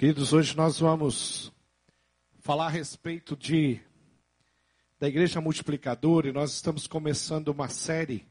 Queridos, 0.00 0.32
hoje 0.32 0.56
nós 0.56 0.80
vamos 0.80 1.52
falar 2.38 2.68
a 2.68 2.70
respeito 2.70 3.36
de 3.36 3.78
da 4.98 5.06
igreja 5.06 5.42
multiplicadora 5.42 6.26
e 6.26 6.32
nós 6.32 6.54
estamos 6.54 6.86
começando 6.86 7.48
uma 7.48 7.68
série. 7.68 8.26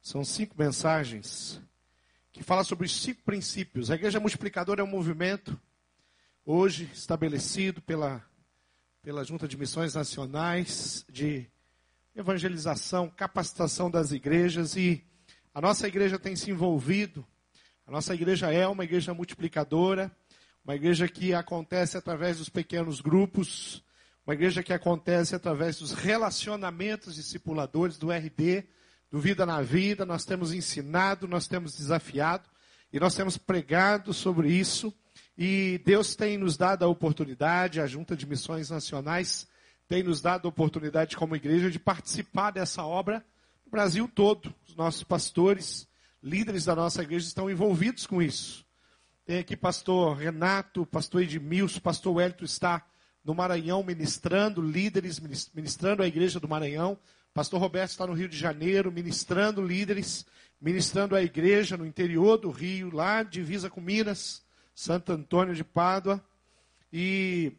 São 0.00 0.24
cinco 0.24 0.54
mensagens 0.56 1.60
que 2.32 2.42
fala 2.42 2.64
sobre 2.64 2.86
os 2.86 3.02
cinco 3.02 3.20
princípios. 3.22 3.90
A 3.90 3.96
igreja 3.96 4.18
multiplicadora 4.18 4.80
é 4.80 4.84
um 4.84 4.86
movimento 4.86 5.60
hoje 6.42 6.88
estabelecido 6.94 7.82
pela 7.82 8.24
pela 9.02 9.24
Junta 9.24 9.46
de 9.46 9.58
Missões 9.58 9.92
Nacionais 9.92 11.04
de 11.10 11.46
evangelização, 12.16 13.10
capacitação 13.10 13.90
das 13.90 14.10
igrejas 14.10 14.74
e 14.74 15.04
a 15.52 15.60
nossa 15.60 15.86
igreja 15.86 16.18
tem 16.18 16.34
se 16.34 16.50
envolvido. 16.50 17.26
A 17.86 17.90
nossa 17.90 18.14
igreja 18.14 18.50
é 18.50 18.66
uma 18.66 18.84
igreja 18.84 19.12
multiplicadora 19.12 20.10
uma 20.64 20.74
igreja 20.74 21.06
que 21.06 21.34
acontece 21.34 21.96
através 21.96 22.38
dos 22.38 22.48
pequenos 22.48 23.00
grupos, 23.00 23.84
uma 24.26 24.32
igreja 24.32 24.62
que 24.62 24.72
acontece 24.72 25.34
através 25.34 25.78
dos 25.78 25.92
relacionamentos 25.92 27.14
discipuladores 27.14 27.98
do 27.98 28.10
RD, 28.10 28.64
do 29.10 29.20
Vida 29.20 29.44
na 29.44 29.60
Vida. 29.60 30.06
Nós 30.06 30.24
temos 30.24 30.54
ensinado, 30.54 31.28
nós 31.28 31.46
temos 31.46 31.76
desafiado 31.76 32.48
e 32.90 32.98
nós 32.98 33.14
temos 33.14 33.36
pregado 33.36 34.14
sobre 34.14 34.50
isso. 34.50 34.92
E 35.36 35.80
Deus 35.84 36.16
tem 36.16 36.38
nos 36.38 36.56
dado 36.56 36.84
a 36.84 36.88
oportunidade, 36.88 37.80
a 37.80 37.86
Junta 37.86 38.16
de 38.16 38.26
Missões 38.26 38.70
Nacionais 38.70 39.46
tem 39.86 40.02
nos 40.02 40.20
dado 40.20 40.46
a 40.46 40.48
oportunidade 40.48 41.16
como 41.16 41.36
igreja 41.36 41.70
de 41.70 41.78
participar 41.78 42.50
dessa 42.50 42.84
obra 42.84 43.24
no 43.64 43.70
Brasil 43.70 44.08
todo. 44.08 44.54
Os 44.66 44.74
nossos 44.74 45.04
pastores, 45.04 45.86
líderes 46.22 46.64
da 46.64 46.74
nossa 46.74 47.02
igreja 47.02 47.26
estão 47.26 47.50
envolvidos 47.50 48.06
com 48.06 48.22
isso. 48.22 48.63
Tem 49.24 49.38
aqui 49.38 49.56
pastor 49.56 50.18
Renato, 50.18 50.84
pastor 50.84 51.22
Edmilson, 51.22 51.80
pastor 51.80 52.16
Wellington 52.16 52.44
está 52.44 52.86
no 53.24 53.34
Maranhão 53.34 53.82
ministrando, 53.82 54.60
líderes 54.60 55.18
ministrando 55.54 56.02
a 56.02 56.06
igreja 56.06 56.38
do 56.38 56.46
Maranhão. 56.46 56.98
Pastor 57.32 57.58
Roberto 57.58 57.92
está 57.92 58.06
no 58.06 58.12
Rio 58.12 58.28
de 58.28 58.36
Janeiro 58.36 58.92
ministrando 58.92 59.64
líderes, 59.66 60.26
ministrando 60.60 61.16
a 61.16 61.22
igreja 61.22 61.74
no 61.74 61.86
interior 61.86 62.36
do 62.36 62.50
Rio, 62.50 62.94
lá 62.94 63.22
divisa 63.22 63.70
com 63.70 63.80
Minas, 63.80 64.42
Santo 64.74 65.10
Antônio 65.12 65.54
de 65.54 65.64
Pádua. 65.64 66.22
E, 66.92 67.50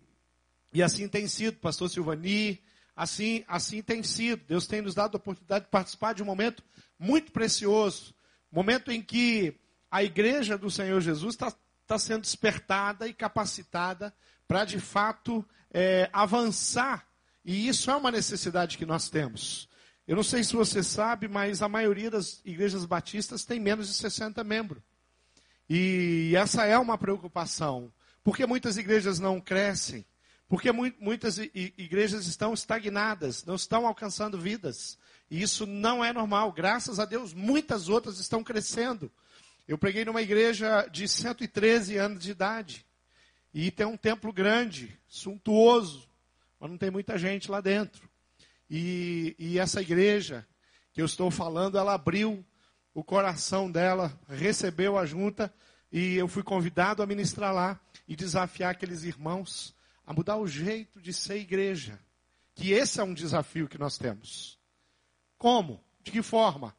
e 0.71 0.83
assim 0.83 1.07
tem 1.07 1.27
sido, 1.27 1.57
pastor 1.57 1.89
Silvani, 1.89 2.61
assim, 2.95 3.43
assim 3.47 3.81
tem 3.81 4.03
sido. 4.03 4.43
Deus 4.47 4.67
tem 4.67 4.83
nos 4.83 4.93
dado 4.93 5.15
a 5.15 5.17
oportunidade 5.17 5.65
de 5.65 5.71
participar 5.71 6.13
de 6.13 6.21
um 6.21 6.27
momento 6.27 6.63
muito 6.99 7.31
precioso, 7.31 8.13
momento 8.51 8.91
em 8.91 9.01
que 9.01 9.59
a 9.95 10.03
igreja 10.03 10.57
do 10.57 10.69
Senhor 10.69 10.99
Jesus 10.99 11.35
está 11.35 11.53
tá 11.87 11.97
sendo 11.97 12.23
despertada 12.23 13.07
e 13.07 13.13
capacitada 13.13 14.13
para, 14.45 14.65
de 14.65 14.77
fato, 14.77 15.45
é, 15.71 16.09
avançar. 16.11 17.07
E 17.45 17.69
isso 17.69 17.89
é 17.89 17.95
uma 17.95 18.11
necessidade 18.11 18.77
que 18.77 18.85
nós 18.85 19.09
temos. 19.09 19.69
Eu 20.05 20.17
não 20.17 20.23
sei 20.23 20.43
se 20.43 20.53
você 20.53 20.83
sabe, 20.83 21.29
mas 21.29 21.61
a 21.61 21.69
maioria 21.69 22.11
das 22.11 22.41
igrejas 22.43 22.83
batistas 22.83 23.45
tem 23.45 23.57
menos 23.57 23.87
de 23.87 23.93
60 23.93 24.43
membros. 24.43 24.83
E 25.69 26.33
essa 26.35 26.65
é 26.65 26.77
uma 26.77 26.97
preocupação. 26.97 27.89
Porque 28.21 28.45
muitas 28.45 28.75
igrejas 28.75 29.17
não 29.17 29.39
crescem. 29.39 30.05
Porque 30.49 30.73
muitas 30.73 31.37
igrejas 31.37 32.27
estão 32.27 32.53
estagnadas, 32.53 33.45
não 33.45 33.55
estão 33.55 33.87
alcançando 33.87 34.37
vidas. 34.37 34.97
E 35.31 35.41
isso 35.41 35.65
não 35.65 36.03
é 36.03 36.11
normal. 36.11 36.51
Graças 36.51 36.99
a 36.99 37.05
Deus, 37.05 37.33
muitas 37.33 37.87
outras 37.87 38.19
estão 38.19 38.43
crescendo. 38.43 39.09
Eu 39.67 39.77
preguei 39.77 40.05
numa 40.05 40.21
igreja 40.21 40.87
de 40.91 41.07
113 41.07 41.97
anos 41.97 42.23
de 42.23 42.31
idade. 42.31 42.85
E 43.53 43.71
tem 43.71 43.85
um 43.85 43.97
templo 43.97 44.31
grande, 44.31 44.95
suntuoso, 45.07 46.07
mas 46.59 46.69
não 46.69 46.77
tem 46.77 46.91
muita 46.91 47.17
gente 47.17 47.49
lá 47.49 47.61
dentro. 47.61 48.07
E, 48.69 49.35
e 49.39 49.57
essa 49.57 49.81
igreja 49.81 50.45
que 50.93 51.01
eu 51.01 51.05
estou 51.05 51.31
falando, 51.31 51.77
ela 51.77 51.93
abriu 51.93 52.45
o 52.93 53.03
coração 53.03 53.71
dela, 53.71 54.17
recebeu 54.29 54.97
a 54.97 55.05
junta 55.05 55.53
e 55.91 56.15
eu 56.15 56.27
fui 56.27 56.43
convidado 56.43 57.01
a 57.01 57.05
ministrar 57.07 57.53
lá 57.53 57.79
e 58.07 58.15
desafiar 58.15 58.71
aqueles 58.71 59.03
irmãos 59.03 59.75
a 60.05 60.13
mudar 60.13 60.37
o 60.37 60.47
jeito 60.47 61.01
de 61.01 61.11
ser 61.11 61.37
igreja. 61.37 61.99
Que 62.53 62.71
esse 62.71 62.99
é 62.99 63.03
um 63.03 63.13
desafio 63.13 63.67
que 63.67 63.77
nós 63.77 63.97
temos. 63.97 64.59
Como? 65.37 65.83
De 66.03 66.11
que 66.11 66.21
forma? 66.21 66.75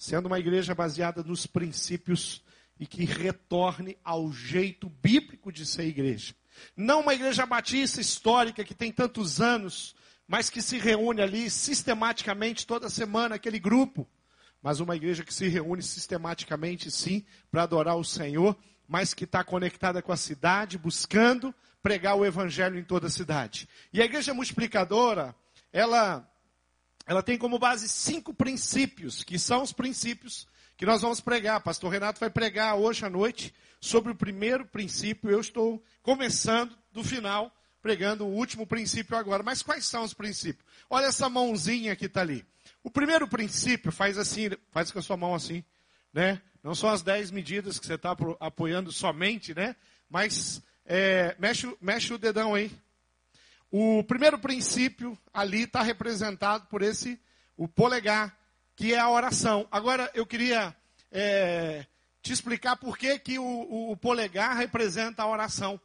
Sendo 0.00 0.24
uma 0.24 0.38
igreja 0.38 0.74
baseada 0.74 1.22
nos 1.22 1.46
princípios 1.46 2.42
e 2.78 2.86
que 2.86 3.04
retorne 3.04 3.98
ao 4.02 4.32
jeito 4.32 4.88
bíblico 4.88 5.52
de 5.52 5.66
ser 5.66 5.84
igreja. 5.84 6.34
Não 6.74 7.00
uma 7.00 7.12
igreja 7.12 7.44
batista 7.44 8.00
histórica 8.00 8.64
que 8.64 8.74
tem 8.74 8.90
tantos 8.90 9.42
anos, 9.42 9.94
mas 10.26 10.48
que 10.48 10.62
se 10.62 10.78
reúne 10.78 11.20
ali 11.20 11.50
sistematicamente 11.50 12.66
toda 12.66 12.88
semana, 12.88 13.34
aquele 13.34 13.58
grupo. 13.58 14.08
Mas 14.62 14.80
uma 14.80 14.96
igreja 14.96 15.22
que 15.22 15.34
se 15.34 15.48
reúne 15.48 15.82
sistematicamente, 15.82 16.90
sim, 16.90 17.22
para 17.50 17.64
adorar 17.64 17.98
o 17.98 18.04
Senhor, 18.04 18.56
mas 18.88 19.12
que 19.12 19.24
está 19.24 19.44
conectada 19.44 20.00
com 20.00 20.12
a 20.12 20.16
cidade, 20.16 20.78
buscando 20.78 21.54
pregar 21.82 22.16
o 22.16 22.24
evangelho 22.24 22.78
em 22.78 22.84
toda 22.84 23.08
a 23.08 23.10
cidade. 23.10 23.68
E 23.92 24.00
a 24.00 24.06
igreja 24.06 24.32
multiplicadora, 24.32 25.36
ela 25.70 26.26
ela 27.06 27.22
tem 27.22 27.38
como 27.38 27.58
base 27.58 27.88
cinco 27.88 28.32
princípios, 28.32 29.24
que 29.24 29.38
são 29.38 29.62
os 29.62 29.72
princípios 29.72 30.46
que 30.76 30.86
nós 30.86 31.02
vamos 31.02 31.20
pregar. 31.20 31.60
Pastor 31.60 31.92
Renato 31.92 32.20
vai 32.20 32.30
pregar 32.30 32.76
hoje 32.76 33.04
à 33.04 33.10
noite 33.10 33.54
sobre 33.80 34.12
o 34.12 34.14
primeiro 34.14 34.64
princípio. 34.66 35.30
Eu 35.30 35.40
estou 35.40 35.82
começando 36.02 36.76
do 36.92 37.04
final, 37.04 37.54
pregando 37.82 38.24
o 38.24 38.32
último 38.32 38.66
princípio 38.66 39.16
agora. 39.16 39.42
Mas 39.42 39.62
quais 39.62 39.86
são 39.86 40.04
os 40.04 40.14
princípios? 40.14 40.64
Olha 40.88 41.06
essa 41.06 41.28
mãozinha 41.28 41.96
que 41.96 42.06
está 42.06 42.20
ali. 42.20 42.46
O 42.82 42.90
primeiro 42.90 43.28
princípio 43.28 43.92
faz 43.92 44.16
assim, 44.16 44.50
faz 44.70 44.90
com 44.90 44.98
a 44.98 45.02
sua 45.02 45.16
mão 45.16 45.34
assim, 45.34 45.62
né? 46.12 46.40
Não 46.62 46.74
são 46.74 46.90
as 46.90 47.02
dez 47.02 47.30
medidas 47.30 47.78
que 47.78 47.86
você 47.86 47.94
está 47.94 48.16
apoiando 48.38 48.92
somente, 48.92 49.54
né? 49.54 49.76
Mas 50.08 50.62
é, 50.84 51.34
mexe, 51.38 51.76
mexe 51.80 52.12
o 52.12 52.18
dedão 52.18 52.54
aí. 52.54 52.70
O 53.70 54.02
primeiro 54.02 54.38
princípio 54.38 55.16
ali 55.32 55.62
está 55.62 55.80
representado 55.80 56.66
por 56.66 56.82
esse, 56.82 57.20
o 57.56 57.68
polegar, 57.68 58.36
que 58.74 58.92
é 58.92 58.98
a 58.98 59.08
oração. 59.08 59.68
Agora, 59.70 60.10
eu 60.12 60.26
queria 60.26 60.74
é, 61.12 61.86
te 62.20 62.32
explicar 62.32 62.76
por 62.76 62.98
que, 62.98 63.18
que 63.18 63.38
o, 63.38 63.90
o 63.92 63.96
polegar 63.96 64.56
representa 64.56 65.22
a 65.22 65.28
oração. 65.28 65.80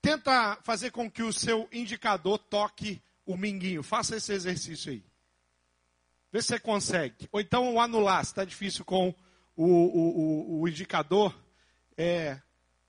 Tenta 0.00 0.56
fazer 0.62 0.90
com 0.90 1.10
que 1.10 1.22
o 1.22 1.32
seu 1.32 1.68
indicador 1.72 2.38
toque 2.38 3.02
o 3.26 3.36
minguinho. 3.36 3.82
Faça 3.82 4.16
esse 4.16 4.32
exercício 4.32 4.92
aí. 4.92 5.02
Vê 6.30 6.42
se 6.42 6.48
você 6.48 6.60
consegue. 6.60 7.28
Ou 7.32 7.40
então 7.40 7.74
o 7.74 7.80
anular, 7.80 8.24
se 8.24 8.32
está 8.32 8.44
difícil 8.44 8.84
com 8.84 9.14
o, 9.56 9.66
o, 9.66 10.60
o 10.60 10.68
indicador. 10.68 11.34
É, 11.96 12.40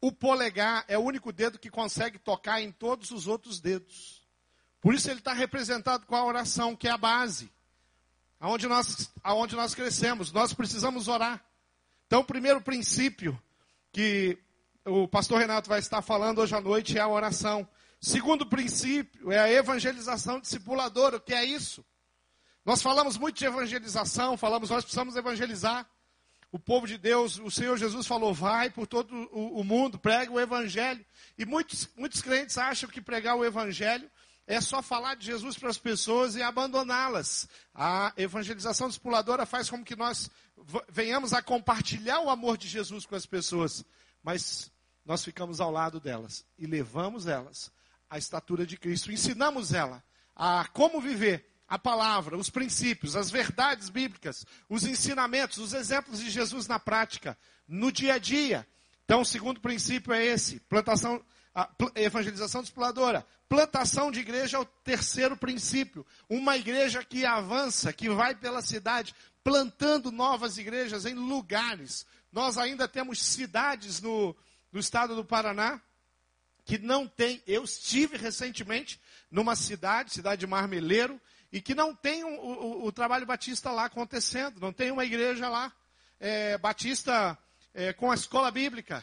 o 0.06 0.12
polegar 0.12 0.86
é 0.88 0.96
o 1.00 1.02
único 1.02 1.34
dedo 1.34 1.58
que 1.58 1.68
consegue 1.68 2.20
tocar 2.20 2.62
em 2.62 2.72
todos 2.72 3.10
os 3.10 3.26
outros 3.26 3.60
dedos. 3.60 4.22
Por 4.80 4.94
isso 4.94 5.10
ele 5.10 5.18
está 5.18 5.34
representado 5.34 6.06
com 6.06 6.16
a 6.16 6.24
oração, 6.24 6.76
que 6.76 6.88
é 6.88 6.92
a 6.92 6.98
base. 6.98 7.52
Aonde 8.40 8.68
nós, 8.68 9.12
aonde 9.24 9.56
nós 9.56 9.74
crescemos. 9.74 10.32
Nós 10.32 10.54
precisamos 10.54 11.08
orar. 11.08 11.44
Então, 12.06 12.22
o 12.22 12.24
primeiro 12.24 12.62
princípio 12.62 13.36
que 13.92 14.38
o 14.86 15.08
pastor 15.08 15.40
Renato 15.40 15.68
vai 15.68 15.80
estar 15.80 16.04
falando 16.04 16.38
hoje 16.38 16.54
à 16.54 16.62
noite 16.62 17.00
é 17.00 17.02
a 17.02 17.08
oração. 17.08 17.68
Segundo 18.00 18.46
princípio 18.46 19.32
é 19.32 19.40
a 19.40 19.52
evangelização 19.52 20.40
discipuladora. 20.40 21.18
O 21.18 21.22
que 21.22 21.34
é 21.34 21.44
isso? 21.44 21.84
Nós 22.64 22.80
falamos 22.80 23.18
muito 23.18 23.40
de 23.40 23.46
evangelização, 23.46 24.38
falamos 24.38 24.70
nós 24.70 24.84
precisamos 24.84 25.16
evangelizar 25.16 25.90
o 26.52 26.60
povo 26.60 26.88
de 26.88 26.98
Deus, 26.98 27.38
o 27.40 27.52
Senhor 27.52 27.78
Jesus 27.78 28.08
falou, 28.08 28.34
vai 28.34 28.70
por 28.70 28.88
todo 28.88 29.14
o, 29.32 29.64
mundo, 29.64 30.00
prega 30.00 30.32
o 30.32 30.40
evangelho. 30.40 31.06
E 31.38 31.46
muitos, 31.46 31.90
muitos 31.98 32.22
crentes 32.22 32.58
acham 32.58 32.90
que 32.90 33.02
pregar 33.02 33.36
o 33.36 33.44
evangelho 33.44 34.10
é 34.48 34.62
só 34.62 34.82
falar 34.82 35.16
de 35.16 35.26
Jesus 35.26 35.58
para 35.58 35.70
as 35.70 35.78
pessoas 35.78 36.36
e 36.36 36.42
abandoná-las. 36.42 37.48
A 37.74 38.14
evangelização 38.16 38.88
discipuladora 38.88 39.46
faz 39.46 39.70
com 39.70 39.84
que 39.84 39.96
nós 39.96 40.30
venhamos 40.90 41.34
a 41.34 41.42
compartilhar 41.42 42.22
o 42.22 42.30
amor 42.30 42.58
de 42.58 42.68
Jesus 42.68 43.06
com 43.06 43.16
as 43.16 43.26
pessoas, 43.26 43.84
mas 44.24 44.72
nós 45.04 45.24
ficamos 45.24 45.60
ao 45.60 45.72
lado 45.72 46.00
delas 46.00 46.46
e 46.58 46.66
levamos 46.66 47.28
elas 47.28 47.72
à 48.10 48.18
estatura 48.18 48.66
de 48.66 48.78
Cristo, 48.78 49.12
ensinamos 49.12 49.74
ela 49.74 50.04
a 50.36 50.68
como 50.68 51.02
viver 51.02 51.55
a 51.68 51.80
palavra, 51.80 52.38
os 52.38 52.50
princípios, 52.50 53.16
as 53.16 53.32
verdades 53.32 53.90
bíblicas, 53.90 54.46
os 54.70 54.84
ensinamentos, 54.86 55.58
os 55.58 55.74
exemplos 55.74 56.20
de 56.20 56.30
Jesus 56.30 56.68
na 56.68 56.80
prática, 56.80 57.38
no 57.68 57.92
dia 57.92 58.16
a 58.16 58.18
dia. 58.18 58.68
Então, 59.04 59.22
o 59.22 59.26
segundo 59.26 59.60
princípio 59.60 60.14
é 60.14 60.24
esse: 60.24 60.60
plantação, 60.62 61.24
evangelização 61.96 62.62
discipuladora. 62.62 63.26
Plantação 63.48 64.12
de 64.12 64.20
igreja 64.20 64.58
é 64.58 64.60
o 64.60 64.66
terceiro 64.66 65.38
princípio. 65.38 66.06
Uma 66.28 66.58
igreja 66.58 67.04
que 67.04 67.26
avança, 67.26 67.94
que 67.94 68.10
vai 68.10 68.36
pela 68.36 68.62
cidade, 68.62 69.16
plantando 69.44 70.12
novas 70.12 70.58
igrejas 70.58 71.06
em 71.06 71.14
lugares. 71.14 72.06
Nós 72.32 72.58
ainda 72.58 72.88
temos 72.88 73.24
cidades 73.24 74.02
no, 74.02 74.36
no 74.72 74.80
estado 74.80 75.16
do 75.16 75.24
Paraná 75.24 75.80
que 76.66 76.80
não 76.80 77.08
tem. 77.08 77.42
Eu 77.46 77.64
estive 77.64 78.18
recentemente 78.18 79.00
numa 79.30 79.56
cidade, 79.56 80.12
cidade 80.12 80.40
de 80.40 80.48
Marmeleiro, 80.48 81.22
e 81.56 81.62
que 81.62 81.74
não 81.74 81.96
tem 81.96 82.22
o, 82.26 82.28
o, 82.28 82.88
o 82.88 82.92
trabalho 82.92 83.26
batista 83.26 83.72
lá 83.72 83.86
acontecendo, 83.86 84.60
não 84.60 84.74
tem 84.74 84.92
uma 84.92 85.06
igreja 85.06 85.48
lá 85.48 85.72
é, 86.20 86.58
batista 86.58 87.38
é, 87.74 87.94
com 87.94 88.12
a 88.12 88.14
escola 88.14 88.52
bíblica, 88.52 89.02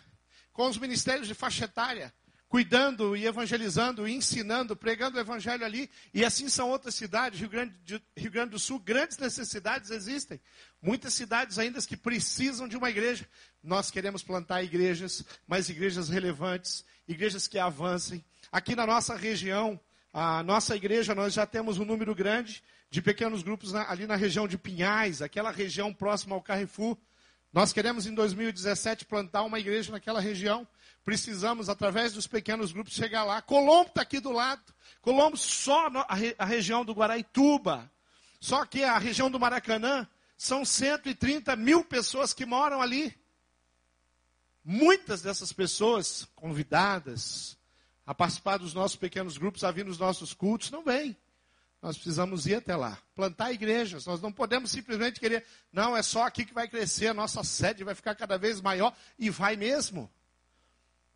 com 0.53 0.69
os 0.69 0.77
ministérios 0.77 1.27
de 1.27 1.33
faixa 1.33 1.65
etária, 1.65 2.13
cuidando 2.51 3.17
e 3.17 3.25
evangelizando, 3.25 4.07
ensinando, 4.07 4.77
pregando 4.77 5.17
o 5.17 5.21
evangelho 5.21 5.65
ali. 5.65 5.91
E 6.13 6.27
assim 6.27 6.47
são 6.51 6.69
outras 6.69 6.95
cidades, 6.95 7.41
Rio 7.41 7.49
Grande, 7.49 8.03
Rio 8.15 8.31
Grande 8.31 8.51
do 8.51 8.59
Sul, 8.59 8.79
grandes 8.79 9.17
necessidades 9.17 9.91
existem. 9.91 10.39
Muitas 10.83 11.15
cidades 11.15 11.59
ainda 11.59 11.81
que 11.81 11.97
precisam 11.97 12.69
de 12.69 12.77
uma 12.77 12.91
igreja. 12.91 13.27
Nós 13.63 13.91
queremos 13.91 14.23
plantar 14.23 14.63
igrejas, 14.63 15.25
mas 15.47 15.71
igrejas 15.71 16.11
relevantes, 16.11 16.85
igrejas 17.09 17.49
que 17.49 17.59
avancem. 17.59 18.23
Aqui 18.53 18.77
na 18.77 18.87
nossa 18.87 19.17
região, 19.17 19.81
a 20.13 20.43
nossa 20.43 20.77
igreja, 20.77 21.15
nós 21.15 21.33
já 21.33 21.47
temos 21.47 21.79
um 21.79 21.85
número 21.85 22.15
grande 22.15 22.63
de 22.91 23.01
pequenos 23.01 23.43
grupos 23.43 23.73
na, 23.73 23.91
ali 23.91 24.07
na 24.07 24.17
região 24.17 24.47
de 24.47 24.59
Pinhais, 24.59 25.23
aquela 25.23 25.51
região 25.51 25.93
próxima 25.93 26.35
ao 26.35 26.43
Carrefour. 26.43 26.97
Nós 27.53 27.73
queremos 27.73 28.07
em 28.07 28.15
2017 28.15 29.05
plantar 29.05 29.43
uma 29.43 29.59
igreja 29.59 29.93
naquela 29.93 30.21
região 30.21 30.67
precisamos, 31.05 31.69
através 31.69 32.13
dos 32.13 32.27
pequenos 32.27 32.73
grupos, 32.73 32.95
chegar 32.95 33.25
lá. 33.25 33.43
Colombo 33.43 33.89
está 33.89 34.03
aqui 34.03 34.21
do 34.21 34.31
lado. 34.31 34.63
Colombo 35.01 35.37
só 35.37 35.89
a, 35.89 36.17
a 36.39 36.45
região 36.45 36.85
do 36.85 36.93
Guaraituba. 36.93 37.91
Só 38.41 38.65
que 38.65 38.83
a 38.83 38.99
região 38.99 39.31
do 39.31 39.39
Maracanã 39.39 40.07
são 40.37 40.65
130 40.65 41.55
mil 41.57 41.85
pessoas 41.85 42.33
que 42.33 42.47
moram 42.47 42.81
ali. 42.81 43.15
Muitas 44.65 45.23
dessas 45.23 45.53
pessoas 45.53 46.27
convidadas 46.37 47.59
a 48.07 48.15
participar 48.15 48.59
dos 48.59 48.75
nossos 48.75 48.97
pequenos 48.97 49.39
grupos, 49.39 49.65
a 49.65 49.71
vir 49.71 49.85
nos 49.85 49.99
nossos 49.99 50.35
cultos, 50.35 50.71
não 50.71 50.83
vêm. 50.83 51.17
Nós 51.81 51.97
precisamos 51.97 52.47
ir 52.47 52.55
até 52.55 52.77
lá, 52.77 52.97
plantar 53.15 53.53
igrejas. 53.53 54.07
Nós 54.07 54.21
não 54.21 54.33
podemos 54.33 54.71
simplesmente 54.71 55.19
querer, 55.19 55.45
não, 55.73 55.97
é 55.97 56.03
só 56.03 56.25
aqui 56.25 56.45
que 56.45 56.55
vai 56.55 56.69
crescer, 56.69 57.09
a 57.09 57.15
nossa 57.15 57.43
sede 57.43 57.83
vai 57.83 57.95
ficar 57.95 58.15
cada 58.15 58.39
vez 58.39 58.61
maior, 58.61 58.95
e 59.19 59.29
vai 59.31 59.57
mesmo. 59.57 60.11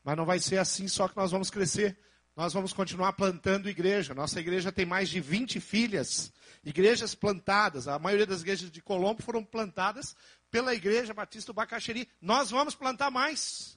Mas 0.03 0.17
não 0.17 0.25
vai 0.25 0.41
ser 0.41 0.59
assim 0.59 0.89
só 0.89 1.07
que 1.09 1.17
nós 1.17 1.31
vamos 1.31 1.51
crescer. 1.51 1.99
Nós 2.37 2.53
vamos 2.53 2.73
continuar 2.73 3.15
plantando 3.15 3.69
igreja. 3.69 4.13
Nossa 4.15 4.39
igreja 4.39 4.71
tem 4.71 4.85
mais 4.85 5.09
de 5.09 5.21
20 5.21 5.59
filhas, 5.59 6.33
igrejas 6.63 7.15
plantadas. 7.15 7.89
A 7.89 7.99
maioria 7.99 8.27
das 8.27 8.43
igrejas 8.43 8.71
de 8.71 8.83
Colombo 8.83 9.23
foram 9.23 9.43
plantadas 9.43 10.15
pela 10.51 10.75
Igreja 10.75 11.15
Batista 11.15 11.53
do 11.53 11.57
Bacaxeri. 11.57 12.09
Nós 12.21 12.51
vamos 12.51 12.75
plantar 12.75 13.11
mais. 13.11 13.76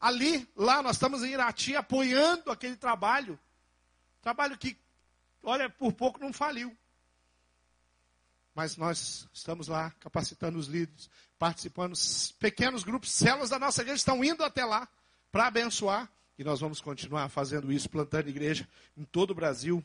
Ali, 0.00 0.48
lá, 0.56 0.82
nós 0.82 0.96
estamos 0.96 1.22
em 1.22 1.32
Irati 1.32 1.76
apoiando 1.76 2.50
aquele 2.50 2.76
trabalho. 2.76 3.38
Trabalho 4.22 4.56
que, 4.56 4.76
olha, 5.42 5.68
por 5.68 5.92
pouco 5.92 6.18
não 6.18 6.32
faliu. 6.32 6.74
Mas 8.54 8.76
nós 8.76 9.28
estamos 9.32 9.68
lá 9.68 9.90
capacitando 10.00 10.58
os 10.58 10.66
líderes, 10.66 11.10
participando. 11.38 11.94
Pequenos 12.38 12.82
grupos, 12.82 13.10
células 13.10 13.50
da 13.50 13.58
nossa 13.58 13.82
igreja 13.82 13.98
estão 13.98 14.24
indo 14.24 14.42
até 14.42 14.64
lá 14.64 14.88
para 15.30 15.46
abençoar. 15.46 16.10
E 16.38 16.44
nós 16.44 16.60
vamos 16.60 16.80
continuar 16.80 17.28
fazendo 17.28 17.70
isso, 17.70 17.90
plantando 17.90 18.28
igreja 18.28 18.66
em 18.96 19.04
todo 19.04 19.32
o 19.32 19.34
Brasil 19.34 19.84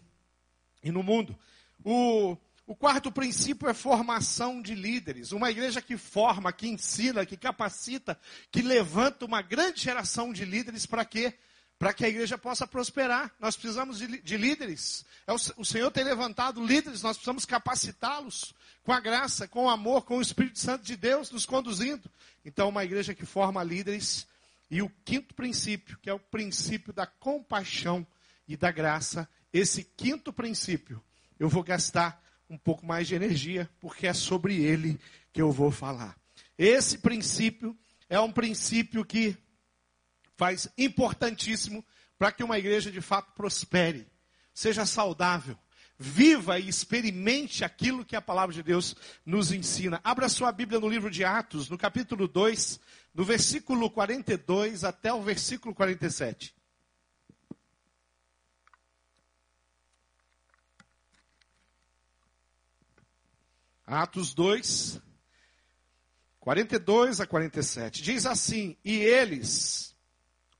e 0.81 0.91
no 0.91 1.03
mundo. 1.03 1.37
O, 1.83 2.37
o 2.67 2.75
quarto 2.75 3.11
princípio 3.11 3.69
é 3.69 3.73
formação 3.75 4.59
de 4.59 4.73
líderes. 4.73 5.31
Uma 5.31 5.51
igreja 5.51 5.81
que 5.81 5.97
forma, 5.97 6.51
que 6.51 6.67
ensina, 6.67 7.25
que 7.25 7.37
capacita, 7.37 8.19
que 8.51 8.61
levanta 8.61 9.25
uma 9.25 9.41
grande 9.41 9.81
geração 9.81 10.33
de 10.33 10.43
líderes 10.45 10.85
para 10.85 11.05
quê? 11.05 11.35
Para 11.77 11.93
que 11.93 12.03
a 12.03 12.09
igreja 12.09 12.39
possa 12.39 12.65
prosperar. 12.65 13.31
Nós 13.39 13.55
precisamos 13.55 13.99
de, 13.99 14.19
de 14.19 14.37
líderes. 14.37 15.05
É 15.27 15.31
o, 15.31 15.35
o 15.57 15.65
Senhor 15.65 15.91
tem 15.91 16.03
levantado 16.03 16.65
líderes, 16.65 17.03
nós 17.03 17.17
precisamos 17.17 17.45
capacitá-los 17.45 18.55
com 18.81 18.91
a 18.91 18.99
graça, 18.99 19.47
com 19.47 19.65
o 19.65 19.69
amor, 19.69 20.03
com 20.03 20.17
o 20.17 20.21
Espírito 20.21 20.57
Santo 20.57 20.83
de 20.83 20.95
Deus 20.95 21.29
nos 21.29 21.45
conduzindo. 21.45 22.09
Então, 22.43 22.69
uma 22.69 22.83
igreja 22.83 23.13
que 23.13 23.25
forma 23.27 23.63
líderes 23.63 24.25
e 24.71 24.81
o 24.81 24.89
quinto 25.03 25.35
princípio, 25.35 25.99
que 26.01 26.09
é 26.09 26.13
o 26.13 26.19
princípio 26.19 26.91
da 26.91 27.05
compaixão 27.05 28.05
e 28.47 28.57
da 28.57 28.71
graça, 28.71 29.29
esse 29.53 29.83
quinto 29.83 30.33
princípio, 30.33 31.03
eu 31.39 31.47
vou 31.47 31.63
gastar 31.63 32.24
um 32.49 32.57
pouco 32.57 32.85
mais 32.85 33.07
de 33.07 33.15
energia, 33.15 33.69
porque 33.79 34.07
é 34.07 34.13
sobre 34.13 34.63
ele 34.63 34.99
que 35.33 35.41
eu 35.41 35.51
vou 35.51 35.71
falar. 35.71 36.15
Esse 36.57 36.97
princípio 36.97 37.77
é 38.09 38.19
um 38.19 38.31
princípio 38.31 39.03
que 39.03 39.37
faz 40.37 40.69
importantíssimo 40.77 41.83
para 42.17 42.31
que 42.31 42.43
uma 42.43 42.57
igreja 42.57 42.91
de 42.91 43.01
fato 43.01 43.33
prospere, 43.33 44.07
seja 44.53 44.85
saudável, 44.85 45.57
viva 45.97 46.59
e 46.59 46.67
experimente 46.67 47.63
aquilo 47.63 48.05
que 48.05 48.15
a 48.15 48.21
palavra 48.21 48.53
de 48.53 48.63
Deus 48.63 48.95
nos 49.25 49.51
ensina. 49.51 49.99
Abra 50.03 50.29
sua 50.29 50.51
Bíblia 50.51 50.79
no 50.79 50.89
livro 50.89 51.09
de 51.09 51.23
Atos, 51.23 51.69
no 51.69 51.77
capítulo 51.77 52.27
2, 52.27 52.79
do 53.13 53.23
versículo 53.23 53.89
42 53.89 54.83
até 54.83 55.13
o 55.13 55.21
versículo 55.21 55.73
47. 55.73 56.54
Atos 63.85 64.33
2, 64.33 64.99
42 66.39 67.21
a 67.21 67.27
47. 67.27 68.01
Diz 68.01 68.25
assim: 68.25 68.75
E 68.83 68.95
eles, 68.95 69.95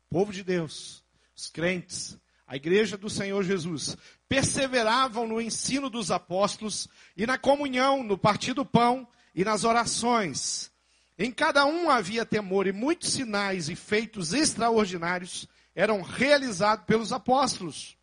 povo 0.10 0.32
de 0.32 0.44
Deus, 0.44 1.04
os 1.36 1.50
crentes, 1.50 2.18
a 2.46 2.56
igreja 2.56 2.98
do 2.98 3.10
Senhor 3.10 3.44
Jesus, 3.44 3.98
perseveravam 4.30 5.28
no 5.28 5.42
ensino 5.42 5.90
dos 5.90 6.12
apóstolos 6.12 6.88
e 7.18 7.26
na 7.26 7.38
comunhão, 7.38 8.04
no 8.04 8.18
partir 8.18 8.54
do 8.54 8.66
pão 8.66 9.08
e 9.34 9.44
nas 9.44 9.64
orações. 9.64 10.72
Em 11.18 11.32
cada 11.32 11.66
um 11.66 11.90
havia 11.90 12.26
temor, 12.26 12.68
e 12.68 12.72
muitos 12.72 13.14
sinais 13.14 13.70
e 13.70 13.76
feitos 13.76 14.34
extraordinários 14.34 15.48
eram 15.74 16.02
realizados 16.02 16.86
pelos 16.86 17.12
apóstolos. 17.12 17.98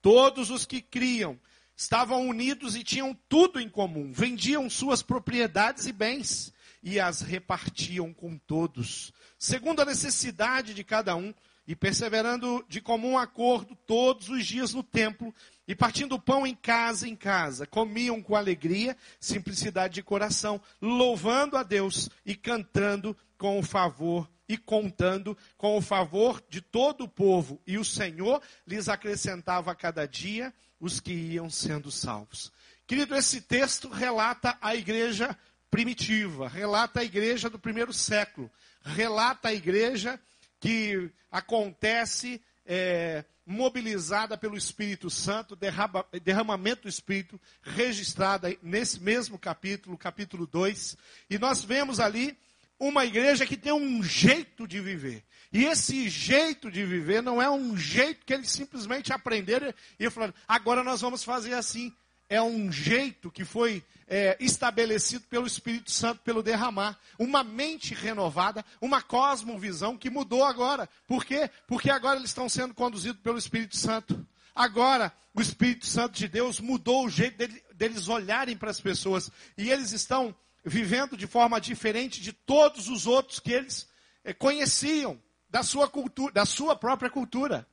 Todos 0.00 0.50
os 0.50 0.64
que 0.64 0.80
criam 0.80 1.38
estavam 1.76 2.28
unidos 2.28 2.76
e 2.76 2.84
tinham 2.84 3.16
tudo 3.28 3.60
em 3.60 3.68
comum, 3.68 4.12
vendiam 4.12 4.68
suas 4.70 5.02
propriedades 5.02 5.86
e 5.86 5.92
bens 5.92 6.52
e 6.82 7.00
as 7.00 7.20
repartiam 7.22 8.12
com 8.12 8.36
todos, 8.36 9.12
segundo 9.38 9.80
a 9.80 9.86
necessidade 9.86 10.74
de 10.74 10.84
cada 10.84 11.16
um, 11.16 11.32
e 11.66 11.74
perseverando 11.74 12.64
de 12.68 12.80
comum 12.80 13.16
acordo 13.16 13.74
todos 13.86 14.28
os 14.28 14.44
dias 14.46 14.74
no 14.74 14.82
templo, 14.82 15.34
e 15.66 15.74
partindo 15.74 16.14
o 16.14 16.20
pão 16.20 16.46
em 16.46 16.54
casa 16.54 17.08
em 17.08 17.16
casa, 17.16 17.66
comiam 17.66 18.22
com 18.22 18.36
alegria, 18.36 18.94
simplicidade 19.18 19.94
de 19.94 20.02
coração, 20.02 20.60
louvando 20.80 21.56
a 21.56 21.62
Deus 21.62 22.10
e 22.24 22.34
cantando 22.34 23.16
com 23.38 23.58
o 23.58 23.62
favor 23.62 24.28
e 24.46 24.58
contando 24.58 25.36
com 25.56 25.78
o 25.78 25.80
favor 25.80 26.42
de 26.50 26.60
todo 26.60 27.04
o 27.04 27.08
povo. 27.08 27.58
E 27.66 27.78
o 27.78 27.84
Senhor 27.84 28.42
lhes 28.66 28.90
acrescentava 28.90 29.72
a 29.72 29.74
cada 29.74 30.06
dia 30.06 30.52
os 30.84 31.00
que 31.00 31.12
iam 31.12 31.48
sendo 31.48 31.90
salvos. 31.90 32.52
Querido, 32.86 33.16
esse 33.16 33.40
texto 33.40 33.88
relata 33.88 34.58
a 34.60 34.76
igreja 34.76 35.36
primitiva, 35.70 36.46
relata 36.46 37.00
a 37.00 37.04
igreja 37.04 37.48
do 37.48 37.58
primeiro 37.58 37.92
século, 37.92 38.50
relata 38.84 39.48
a 39.48 39.54
igreja 39.54 40.20
que 40.60 41.10
acontece 41.30 42.40
é, 42.66 43.24
mobilizada 43.46 44.36
pelo 44.36 44.58
Espírito 44.58 45.08
Santo, 45.08 45.56
derrama, 45.56 46.04
derramamento 46.22 46.82
do 46.82 46.88
Espírito, 46.88 47.40
registrada 47.62 48.54
nesse 48.62 49.00
mesmo 49.00 49.38
capítulo, 49.38 49.96
capítulo 49.96 50.46
2. 50.46 50.98
E 51.30 51.38
nós 51.38 51.64
vemos 51.64 51.98
ali 51.98 52.38
uma 52.78 53.04
igreja 53.04 53.46
que 53.46 53.56
tem 53.56 53.72
um 53.72 54.02
jeito 54.02 54.66
de 54.66 54.80
viver. 54.80 55.24
E 55.52 55.64
esse 55.64 56.08
jeito 56.08 56.70
de 56.70 56.84
viver 56.84 57.22
não 57.22 57.40
é 57.40 57.48
um 57.48 57.76
jeito 57.76 58.26
que 58.26 58.34
eles 58.34 58.50
simplesmente 58.50 59.12
aprenderam 59.12 59.72
e 59.98 60.10
falaram, 60.10 60.34
agora 60.48 60.82
nós 60.82 61.00
vamos 61.00 61.22
fazer 61.22 61.54
assim. 61.54 61.92
É 62.28 62.42
um 62.42 62.72
jeito 62.72 63.30
que 63.30 63.44
foi 63.44 63.84
é, 64.08 64.36
estabelecido 64.40 65.24
pelo 65.28 65.46
Espírito 65.46 65.90
Santo, 65.90 66.22
pelo 66.22 66.42
derramar. 66.42 66.98
Uma 67.18 67.44
mente 67.44 67.94
renovada, 67.94 68.64
uma 68.80 69.00
cosmovisão 69.02 69.96
que 69.96 70.10
mudou 70.10 70.44
agora. 70.44 70.88
Por 71.06 71.24
quê? 71.24 71.48
Porque 71.68 71.90
agora 71.90 72.18
eles 72.18 72.30
estão 72.30 72.48
sendo 72.48 72.74
conduzidos 72.74 73.20
pelo 73.20 73.38
Espírito 73.38 73.76
Santo. 73.76 74.26
Agora, 74.54 75.12
o 75.34 75.40
Espírito 75.40 75.86
Santo 75.86 76.14
de 76.14 76.28
Deus 76.28 76.60
mudou 76.60 77.06
o 77.06 77.10
jeito 77.10 77.36
deles 77.74 78.08
olharem 78.08 78.56
para 78.56 78.70
as 78.70 78.80
pessoas. 78.80 79.30
E 79.58 79.70
eles 79.70 79.92
estão 79.92 80.34
vivendo 80.64 81.16
de 81.16 81.26
forma 81.26 81.60
diferente 81.60 82.20
de 82.20 82.32
todos 82.32 82.88
os 82.88 83.06
outros 83.06 83.38
que 83.38 83.52
eles 83.52 83.88
é, 84.24 84.32
conheciam 84.32 85.20
da 85.50 85.62
sua 85.62 85.86
cultura, 85.88 86.32
da 86.32 86.44
sua 86.44 86.74
própria 86.74 87.10
cultura. 87.10 87.68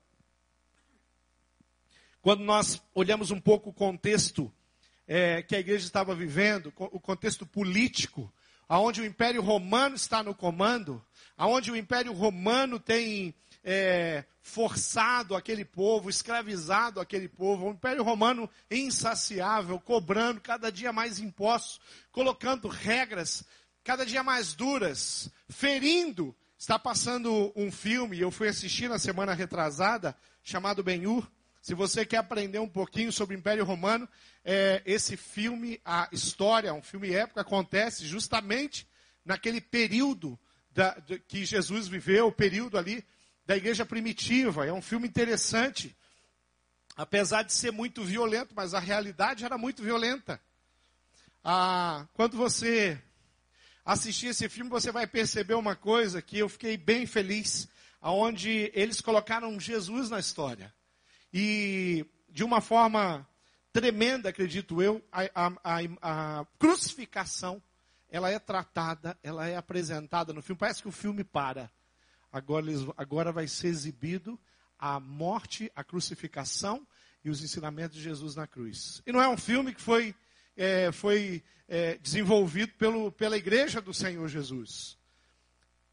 Quando 2.21 2.43
nós 2.43 2.81
olhamos 2.93 3.31
um 3.31 3.39
pouco 3.39 3.69
o 3.69 3.73
contexto 3.73 4.53
é, 5.07 5.41
que 5.41 5.55
a 5.55 5.59
igreja 5.59 5.85
estava 5.85 6.13
vivendo, 6.13 6.71
o 6.77 6.99
contexto 6.99 7.45
político, 7.45 8.31
aonde 8.69 9.01
o 9.01 9.05
Império 9.05 9.41
Romano 9.41 9.95
está 9.95 10.21
no 10.21 10.35
comando, 10.35 11.03
aonde 11.35 11.71
o 11.71 11.75
Império 11.75 12.13
Romano 12.13 12.79
tem 12.79 13.33
é, 13.63 14.23
forçado 14.41 15.35
aquele 15.35 15.63
povo, 15.63 16.09
escravizado 16.09 16.99
aquele 16.99 17.27
povo, 17.27 17.67
o 17.67 17.71
Império 17.71 18.03
Romano 18.03 18.49
insaciável, 18.69 19.79
cobrando 19.79 20.41
cada 20.41 20.71
dia 20.71 20.91
mais 20.91 21.19
impostos, 21.19 21.79
colocando 22.11 22.67
regras 22.67 23.45
cada 23.83 24.05
dia 24.05 24.23
mais 24.23 24.53
duras, 24.53 25.29
ferindo. 25.49 26.35
Está 26.57 26.77
passando 26.77 27.51
um 27.55 27.71
filme, 27.71 28.19
eu 28.19 28.29
fui 28.29 28.47
assistir 28.47 28.87
na 28.87 28.99
semana 28.99 29.33
retrasada, 29.33 30.15
chamado 30.43 30.83
Ben-Hur. 30.83 31.27
Se 31.61 31.73
você 31.73 32.05
quer 32.05 32.17
aprender 32.17 32.59
um 32.59 32.69
pouquinho 32.69 33.11
sobre 33.11 33.35
o 33.35 33.39
Império 33.39 33.65
Romano, 33.65 34.07
é, 34.43 34.81
esse 34.85 35.17
filme, 35.17 35.79
a 35.83 36.07
história, 36.11 36.73
um 36.73 36.81
filme 36.81 37.13
épico, 37.13 37.39
acontece 37.39 38.05
justamente 38.05 38.87
naquele 39.25 39.61
período 39.61 40.39
da, 40.71 40.95
de, 40.99 41.19
que 41.19 41.45
Jesus 41.45 41.87
viveu, 41.87 42.27
o 42.27 42.31
período 42.31 42.77
ali 42.77 43.03
da 43.45 43.57
igreja 43.57 43.85
primitiva. 43.85 44.65
É 44.65 44.73
um 44.73 44.81
filme 44.81 45.07
interessante, 45.07 45.95
apesar 46.95 47.43
de 47.43 47.53
ser 47.53 47.71
muito 47.71 48.03
violento, 48.03 48.53
mas 48.55 48.73
a 48.73 48.79
realidade 48.79 49.45
era 49.45 49.57
muito 49.57 49.83
violenta. 49.83 50.41
Ah, 51.43 52.07
quando 52.13 52.37
você 52.37 53.01
assistir 53.83 54.27
esse 54.27 54.47
filme, 54.47 54.69
você 54.69 54.91
vai 54.91 55.07
perceber 55.07 55.55
uma 55.55 55.75
coisa 55.75 56.21
que 56.21 56.37
eu 56.37 56.47
fiquei 56.47 56.77
bem 56.77 57.05
feliz, 57.05 57.67
aonde 57.99 58.71
eles 58.73 59.01
colocaram 59.01 59.59
Jesus 59.59 60.09
na 60.09 60.19
história. 60.19 60.73
E 61.33 62.05
de 62.29 62.43
uma 62.43 62.61
forma 62.61 63.27
tremenda, 63.73 64.29
acredito 64.29 64.81
eu, 64.81 65.03
a, 65.11 65.23
a, 65.33 65.51
a, 65.63 66.39
a 66.39 66.45
crucificação, 66.59 67.61
ela 68.09 68.29
é 68.29 68.37
tratada, 68.37 69.17
ela 69.23 69.47
é 69.47 69.55
apresentada 69.55 70.33
no 70.33 70.41
filme. 70.41 70.59
Parece 70.59 70.81
que 70.81 70.87
o 70.87 70.91
filme 70.91 71.23
para. 71.23 71.71
Agora, 72.31 72.65
agora 72.97 73.31
vai 73.31 73.47
ser 73.47 73.67
exibido 73.67 74.39
a 74.79 74.99
morte, 74.99 75.71
a 75.75 75.83
crucificação 75.83 76.85
e 77.23 77.29
os 77.29 77.43
ensinamentos 77.43 77.97
de 77.97 78.03
Jesus 78.03 78.35
na 78.35 78.47
cruz. 78.47 79.01
E 79.05 79.11
não 79.11 79.21
é 79.21 79.27
um 79.27 79.37
filme 79.37 79.73
que 79.73 79.81
foi, 79.81 80.15
é, 80.55 80.91
foi 80.91 81.43
é, 81.67 81.97
desenvolvido 81.97 82.73
pelo, 82.73 83.11
pela 83.11 83.37
igreja 83.37 83.79
do 83.79 83.93
Senhor 83.93 84.27
Jesus. 84.27 84.97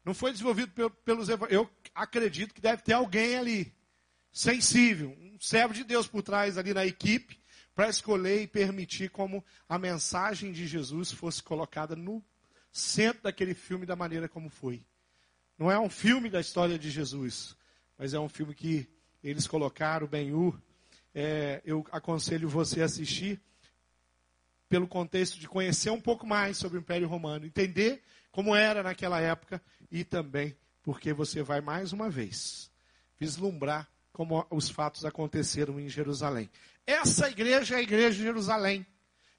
Não 0.03 0.13
foi 0.13 0.31
desenvolvido 0.31 0.71
pelo, 0.71 0.89
pelos 0.89 1.29
Eu 1.49 1.69
acredito 1.93 2.53
que 2.53 2.61
deve 2.61 2.81
ter 2.81 2.93
alguém 2.93 3.37
ali, 3.37 3.73
sensível, 4.31 5.15
um 5.19 5.37
servo 5.39 5.73
de 5.73 5.83
Deus 5.83 6.07
por 6.07 6.23
trás 6.23 6.57
ali 6.57 6.73
na 6.73 6.85
equipe, 6.85 7.39
para 7.75 7.89
escolher 7.89 8.41
e 8.41 8.47
permitir 8.47 9.09
como 9.09 9.45
a 9.67 9.77
mensagem 9.77 10.51
de 10.51 10.67
Jesus 10.67 11.11
fosse 11.11 11.43
colocada 11.43 11.95
no 11.95 12.23
centro 12.71 13.23
daquele 13.23 13.53
filme 13.53 13.85
da 13.85 13.95
maneira 13.95 14.27
como 14.27 14.49
foi. 14.49 14.83
Não 15.59 15.69
é 15.69 15.77
um 15.77 15.89
filme 15.89 16.29
da 16.29 16.39
história 16.39 16.79
de 16.79 16.89
Jesus, 16.89 17.53
mas 17.97 18.13
é 18.13 18.19
um 18.19 18.29
filme 18.29 18.55
que 18.55 18.87
eles 19.21 19.45
colocaram, 19.45 20.07
Ben-Hur. 20.07 20.57
É, 21.13 21.61
eu 21.65 21.85
aconselho 21.91 22.47
você 22.47 22.81
a 22.81 22.85
assistir 22.85 23.41
pelo 24.69 24.87
contexto 24.87 25.37
de 25.37 25.49
conhecer 25.49 25.89
um 25.89 25.99
pouco 25.99 26.25
mais 26.25 26.55
sobre 26.55 26.77
o 26.77 26.79
Império 26.79 27.09
Romano, 27.09 27.45
entender 27.45 28.01
como 28.31 28.55
era 28.55 28.81
naquela 28.81 29.19
época 29.19 29.61
e 29.91 30.05
também 30.05 30.55
porque 30.81 31.11
você 31.11 31.43
vai 31.43 31.59
mais 31.59 31.91
uma 31.91 32.09
vez 32.09 32.71
vislumbrar 33.19 33.89
como 34.13 34.47
os 34.49 34.69
fatos 34.69 35.03
aconteceram 35.03 35.77
em 35.77 35.89
Jerusalém. 35.89 36.49
Essa 36.87 37.29
igreja 37.29 37.75
é 37.75 37.79
a 37.79 37.81
igreja 37.81 38.15
de 38.15 38.23
Jerusalém. 38.23 38.85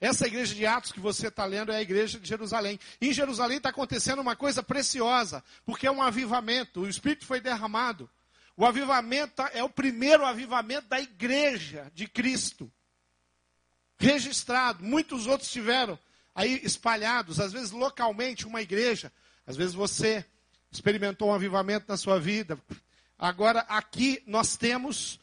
Essa 0.01 0.25
igreja 0.25 0.55
de 0.55 0.65
Atos 0.65 0.91
que 0.91 0.99
você 0.99 1.27
está 1.27 1.45
lendo 1.45 1.71
é 1.71 1.75
a 1.75 1.81
igreja 1.81 2.19
de 2.19 2.27
Jerusalém. 2.27 2.79
Em 2.99 3.13
Jerusalém 3.13 3.57
está 3.57 3.69
acontecendo 3.69 4.19
uma 4.19 4.35
coisa 4.35 4.63
preciosa, 4.63 5.43
porque 5.63 5.85
é 5.85 5.91
um 5.91 6.01
avivamento. 6.01 6.81
O 6.81 6.89
Espírito 6.89 7.23
foi 7.23 7.39
derramado. 7.39 8.09
O 8.57 8.65
avivamento 8.65 9.43
é 9.53 9.63
o 9.63 9.69
primeiro 9.69 10.25
avivamento 10.25 10.87
da 10.87 10.99
igreja 10.99 11.91
de 11.93 12.07
Cristo. 12.07 12.71
Registrado. 13.99 14.83
Muitos 14.83 15.27
outros 15.27 15.51
tiveram 15.51 15.99
aí 16.33 16.59
espalhados, 16.63 17.39
às 17.39 17.53
vezes 17.53 17.69
localmente, 17.69 18.47
uma 18.47 18.61
igreja. 18.61 19.13
Às 19.45 19.55
vezes 19.55 19.75
você 19.75 20.25
experimentou 20.71 21.29
um 21.29 21.33
avivamento 21.33 21.85
na 21.87 21.95
sua 21.95 22.19
vida. 22.19 22.57
Agora, 23.19 23.59
aqui 23.69 24.23
nós 24.25 24.57
temos 24.57 25.19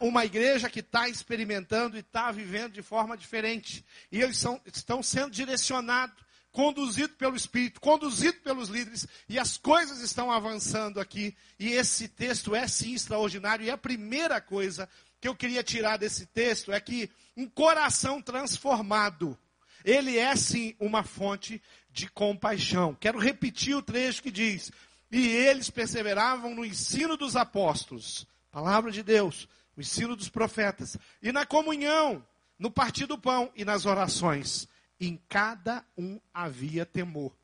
uma 0.00 0.24
igreja 0.24 0.70
que 0.70 0.80
está 0.80 1.08
experimentando 1.08 1.96
e 1.96 2.00
está 2.00 2.30
vivendo 2.30 2.72
de 2.72 2.82
forma 2.82 3.16
diferente. 3.16 3.84
E 4.10 4.20
eles 4.20 4.38
são, 4.38 4.60
estão 4.64 5.02
sendo 5.02 5.30
direcionados, 5.30 6.16
conduzidos 6.52 7.16
pelo 7.16 7.34
Espírito, 7.34 7.80
conduzidos 7.80 8.40
pelos 8.42 8.68
líderes, 8.68 9.08
e 9.28 9.38
as 9.38 9.56
coisas 9.56 10.00
estão 10.00 10.30
avançando 10.30 11.00
aqui. 11.00 11.36
E 11.58 11.72
esse 11.72 12.06
texto 12.06 12.54
é 12.54 12.68
sim 12.68 12.94
extraordinário. 12.94 13.64
E 13.64 13.70
a 13.70 13.78
primeira 13.78 14.40
coisa 14.40 14.88
que 15.20 15.26
eu 15.26 15.34
queria 15.34 15.62
tirar 15.62 15.96
desse 15.96 16.26
texto 16.26 16.72
é 16.72 16.80
que 16.80 17.10
um 17.36 17.48
coração 17.48 18.22
transformado, 18.22 19.36
ele 19.84 20.16
é 20.18 20.36
sim 20.36 20.76
uma 20.78 21.02
fonte 21.02 21.60
de 21.90 22.08
compaixão. 22.08 22.94
Quero 22.94 23.18
repetir 23.18 23.74
o 23.74 23.82
trecho 23.82 24.22
que 24.22 24.30
diz: 24.30 24.70
E 25.10 25.26
eles 25.26 25.70
perseveravam 25.70 26.54
no 26.54 26.64
ensino 26.64 27.16
dos 27.16 27.34
apóstolos, 27.34 28.26
palavra 28.50 28.92
de 28.92 29.02
Deus, 29.02 29.48
o 29.76 29.80
ensino 29.80 30.14
dos 30.14 30.28
profetas, 30.28 30.96
e 31.22 31.32
na 31.32 31.46
comunhão, 31.46 32.24
no 32.58 32.70
partir 32.70 33.06
do 33.06 33.18
pão 33.18 33.50
e 33.56 33.64
nas 33.64 33.86
orações. 33.86 34.68
Em 35.00 35.16
cada 35.28 35.84
um 35.96 36.20
havia 36.32 36.86
temor. 36.86 37.36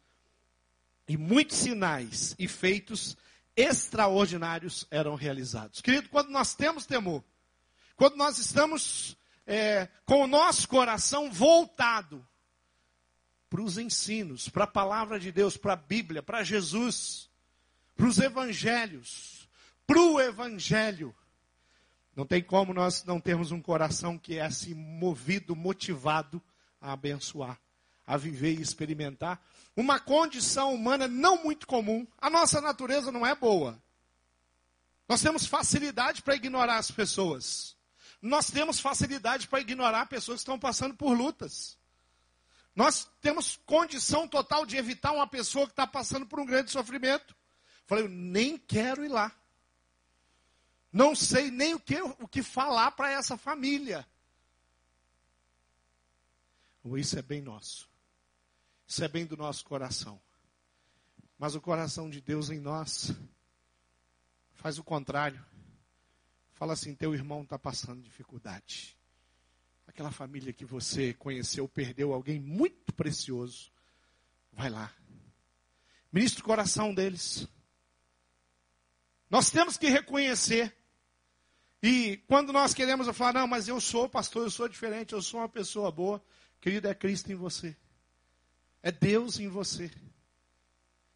E 1.08 1.16
muitos 1.16 1.56
sinais 1.56 2.36
e 2.38 2.46
feitos 2.46 3.16
extraordinários 3.56 4.86
eram 4.90 5.16
realizados. 5.16 5.80
Querido, 5.80 6.08
quando 6.08 6.30
nós 6.30 6.54
temos 6.54 6.86
temor, 6.86 7.24
quando 7.96 8.14
nós 8.16 8.38
estamos 8.38 9.16
é, 9.44 9.88
com 10.04 10.22
o 10.22 10.26
nosso 10.28 10.68
coração 10.68 11.32
voltado 11.32 12.24
para 13.50 13.62
os 13.62 13.78
ensinos, 13.78 14.48
para 14.48 14.64
a 14.64 14.68
palavra 14.68 15.18
de 15.18 15.32
Deus, 15.32 15.56
para 15.56 15.72
a 15.72 15.76
Bíblia, 15.76 16.22
para 16.22 16.44
Jesus, 16.44 17.28
para 17.96 18.06
os 18.06 18.18
evangelhos, 18.18 19.48
para 19.86 19.98
o 19.98 20.20
evangelho, 20.20 21.12
não 22.18 22.26
tem 22.26 22.42
como 22.42 22.74
nós 22.74 23.04
não 23.04 23.20
termos 23.20 23.52
um 23.52 23.62
coração 23.62 24.18
que 24.18 24.38
é 24.38 24.40
assim 24.40 24.74
movido, 24.74 25.54
motivado 25.54 26.42
a 26.80 26.90
abençoar, 26.90 27.56
a 28.04 28.16
viver 28.16 28.58
e 28.58 28.60
experimentar 28.60 29.40
uma 29.76 30.00
condição 30.00 30.74
humana 30.74 31.06
não 31.06 31.44
muito 31.44 31.64
comum. 31.64 32.04
A 32.20 32.28
nossa 32.28 32.60
natureza 32.60 33.12
não 33.12 33.24
é 33.24 33.36
boa. 33.36 33.80
Nós 35.08 35.22
temos 35.22 35.46
facilidade 35.46 36.20
para 36.22 36.34
ignorar 36.34 36.78
as 36.78 36.90
pessoas. 36.90 37.76
Nós 38.20 38.50
temos 38.50 38.80
facilidade 38.80 39.46
para 39.46 39.60
ignorar 39.60 40.06
pessoas 40.06 40.38
que 40.38 40.42
estão 40.42 40.58
passando 40.58 40.96
por 40.96 41.16
lutas. 41.16 41.78
Nós 42.74 43.08
temos 43.20 43.60
condição 43.64 44.26
total 44.26 44.66
de 44.66 44.76
evitar 44.76 45.12
uma 45.12 45.28
pessoa 45.28 45.66
que 45.66 45.72
está 45.72 45.86
passando 45.86 46.26
por 46.26 46.40
um 46.40 46.46
grande 46.46 46.72
sofrimento. 46.72 47.32
Falei, 47.86 48.02
eu 48.02 48.08
nem 48.08 48.58
quero 48.58 49.04
ir 49.04 49.08
lá. 49.08 49.32
Não 50.92 51.14
sei 51.14 51.50
nem 51.50 51.74
o 51.74 51.80
que, 51.80 52.00
o 52.00 52.26
que 52.26 52.42
falar 52.42 52.92
para 52.92 53.10
essa 53.10 53.36
família. 53.36 54.06
Isso 56.96 57.18
é 57.18 57.22
bem 57.22 57.42
nosso. 57.42 57.88
Isso 58.86 59.04
é 59.04 59.08
bem 59.08 59.26
do 59.26 59.36
nosso 59.36 59.64
coração. 59.64 60.20
Mas 61.38 61.54
o 61.54 61.60
coração 61.60 62.08
de 62.08 62.20
Deus 62.20 62.48
em 62.50 62.58
nós 62.58 63.12
faz 64.54 64.78
o 64.78 64.84
contrário. 64.84 65.44
Fala 66.52 66.72
assim: 66.72 66.94
teu 66.94 67.14
irmão 67.14 67.42
está 67.42 67.58
passando 67.58 68.02
dificuldade. 68.02 68.96
Aquela 69.86 70.10
família 70.10 70.52
que 70.52 70.64
você 70.64 71.12
conheceu 71.14 71.68
perdeu 71.68 72.12
alguém 72.12 72.40
muito 72.40 72.92
precioso. 72.94 73.70
Vai 74.52 74.70
lá. 74.70 74.92
Ministra 76.10 76.42
o 76.42 76.46
coração 76.46 76.94
deles. 76.94 77.46
Nós 79.28 79.50
temos 79.50 79.76
que 79.76 79.88
reconhecer 79.88 80.74
e 81.82 82.16
quando 82.26 82.52
nós 82.52 82.74
queremos 82.74 83.06
falar, 83.16 83.34
não, 83.34 83.46
mas 83.46 83.68
eu 83.68 83.80
sou 83.80 84.08
pastor, 84.08 84.44
eu 84.44 84.50
sou 84.50 84.68
diferente, 84.68 85.12
eu 85.12 85.22
sou 85.22 85.40
uma 85.40 85.48
pessoa 85.48 85.92
boa, 85.92 86.22
querido, 86.60 86.88
é 86.88 86.94
Cristo 86.94 87.30
em 87.30 87.36
você. 87.36 87.76
É 88.82 88.90
Deus 88.90 89.38
em 89.38 89.48
você. 89.48 89.90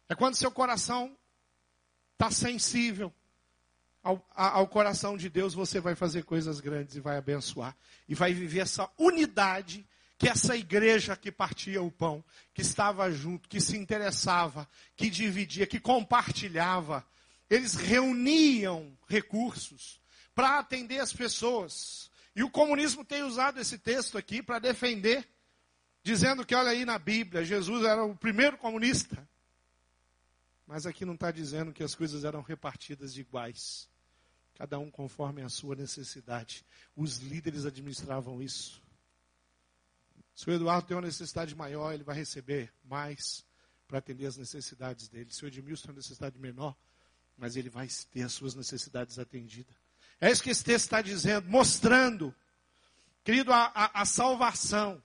É 0.07 0.15
quando 0.15 0.35
seu 0.35 0.51
coração 0.51 1.17
está 2.13 2.31
sensível 2.31 3.13
ao, 4.01 4.25
ao, 4.33 4.67
coração 4.67 5.17
de 5.17 5.29
Deus, 5.29 5.53
você 5.53 5.79
vai 5.79 5.95
fazer 5.95 6.23
coisas 6.23 6.59
grandes 6.59 6.95
e 6.95 7.01
vai 7.01 7.17
abençoar. 7.17 7.75
E 8.07 8.15
vai 8.15 8.33
viver 8.33 8.59
essa 8.59 8.89
unidade 8.97 9.85
que 10.17 10.29
essa 10.29 10.55
igreja 10.55 11.17
que 11.17 11.31
partia 11.31 11.81
o 11.81 11.91
pão, 11.91 12.23
que 12.53 12.61
estava 12.61 13.11
junto, 13.11 13.49
que 13.49 13.59
se 13.59 13.77
interessava, 13.77 14.69
que 14.95 15.09
dividia, 15.09 15.67
que 15.67 15.79
compartilhava. 15.79 17.05
Eles 17.49 17.73
reuniam 17.75 18.97
recursos 19.07 20.02
para 20.33 20.59
atender 20.59 20.99
as 20.99 21.13
pessoas. 21.13 22.09
E 22.35 22.43
o 22.43 22.49
comunismo 22.49 23.05
tem 23.05 23.23
usado 23.23 23.59
esse 23.59 23.77
texto 23.77 24.17
aqui 24.17 24.41
para 24.41 24.59
defender, 24.59 25.27
dizendo 26.01 26.45
que, 26.45 26.55
olha 26.55 26.71
aí 26.71 26.85
na 26.85 26.97
Bíblia, 26.97 27.45
Jesus 27.45 27.85
era 27.85 28.03
o 28.03 28.15
primeiro 28.15 28.57
comunista. 28.57 29.27
Mas 30.65 30.85
aqui 30.85 31.05
não 31.05 31.13
está 31.13 31.29
dizendo 31.29 31.73
que 31.73 31.83
as 31.83 31.93
coisas 31.93 32.23
eram 32.23 32.41
repartidas 32.41 33.17
iguais. 33.17 33.89
cada 34.55 34.77
um 34.79 34.89
conforme 34.89 35.41
a 35.41 35.49
sua 35.49 35.75
necessidade. 35.75 36.63
Os 36.95 37.17
líderes 37.17 37.65
administravam 37.65 38.41
isso. 38.41 38.81
Se 40.35 40.49
o 40.49 40.53
Eduardo 40.53 40.87
tem 40.87 40.95
uma 40.95 41.05
necessidade 41.05 41.55
maior, 41.55 41.93
ele 41.93 42.03
vai 42.03 42.15
receber 42.15 42.71
mais 42.83 43.45
para 43.87 43.99
atender 43.99 44.25
as 44.25 44.37
necessidades 44.37 45.07
dele. 45.07 45.31
Se 45.31 45.43
o 45.43 45.47
Edmilson 45.47 45.83
tem 45.83 45.91
uma 45.91 45.97
necessidade 45.97 46.39
menor, 46.39 46.75
mas 47.37 47.55
ele 47.55 47.69
vai 47.69 47.87
ter 48.11 48.23
as 48.23 48.33
suas 48.33 48.55
necessidades 48.55 49.19
atendidas. 49.19 49.75
É 50.23 50.31
isso 50.31 50.41
que 50.41 50.51
esse 50.51 50.63
texto 50.63 50.85
está 50.85 51.01
dizendo, 51.01 51.49
mostrando, 51.49 52.33
querido, 53.25 53.51
a, 53.51 53.69
a, 53.75 54.03
a 54.03 54.05
salvação. 54.05 55.03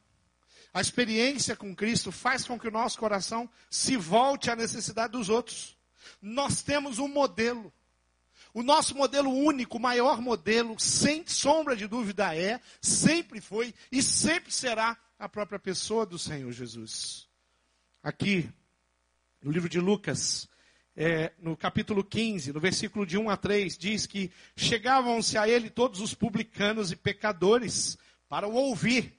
A 0.72 0.80
experiência 0.80 1.56
com 1.56 1.74
Cristo 1.74 2.12
faz 2.12 2.44
com 2.44 2.56
que 2.56 2.68
o 2.68 2.70
nosso 2.70 2.96
coração 3.00 3.50
se 3.68 3.96
volte 3.96 4.48
à 4.48 4.54
necessidade 4.54 5.14
dos 5.14 5.28
outros. 5.28 5.76
Nós 6.22 6.62
temos 6.62 7.00
um 7.00 7.08
modelo. 7.08 7.72
O 8.54 8.62
nosso 8.62 8.94
modelo 8.94 9.28
único, 9.28 9.80
maior 9.80 10.20
modelo, 10.20 10.78
sem 10.78 11.26
sombra 11.26 11.74
de 11.74 11.88
dúvida, 11.88 12.32
é, 12.36 12.60
sempre 12.80 13.40
foi 13.40 13.74
e 13.90 14.00
sempre 14.00 14.52
será 14.52 14.96
a 15.18 15.28
própria 15.28 15.58
pessoa 15.58 16.06
do 16.06 16.16
Senhor 16.16 16.52
Jesus. 16.52 17.26
Aqui, 18.04 18.48
no 19.42 19.50
livro 19.50 19.68
de 19.68 19.80
Lucas, 19.80 20.48
é, 21.00 21.32
no 21.38 21.56
capítulo 21.56 22.02
15, 22.02 22.52
no 22.52 22.58
versículo 22.58 23.06
de 23.06 23.16
1 23.16 23.30
a 23.30 23.36
3, 23.36 23.78
diz 23.78 24.04
que 24.04 24.32
chegavam-se 24.56 25.38
a 25.38 25.48
ele 25.48 25.70
todos 25.70 26.00
os 26.00 26.12
publicanos 26.12 26.90
e 26.90 26.96
pecadores 26.96 27.96
para 28.28 28.48
o 28.48 28.54
ouvir. 28.54 29.16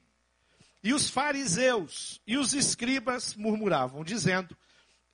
E 0.84 0.92
os 0.92 1.08
fariseus 1.08 2.20
e 2.26 2.36
os 2.36 2.52
escribas 2.52 3.34
murmuravam, 3.34 4.04
dizendo: 4.04 4.54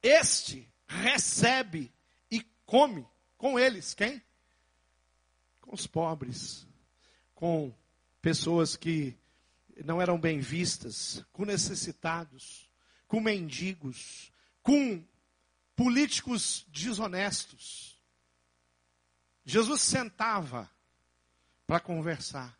Este 0.02 0.68
recebe 0.88 1.92
e 2.28 2.44
come 2.64 3.06
com 3.38 3.56
eles, 3.56 3.94
quem? 3.94 4.20
Com 5.60 5.72
os 5.72 5.86
pobres, 5.86 6.66
com 7.32 7.72
pessoas 8.20 8.74
que 8.74 9.16
não 9.84 10.02
eram 10.02 10.18
bem 10.18 10.40
vistas, 10.40 11.24
com 11.32 11.44
necessitados, 11.44 12.68
com 13.06 13.20
mendigos, 13.20 14.32
com 14.64 15.00
políticos 15.76 16.66
desonestos. 16.68 18.00
Jesus 19.44 19.82
sentava 19.82 20.68
para 21.66 21.78
conversar 21.78 22.58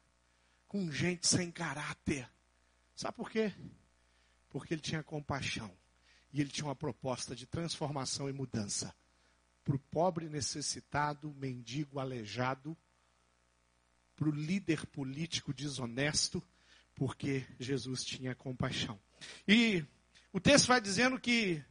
com 0.69 0.91
gente 0.91 1.27
sem 1.27 1.51
caráter. 1.51 2.31
Sabe 2.95 3.17
por 3.17 3.31
quê? 3.31 3.53
Porque 4.51 4.75
ele 4.75 4.83
tinha 4.83 5.03
compaixão 5.03 5.75
e 6.33 6.41
ele 6.41 6.51
tinha 6.51 6.67
uma 6.67 6.77
proposta 6.77 7.35
de 7.35 7.47
transformação 7.47 8.29
e 8.29 8.33
mudança 8.33 8.95
para 9.65 9.75
o 9.75 9.79
pobre 9.79 10.29
necessitado, 10.29 11.35
mendigo 11.35 11.99
aleijado, 11.99 12.77
para 14.15 14.29
o 14.29 14.33
líder 14.33 14.87
político 14.87 15.53
desonesto, 15.53 16.43
porque 16.95 17.45
Jesus 17.59 18.05
tinha 18.05 18.35
compaixão. 18.35 18.99
E 19.47 19.85
o 20.33 20.39
texto 20.39 20.69
vai 20.69 20.81
dizendo 20.81 21.19
que 21.19 21.65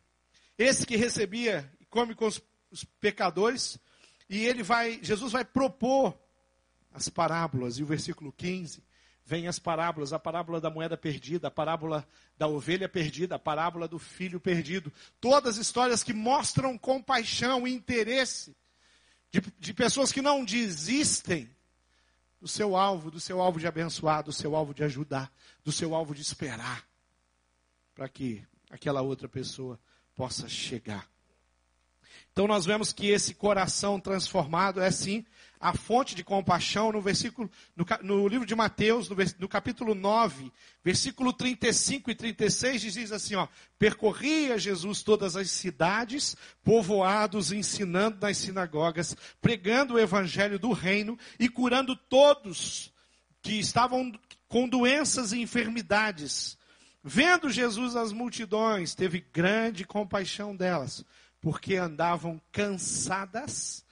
esse 0.57 0.85
que 0.85 0.95
recebia 0.95 1.71
e 1.79 1.85
come 1.85 2.15
com 2.15 2.25
os, 2.25 2.41
os 2.71 2.83
pecadores, 2.83 3.77
e 4.29 4.45
ele 4.45 4.63
vai, 4.63 4.99
Jesus 5.01 5.31
vai 5.31 5.45
propor 5.45 6.17
as 6.93 7.09
parábolas, 7.09 7.77
e 7.77 7.83
o 7.83 7.85
versículo 7.85 8.31
15 8.31 8.83
vem 9.25 9.47
as 9.47 9.57
parábolas, 9.57 10.13
a 10.13 10.19
parábola 10.19 10.61
da 10.61 10.69
moeda 10.69 10.95
perdida, 10.95 11.47
a 11.47 11.51
parábola 11.51 12.07
da 12.37 12.47
ovelha 12.47 12.87
perdida, 12.87 13.35
a 13.35 13.39
parábola 13.39 13.87
do 13.87 13.97
filho 13.97 14.39
perdido. 14.39 14.93
Todas 15.19 15.57
histórias 15.57 16.03
que 16.03 16.13
mostram 16.13 16.77
compaixão 16.77 17.67
e 17.67 17.73
interesse 17.73 18.55
de, 19.31 19.41
de 19.59 19.73
pessoas 19.73 20.11
que 20.11 20.21
não 20.21 20.45
desistem 20.45 21.49
do 22.39 22.47
seu 22.47 22.77
alvo, 22.77 23.09
do 23.09 23.19
seu 23.19 23.41
alvo 23.41 23.59
de 23.59 23.65
abençoar, 23.65 24.23
do 24.23 24.31
seu 24.31 24.55
alvo 24.55 24.73
de 24.73 24.83
ajudar, 24.83 25.33
do 25.63 25.71
seu 25.71 25.95
alvo 25.95 26.13
de 26.13 26.21
esperar, 26.21 26.85
para 27.95 28.07
que 28.07 28.45
aquela 28.69 29.01
outra 29.01 29.27
pessoa 29.27 29.79
possa 30.15 30.47
chegar. 30.47 31.07
Então 32.31 32.47
nós 32.47 32.65
vemos 32.65 32.91
que 32.91 33.07
esse 33.07 33.33
coração 33.33 33.99
transformado 33.99 34.81
é 34.81 34.91
sim 34.91 35.25
a 35.59 35.73
fonte 35.73 36.13
de 36.13 36.23
compaixão 36.23 36.91
no 36.91 37.01
versículo, 37.01 37.49
no, 37.75 37.85
no 38.03 38.27
livro 38.27 38.45
de 38.45 38.53
Mateus, 38.53 39.09
no, 39.09 39.15
no, 39.39 39.47
capítulo 39.47 39.95
9, 39.95 40.51
versículo 40.83 41.31
35 41.31 42.11
e 42.11 42.15
36, 42.15 42.81
diz 42.81 43.11
assim, 43.11 43.35
ó, 43.35 43.47
percorria 43.79 44.59
Jesus 44.59 45.01
todas 45.01 45.35
as 45.35 45.49
cidades, 45.49 46.35
povoados, 46.63 47.51
ensinando 47.51 48.17
nas 48.21 48.37
sinagogas, 48.37 49.15
pregando 49.41 49.95
o 49.95 49.99
evangelho 49.99 50.59
do 50.59 50.71
reino 50.71 51.17
e 51.39 51.47
curando 51.47 51.95
todos 51.95 52.91
que 53.41 53.53
estavam 53.53 54.11
com 54.47 54.67
doenças 54.67 55.31
e 55.31 55.39
enfermidades. 55.39 56.57
Vendo 57.07 57.51
Jesus 57.51 57.95
as 57.95 58.11
multidões, 58.11 58.95
teve 58.95 59.19
grande 59.19 59.85
compaixão 59.85 60.55
delas 60.55 61.05
porque 61.39 61.75
andavam 61.75 62.41
cansadas 62.51 63.85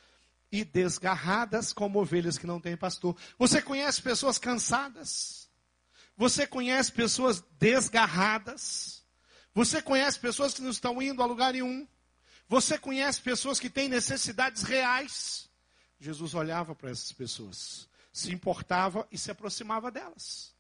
e 0.52 0.66
desgarradas 0.66 1.72
como 1.72 2.00
ovelhas 2.00 2.40
que 2.40 2.48
não 2.48 2.60
têm 2.60 2.76
pastor. 2.76 3.16
Você 3.38 3.62
conhece 3.62 4.02
pessoas 4.02 4.40
cansadas? 4.40 5.48
Você 6.18 6.48
conhece 6.48 6.92
pessoas 6.92 7.44
desgarradas? 7.60 9.04
Você 9.54 9.80
conhece 9.80 10.20
pessoas 10.20 10.56
que 10.56 10.64
não 10.64 10.72
estão 10.72 11.00
indo 11.00 11.22
a 11.22 11.28
lugar 11.28 11.54
nenhum? 11.54 11.88
Você 12.50 12.80
conhece 12.80 13.22
pessoas 13.22 13.60
que 13.60 13.70
têm 13.70 13.88
necessidades 13.88 14.64
reais? 14.64 15.48
Jesus 16.00 16.34
olhava 16.34 16.74
para 16.74 16.90
essas 16.90 17.12
pessoas, 17.12 17.88
se 18.12 18.32
importava 18.34 19.08
e 19.12 19.20
se 19.20 19.30
aproximava 19.30 19.92
delas. 19.92 20.53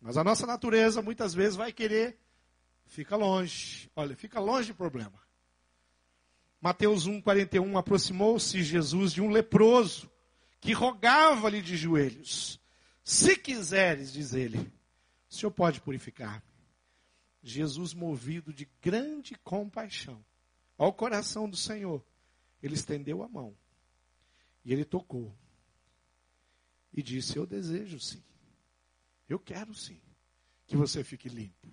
Mas 0.00 0.16
a 0.16 0.24
nossa 0.24 0.46
natureza 0.46 1.02
muitas 1.02 1.34
vezes 1.34 1.56
vai 1.56 1.72
querer, 1.72 2.18
fica 2.86 3.16
longe. 3.16 3.90
Olha, 3.96 4.16
fica 4.16 4.40
longe 4.40 4.68
de 4.68 4.74
problema. 4.74 5.20
Mateus 6.60 7.06
1,41, 7.06 7.78
aproximou-se 7.78 8.62
Jesus 8.62 9.12
de 9.12 9.22
um 9.22 9.30
leproso 9.30 10.10
que 10.60 10.72
rogava-lhe 10.72 11.62
de 11.62 11.76
joelhos: 11.76 12.60
Se 13.04 13.36
quiseres, 13.36 14.12
diz 14.12 14.34
ele, 14.34 14.58
o 15.28 15.34
Senhor 15.34 15.52
pode 15.52 15.80
purificar-me. 15.80 16.42
Jesus, 17.42 17.94
movido 17.94 18.52
de 18.52 18.68
grande 18.82 19.36
compaixão 19.36 20.24
ao 20.76 20.92
coração 20.92 21.48
do 21.48 21.56
Senhor, 21.56 22.04
ele 22.62 22.74
estendeu 22.74 23.22
a 23.22 23.28
mão 23.28 23.56
e 24.64 24.72
ele 24.72 24.84
tocou 24.84 25.32
e 26.92 27.02
disse: 27.02 27.36
Eu 27.36 27.46
desejo 27.46 28.00
sim, 28.00 28.22
eu 29.28 29.38
quero 29.38 29.74
sim, 29.74 30.00
que 30.66 30.76
você 30.76 31.04
fique 31.04 31.28
limpo, 31.28 31.68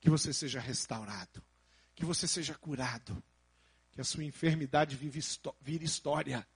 que 0.00 0.10
você 0.10 0.32
seja 0.32 0.60
restaurado, 0.60 1.42
que 1.94 2.04
você 2.04 2.28
seja 2.28 2.54
curado 2.54 3.22
que 3.96 4.00
a 4.02 4.04
sua 4.04 4.24
enfermidade 4.24 4.94
vire 4.94 5.84
história. 5.84 6.46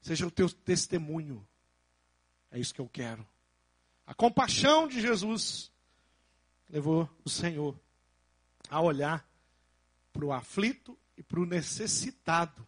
Seja 0.00 0.24
o 0.24 0.30
teu 0.30 0.48
testemunho. 0.48 1.44
É 2.52 2.58
isso 2.60 2.72
que 2.72 2.80
eu 2.80 2.88
quero. 2.88 3.26
A 4.06 4.14
compaixão 4.14 4.86
de 4.86 5.00
Jesus 5.00 5.72
levou 6.70 7.10
o 7.24 7.28
Senhor 7.28 7.76
a 8.70 8.80
olhar 8.80 9.28
para 10.12 10.24
o 10.24 10.32
aflito 10.32 10.96
e 11.16 11.22
para 11.24 11.40
o 11.40 11.44
necessitado. 11.44 12.64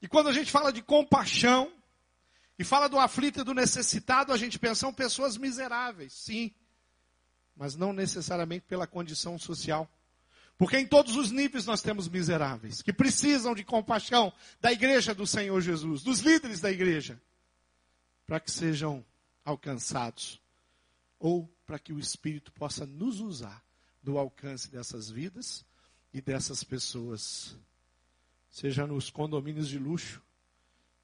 E 0.00 0.06
quando 0.06 0.28
a 0.28 0.32
gente 0.32 0.52
fala 0.52 0.72
de 0.72 0.80
compaixão, 0.80 1.75
e 2.58 2.64
fala 2.64 2.88
do 2.88 2.98
aflito 2.98 3.40
e 3.40 3.44
do 3.44 3.52
necessitado, 3.52 4.32
a 4.32 4.36
gente 4.36 4.58
pensa 4.58 4.86
em 4.86 4.92
pessoas 4.92 5.36
miseráveis, 5.36 6.12
sim, 6.12 6.54
mas 7.54 7.76
não 7.76 7.92
necessariamente 7.92 8.64
pela 8.66 8.86
condição 8.86 9.38
social. 9.38 9.90
Porque 10.58 10.78
em 10.78 10.86
todos 10.86 11.16
os 11.16 11.30
níveis 11.30 11.66
nós 11.66 11.82
temos 11.82 12.08
miseráveis 12.08 12.80
que 12.80 12.92
precisam 12.92 13.54
de 13.54 13.62
compaixão 13.62 14.32
da 14.60 14.72
igreja 14.72 15.14
do 15.14 15.26
Senhor 15.26 15.60
Jesus, 15.60 16.02
dos 16.02 16.20
líderes 16.20 16.60
da 16.60 16.70
igreja, 16.70 17.20
para 18.26 18.40
que 18.40 18.50
sejam 18.50 19.04
alcançados 19.44 20.40
ou 21.18 21.46
para 21.66 21.78
que 21.78 21.92
o 21.92 21.98
Espírito 21.98 22.52
possa 22.52 22.86
nos 22.86 23.20
usar 23.20 23.62
no 24.02 24.18
alcance 24.18 24.70
dessas 24.70 25.10
vidas 25.10 25.64
e 26.12 26.20
dessas 26.20 26.64
pessoas, 26.64 27.56
seja 28.50 28.86
nos 28.86 29.10
condomínios 29.10 29.68
de 29.68 29.78
luxo, 29.78 30.22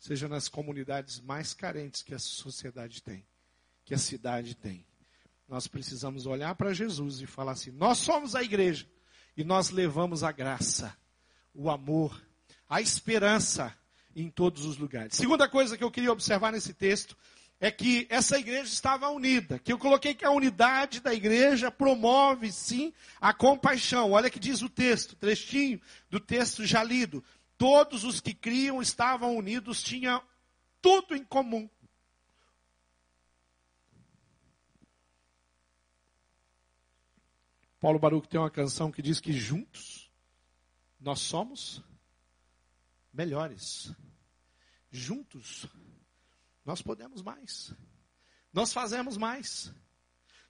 seja 0.03 0.29
nas 0.29 0.49
comunidades 0.49 1.21
mais 1.21 1.55
carentes 1.55 2.03
que 2.03 2.13
a 2.13 2.19
sociedade 2.19 3.01
tem, 3.01 3.25
que 3.85 3.95
a 3.95 3.99
cidade 3.99 4.57
tem. 4.57 4.85
Nós 5.49 5.69
precisamos 5.69 6.27
olhar 6.27 6.57
para 6.57 6.75
Jesus 6.75 7.21
e 7.21 7.27
falar 7.27 7.53
assim: 7.53 7.71
nós 7.71 7.99
somos 7.99 8.35
a 8.35 8.43
igreja 8.43 8.85
e 9.37 9.45
nós 9.45 9.71
levamos 9.71 10.25
a 10.25 10.33
graça, 10.33 10.93
o 11.55 11.71
amor, 11.71 12.21
a 12.69 12.81
esperança 12.81 13.73
em 14.17 14.29
todos 14.29 14.65
os 14.65 14.77
lugares. 14.77 15.15
Segunda 15.15 15.49
coisa 15.49 15.79
que 15.79 15.85
eu 15.85 15.91
queria 15.91 16.11
observar 16.11 16.51
nesse 16.51 16.75
texto 16.75 17.17
é 17.61 17.71
que 17.71 18.09
essa 18.11 18.37
igreja 18.37 18.73
estava 18.73 19.09
unida, 19.09 19.61
que 19.61 19.73
eu 19.73 19.79
coloquei 19.79 20.15
que 20.15 20.25
a 20.25 20.33
unidade 20.33 20.99
da 20.99 21.15
igreja 21.15 21.71
promove 21.71 22.51
sim 22.51 22.93
a 23.21 23.33
compaixão. 23.33 24.11
Olha 24.11 24.29
que 24.29 24.41
diz 24.41 24.63
o 24.63 24.69
texto, 24.69 25.15
trechinho 25.15 25.81
do 26.11 26.19
texto 26.19 26.67
já 26.67 26.83
lido. 26.83 27.23
Todos 27.63 28.03
os 28.03 28.21
que 28.21 28.35
criam 28.35 28.83
estavam 28.83 29.37
unidos, 29.37 29.85
tinham 29.85 30.21
tudo 30.81 31.15
em 31.15 31.25
comum. 31.25 31.71
Paulo 37.79 38.01
Baruch 38.01 38.29
tem 38.29 38.41
uma 38.41 38.51
canção 38.51 38.91
que 38.91 39.01
diz 39.01 39.21
que 39.21 39.33
juntos 39.33 40.11
nós 40.99 41.21
somos 41.21 41.81
melhores. 43.13 43.95
Juntos 44.91 45.69
nós 46.65 46.83
podemos 46.83 47.23
mais. 47.23 47.73
Nós 48.53 48.73
fazemos 48.73 49.17
mais. 49.17 49.73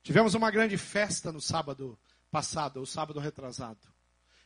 Tivemos 0.02 0.32
uma 0.32 0.50
grande 0.50 0.78
festa 0.78 1.30
no 1.30 1.42
sábado 1.42 2.00
passado, 2.30 2.80
o 2.80 2.86
sábado 2.86 3.20
retrasado, 3.20 3.86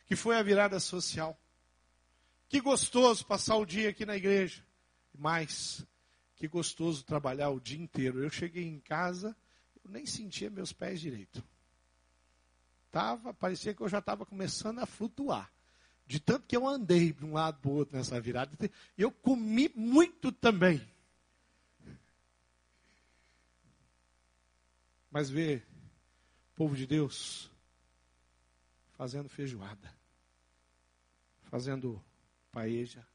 que 0.05 0.17
foi 0.17 0.35
a 0.35 0.43
virada 0.43 0.81
social. 0.81 1.39
Que 2.49 2.61
gostoso 2.61 3.25
passar 3.25 3.57
o 3.57 3.65
dia 3.65 3.89
aqui 3.89 4.05
na 4.05 4.15
igreja. 4.15 4.63
Mas 5.17 5.85
que 6.35 6.47
gostoso 6.47 7.03
trabalhar 7.03 7.49
o 7.49 7.59
dia 7.59 7.79
inteiro. 7.79 8.23
Eu 8.23 8.29
cheguei 8.29 8.63
em 8.63 8.79
casa, 8.79 9.35
eu 9.83 9.91
nem 9.91 10.05
sentia 10.05 10.49
meus 10.49 10.71
pés 10.71 11.01
direito. 11.01 11.43
Tava, 12.91 13.33
parecia 13.33 13.73
que 13.73 13.81
eu 13.81 13.89
já 13.89 13.99
estava 13.99 14.25
começando 14.25 14.79
a 14.79 14.85
flutuar. 14.85 15.51
De 16.05 16.21
tanto 16.21 16.47
que 16.47 16.55
eu 16.55 16.65
andei 16.65 17.11
de 17.11 17.25
um 17.25 17.33
lado 17.33 17.59
para 17.59 17.69
o 17.69 17.73
outro 17.73 17.97
nessa 17.97 18.19
virada. 18.21 18.55
Eu 18.97 19.11
comi 19.11 19.69
muito 19.75 20.31
também. 20.31 20.81
Mas 25.11 25.29
o 25.29 25.33
povo 26.55 26.75
de 26.75 26.85
Deus 26.85 27.49
fazendo 28.97 29.27
feijoada, 29.27 29.93
fazendo 31.45 32.03
paeja. 32.57 33.07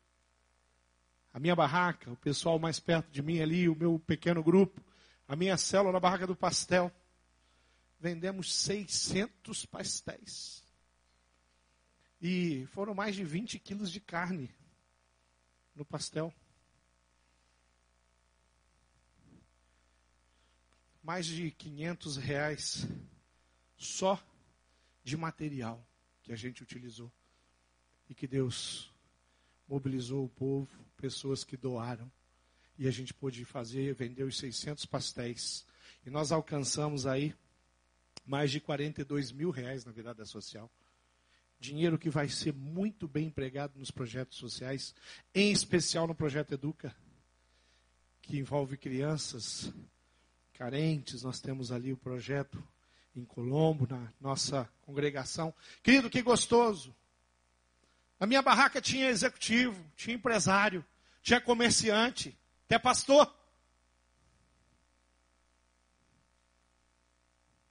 A 1.33 1.41
minha 1.41 1.57
barraca, 1.57 2.13
o 2.13 2.17
pessoal 2.17 2.61
mais 2.61 2.79
perto 2.79 3.11
de 3.11 3.21
mim 3.21 3.41
ali, 3.41 3.69
o 3.69 3.75
meu 3.75 3.99
pequeno 3.99 4.41
grupo, 4.41 4.81
a 5.27 5.35
minha 5.35 5.57
célula 5.57 5.91
na 5.91 5.99
barraca 5.99 6.29
do 6.29 6.37
pastel 6.37 6.93
vendemos 7.99 8.55
600 8.55 9.67
pastéis. 9.67 10.63
E 12.21 12.67
foram 12.67 12.95
mais 12.95 13.17
de 13.17 13.25
20 13.25 13.59
quilos 13.59 13.91
de 13.91 14.01
carne 14.01 14.49
no 15.75 15.85
pastel. 15.85 16.33
Mais 21.03 21.27
de 21.27 21.51
500 21.51 22.17
reais 22.17 22.87
só 23.77 24.25
de 25.03 25.17
material 25.17 25.85
que 26.23 26.33
a 26.33 26.37
gente 26.37 26.63
utilizou. 26.63 27.13
E 28.09 28.15
que 28.15 28.29
Deus 28.29 28.92
mobilizou 29.73 30.27
o 30.27 30.29
povo, 30.29 30.69
pessoas 30.99 31.45
que 31.45 31.57
doaram. 31.57 32.13
E 32.79 32.87
a 32.87 32.91
gente 32.91 33.15
pôde 33.15 33.43
fazer, 33.43 33.95
vender 33.95 34.23
os 34.23 34.37
600 34.37 34.85
pastéis. 34.85 35.65
E 36.05 36.11
nós 36.11 36.31
alcançamos 36.31 37.07
aí 37.07 37.35
mais 38.27 38.51
de 38.51 38.61
42 38.61 39.33
mil 39.33 39.51
reais 39.51 39.87
na 39.87 39.91
virada 39.91 40.27
social. 40.27 40.71
Dinheiro 41.59 41.99
que 41.99 42.11
vai 42.11 42.29
ser 42.29 42.53
muito 42.53 43.09
bem 43.09 43.29
empregado 43.29 43.79
nos 43.79 43.91
projetos 43.91 44.37
sociais, 44.37 44.95
em 45.35 45.51
especial 45.51 46.07
no 46.07 46.15
projeto 46.15 46.53
Educa, 46.53 46.95
que 48.21 48.37
envolve 48.37 48.77
crianças 48.77 49.73
carentes. 50.53 51.23
Nós 51.23 51.41
temos 51.41 51.73
ali 51.73 51.95
o 51.95 51.97
projeto 51.97 52.63
em 53.17 53.25
Colombo, 53.25 53.87
na 53.89 54.13
nossa 54.21 54.69
congregação. 54.83 55.55
Querido, 55.83 56.11
que 56.11 56.21
gostoso! 56.21 56.95
Na 58.23 58.27
minha 58.29 58.41
barraca 58.41 58.81
tinha 58.81 59.09
executivo, 59.09 59.85
tinha 59.97 60.15
empresário, 60.15 60.85
tinha 61.25 61.41
comerciante, 61.41 62.39
até 62.67 62.79
pastor. 62.79 63.37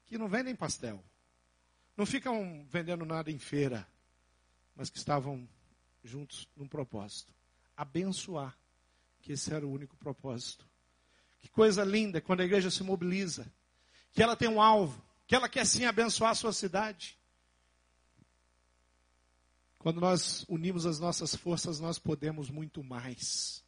que 0.07 0.17
não 0.17 0.27
vendem 0.27 0.53
pastel, 0.53 1.01
não 1.95 2.05
ficam 2.05 2.65
vendendo 2.69 3.05
nada 3.05 3.31
em 3.31 3.39
feira, 3.39 3.87
mas 4.75 4.89
que 4.89 4.97
estavam 4.97 5.47
juntos 6.03 6.49
num 6.53 6.67
propósito: 6.67 7.33
abençoar, 7.77 8.53
que 9.21 9.31
esse 9.31 9.53
era 9.53 9.65
o 9.65 9.71
único 9.71 9.95
propósito. 9.95 10.67
Que 11.39 11.47
coisa 11.47 11.85
linda 11.85 12.19
quando 12.19 12.41
a 12.41 12.45
igreja 12.45 12.69
se 12.69 12.83
mobiliza, 12.83 13.49
que 14.11 14.21
ela 14.21 14.35
tem 14.35 14.49
um 14.49 14.61
alvo, 14.61 15.01
que 15.25 15.33
ela 15.33 15.47
quer 15.47 15.65
sim 15.65 15.85
abençoar 15.85 16.31
a 16.31 16.35
sua 16.35 16.51
cidade. 16.51 17.17
Quando 19.81 19.99
nós 19.99 20.45
unimos 20.47 20.85
as 20.85 20.99
nossas 20.99 21.33
forças, 21.33 21.79
nós 21.79 21.97
podemos 21.97 22.51
muito 22.51 22.83
mais. 22.83 23.63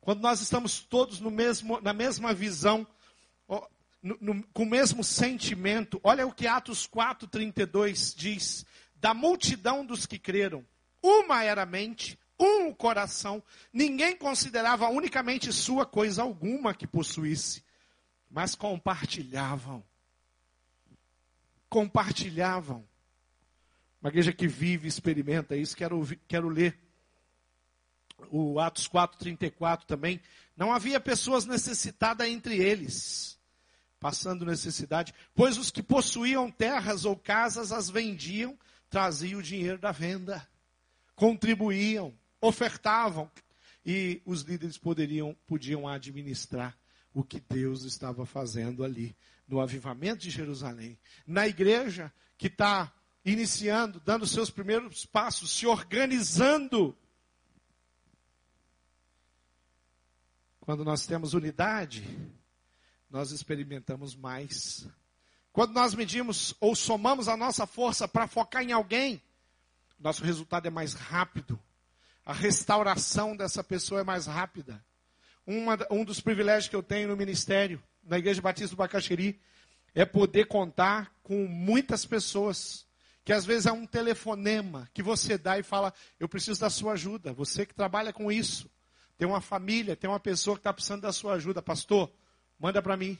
Quando 0.00 0.20
nós 0.20 0.40
estamos 0.40 0.80
todos 0.80 1.20
mesmo, 1.30 1.80
na 1.80 1.92
mesma 1.92 2.34
visão, 2.34 2.84
no, 4.02 4.16
no, 4.20 4.42
com 4.48 4.64
o 4.64 4.66
mesmo 4.66 5.04
sentimento. 5.04 6.00
Olha 6.02 6.26
o 6.26 6.32
que 6.32 6.48
Atos 6.48 6.88
4,32 6.88 8.14
diz: 8.16 8.66
da 8.96 9.14
multidão 9.14 9.86
dos 9.86 10.06
que 10.06 10.18
creram, 10.18 10.66
uma 11.00 11.44
era 11.44 11.62
a 11.62 11.66
mente, 11.66 12.18
um 12.36 12.68
o 12.70 12.74
coração, 12.74 13.40
ninguém 13.72 14.16
considerava 14.16 14.88
unicamente 14.88 15.52
sua 15.52 15.86
coisa 15.86 16.22
alguma 16.22 16.74
que 16.74 16.86
possuísse, 16.86 17.62
mas 18.28 18.56
compartilhavam. 18.56 19.84
Compartilhavam. 21.68 22.89
Uma 24.00 24.08
igreja 24.08 24.32
que 24.32 24.48
vive, 24.48 24.88
experimenta 24.88 25.56
isso, 25.56 25.76
quero, 25.76 26.06
quero 26.26 26.48
ler 26.48 26.78
o 28.30 28.58
Atos 28.58 28.88
4,34 28.88 29.84
também. 29.84 30.20
Não 30.56 30.72
havia 30.72 30.98
pessoas 30.98 31.46
necessitadas 31.46 32.26
entre 32.26 32.56
eles 32.56 33.40
passando 34.00 34.46
necessidade, 34.46 35.14
pois 35.34 35.58
os 35.58 35.70
que 35.70 35.82
possuíam 35.82 36.50
terras 36.50 37.04
ou 37.04 37.14
casas 37.14 37.70
as 37.70 37.90
vendiam, 37.90 38.58
traziam 38.88 39.38
o 39.38 39.42
dinheiro 39.42 39.78
da 39.78 39.92
venda, 39.92 40.44
contribuíam, 41.14 42.14
ofertavam, 42.40 43.30
e 43.84 44.20
os 44.24 44.42
líderes 44.42 44.78
poderiam, 44.78 45.36
podiam 45.46 45.86
administrar 45.86 46.76
o 47.12 47.22
que 47.22 47.40
Deus 47.40 47.84
estava 47.84 48.24
fazendo 48.24 48.82
ali, 48.82 49.14
no 49.46 49.60
avivamento 49.60 50.22
de 50.22 50.30
Jerusalém, 50.30 50.98
na 51.26 51.46
igreja 51.46 52.12
que 52.38 52.46
está 52.46 52.92
iniciando, 53.24 54.00
dando 54.00 54.26
seus 54.26 54.50
primeiros 54.50 55.04
passos, 55.04 55.50
se 55.50 55.66
organizando. 55.66 56.96
Quando 60.60 60.84
nós 60.84 61.06
temos 61.06 61.34
unidade, 61.34 62.04
nós 63.10 63.30
experimentamos 63.32 64.14
mais. 64.14 64.86
Quando 65.52 65.72
nós 65.72 65.94
medimos 65.94 66.54
ou 66.60 66.76
somamos 66.76 67.28
a 67.28 67.36
nossa 67.36 67.66
força 67.66 68.06
para 68.06 68.28
focar 68.28 68.62
em 68.62 68.72
alguém, 68.72 69.20
nosso 69.98 70.24
resultado 70.24 70.66
é 70.66 70.70
mais 70.70 70.94
rápido. 70.94 71.60
A 72.24 72.32
restauração 72.32 73.36
dessa 73.36 73.64
pessoa 73.64 74.00
é 74.00 74.04
mais 74.04 74.26
rápida. 74.26 74.82
Uma, 75.46 75.76
um 75.90 76.04
dos 76.04 76.20
privilégios 76.20 76.68
que 76.68 76.76
eu 76.76 76.82
tenho 76.82 77.08
no 77.08 77.16
ministério, 77.16 77.82
na 78.04 78.18
Igreja 78.18 78.40
Batista 78.40 78.74
do 78.74 78.78
Bacaxeri, 78.78 79.40
é 79.94 80.04
poder 80.04 80.46
contar 80.46 81.12
com 81.22 81.46
muitas 81.46 82.06
pessoas. 82.06 82.86
Que 83.24 83.32
às 83.32 83.44
vezes 83.44 83.66
é 83.66 83.72
um 83.72 83.86
telefonema 83.86 84.88
que 84.94 85.02
você 85.02 85.36
dá 85.36 85.58
e 85.58 85.62
fala: 85.62 85.92
Eu 86.18 86.28
preciso 86.28 86.60
da 86.60 86.70
sua 86.70 86.92
ajuda. 86.92 87.32
Você 87.32 87.66
que 87.66 87.74
trabalha 87.74 88.12
com 88.12 88.30
isso. 88.30 88.70
Tem 89.18 89.28
uma 89.28 89.40
família, 89.40 89.94
tem 89.94 90.08
uma 90.08 90.20
pessoa 90.20 90.56
que 90.56 90.60
está 90.60 90.72
precisando 90.72 91.02
da 91.02 91.12
sua 91.12 91.34
ajuda. 91.34 91.60
Pastor, 91.60 92.10
Manda 92.60 92.82
para 92.82 92.94
mim. 92.94 93.18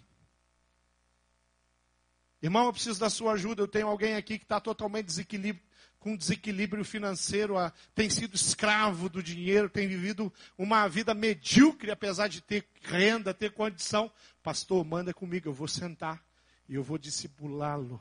Irmão, 2.42 2.66
eu 2.66 2.72
preciso 2.74 3.00
da 3.00 3.08
sua 3.08 3.32
ajuda. 3.32 3.62
Eu 3.62 3.68
tenho 3.68 3.88
alguém 3.88 4.14
aqui 4.14 4.36
que 4.36 4.44
está 4.44 4.60
totalmente 4.60 5.06
desequilíbrio, 5.06 5.64
com 5.98 6.14
desequilíbrio 6.14 6.84
financeiro, 6.84 7.54
tem 7.94 8.10
sido 8.10 8.34
escravo 8.34 9.08
do 9.08 9.22
dinheiro, 9.22 9.70
tem 9.70 9.88
vivido 9.88 10.30
uma 10.58 10.86
vida 10.88 11.14
medíocre, 11.14 11.90
apesar 11.90 12.28
de 12.28 12.42
ter 12.42 12.66
renda, 12.82 13.32
ter 13.32 13.52
condição. 13.52 14.12
Pastor, 14.42 14.84
manda 14.84 15.14
comigo, 15.14 15.48
eu 15.48 15.54
vou 15.54 15.68
sentar 15.68 16.22
e 16.68 16.74
eu 16.74 16.82
vou 16.82 16.98
discipulá-lo 16.98 18.00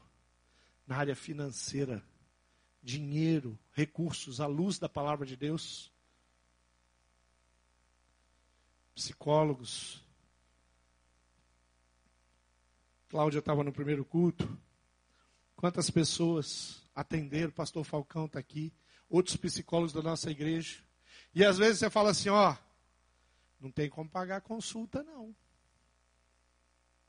na 0.90 0.98
área 0.98 1.16
financeira. 1.16 2.04
Dinheiro, 2.82 3.60
recursos, 3.74 4.42
à 4.42 4.48
luz 4.48 4.80
da 4.80 4.90
palavra 4.90 5.24
de 5.24 5.38
Deus. 5.38 5.94
Psicólogos, 8.96 10.04
Cláudia 13.08 13.40
estava 13.40 13.64
no 13.64 13.72
primeiro 13.72 14.04
culto. 14.04 14.58
Quantas 15.56 15.92
pessoas 15.92 16.84
atenderam? 16.96 17.52
Pastor 17.52 17.84
Falcão 17.84 18.26
está 18.26 18.40
aqui. 18.40 18.74
Outros 19.08 19.36
psicólogos 19.36 19.94
da 19.94 20.02
nossa 20.02 20.32
igreja. 20.32 20.84
E 21.36 21.46
às 21.46 21.58
vezes 21.58 21.80
você 21.80 21.90
fala 21.90 22.10
assim: 22.12 22.30
ó, 22.30 22.56
não 23.60 23.72
tem 23.72 23.90
como 23.90 24.10
pagar 24.10 24.38
a 24.38 24.42
consulta, 24.42 25.04
não. 25.04 25.36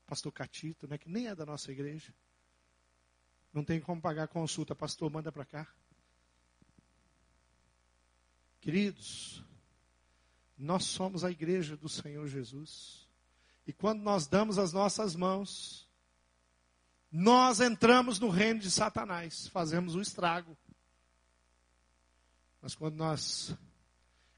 Pastor 0.05 0.31
Catito, 0.31 0.87
né, 0.87 0.97
que 0.97 1.09
nem 1.09 1.27
é 1.27 1.35
da 1.35 1.45
nossa 1.45 1.71
igreja. 1.71 2.13
Não 3.53 3.63
tem 3.63 3.79
como 3.79 4.01
pagar 4.01 4.23
a 4.23 4.27
consulta. 4.27 4.75
Pastor, 4.75 5.11
manda 5.11 5.31
para 5.31 5.45
cá. 5.45 5.67
Queridos, 8.59 9.43
Nós 10.57 10.85
somos 10.85 11.23
a 11.23 11.31
igreja 11.31 11.75
do 11.75 11.89
Senhor 11.89 12.27
Jesus. 12.27 13.09
E 13.65 13.73
quando 13.73 14.01
nós 14.01 14.27
damos 14.27 14.59
as 14.59 14.71
nossas 14.71 15.15
mãos, 15.15 15.89
nós 17.11 17.59
entramos 17.59 18.19
no 18.19 18.29
reino 18.29 18.59
de 18.59 18.69
Satanás, 18.69 19.47
fazemos 19.47 19.95
o 19.95 20.01
estrago. 20.01 20.55
Mas 22.61 22.75
quando 22.75 22.95
nós 22.95 23.57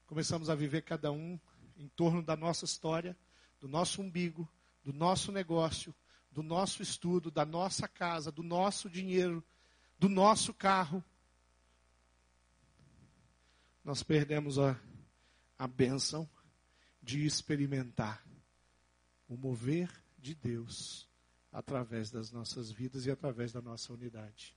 começamos 0.06 0.48
a 0.48 0.54
viver 0.54 0.82
cada 0.82 1.12
um 1.12 1.38
em 1.76 1.88
torno 1.88 2.22
da 2.22 2.34
nossa 2.34 2.64
história, 2.64 3.14
do 3.60 3.68
nosso 3.68 4.00
umbigo, 4.00 4.48
do 4.82 4.94
nosso 4.94 5.30
negócio, 5.30 5.94
do 6.34 6.42
nosso 6.42 6.82
estudo, 6.82 7.30
da 7.30 7.46
nossa 7.46 7.86
casa, 7.86 8.32
do 8.32 8.42
nosso 8.42 8.90
dinheiro, 8.90 9.42
do 9.96 10.08
nosso 10.08 10.52
carro, 10.52 11.02
nós 13.84 14.02
perdemos 14.02 14.58
a, 14.58 14.76
a 15.56 15.68
bênção 15.68 16.28
de 17.00 17.24
experimentar 17.24 18.20
o 19.28 19.36
mover 19.36 19.88
de 20.18 20.34
Deus 20.34 21.08
através 21.52 22.10
das 22.10 22.32
nossas 22.32 22.68
vidas 22.68 23.06
e 23.06 23.12
através 23.12 23.52
da 23.52 23.62
nossa 23.62 23.92
unidade. 23.92 24.56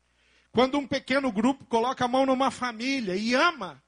Quando 0.51 0.79
um 0.79 0.87
pequeno 0.87 1.31
grupo 1.31 1.63
coloca 1.65 2.05
a 2.05 2.07
mão 2.07 2.25
numa 2.25 2.49
família 2.49 3.15
e 3.15 3.35
ama, 3.35 3.83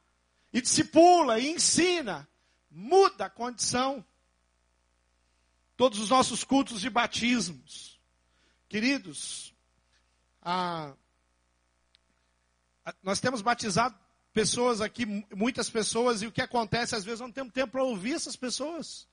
e 0.53 0.61
discipula, 0.61 1.39
e 1.39 1.49
ensina, 1.49 2.29
muda 2.69 3.25
a 3.25 3.29
condição. 3.29 4.05
Todos 5.79 5.97
os 5.97 6.09
nossos 6.09 6.43
cultos 6.43 6.81
de 6.81 6.89
batismos. 6.89 7.97
Queridos, 8.67 9.55
a, 10.41 10.93
a, 12.83 12.93
nós 13.01 13.21
temos 13.21 13.41
batizado 13.41 13.97
pessoas 14.33 14.81
aqui, 14.81 15.05
muitas 15.33 15.69
pessoas, 15.69 16.21
e 16.21 16.27
o 16.27 16.33
que 16.33 16.41
acontece, 16.41 16.95
às 16.97 17.05
vezes 17.05 17.21
não 17.21 17.31
temos 17.31 17.53
tempo 17.53 17.71
para 17.71 17.83
ouvir 17.85 18.11
essas 18.11 18.35
pessoas. 18.35 19.07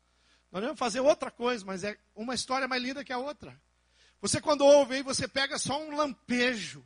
Nós 0.50 0.60
vamos 0.60 0.76
fazer 0.76 0.98
outra 0.98 1.30
coisa, 1.30 1.64
mas 1.64 1.84
é 1.84 1.96
uma 2.16 2.34
história 2.34 2.66
mais 2.66 2.82
linda 2.82 3.04
que 3.04 3.12
a 3.12 3.18
outra. 3.18 3.56
Você 4.20 4.40
quando 4.40 4.62
ouve 4.62 4.96
aí, 4.96 5.02
você 5.04 5.28
pega 5.28 5.60
só 5.60 5.80
um 5.80 5.94
lampejo 5.94 6.84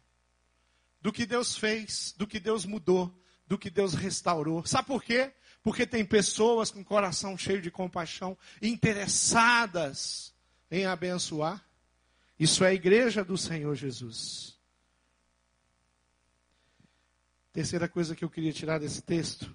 do 1.00 1.10
que 1.10 1.24
Deus 1.24 1.56
fez, 1.56 2.12
do 2.18 2.26
que 2.26 2.38
Deus 2.38 2.66
mudou, 2.66 3.10
do 3.46 3.56
que 3.56 3.70
Deus 3.70 3.94
restaurou. 3.94 4.62
Sabe 4.66 4.88
por 4.88 5.02
quê? 5.02 5.32
Porque 5.62 5.86
tem 5.86 6.04
pessoas 6.04 6.70
com 6.70 6.82
coração 6.82 7.36
cheio 7.36 7.60
de 7.60 7.70
compaixão, 7.70 8.36
interessadas 8.62 10.34
em 10.70 10.86
abençoar. 10.86 11.64
Isso 12.38 12.64
é 12.64 12.68
a 12.68 12.74
igreja 12.74 13.22
do 13.22 13.36
Senhor 13.36 13.74
Jesus. 13.74 14.58
Terceira 17.52 17.88
coisa 17.88 18.14
que 18.14 18.24
eu 18.24 18.30
queria 18.30 18.52
tirar 18.52 18.78
desse 18.78 19.02
texto, 19.02 19.54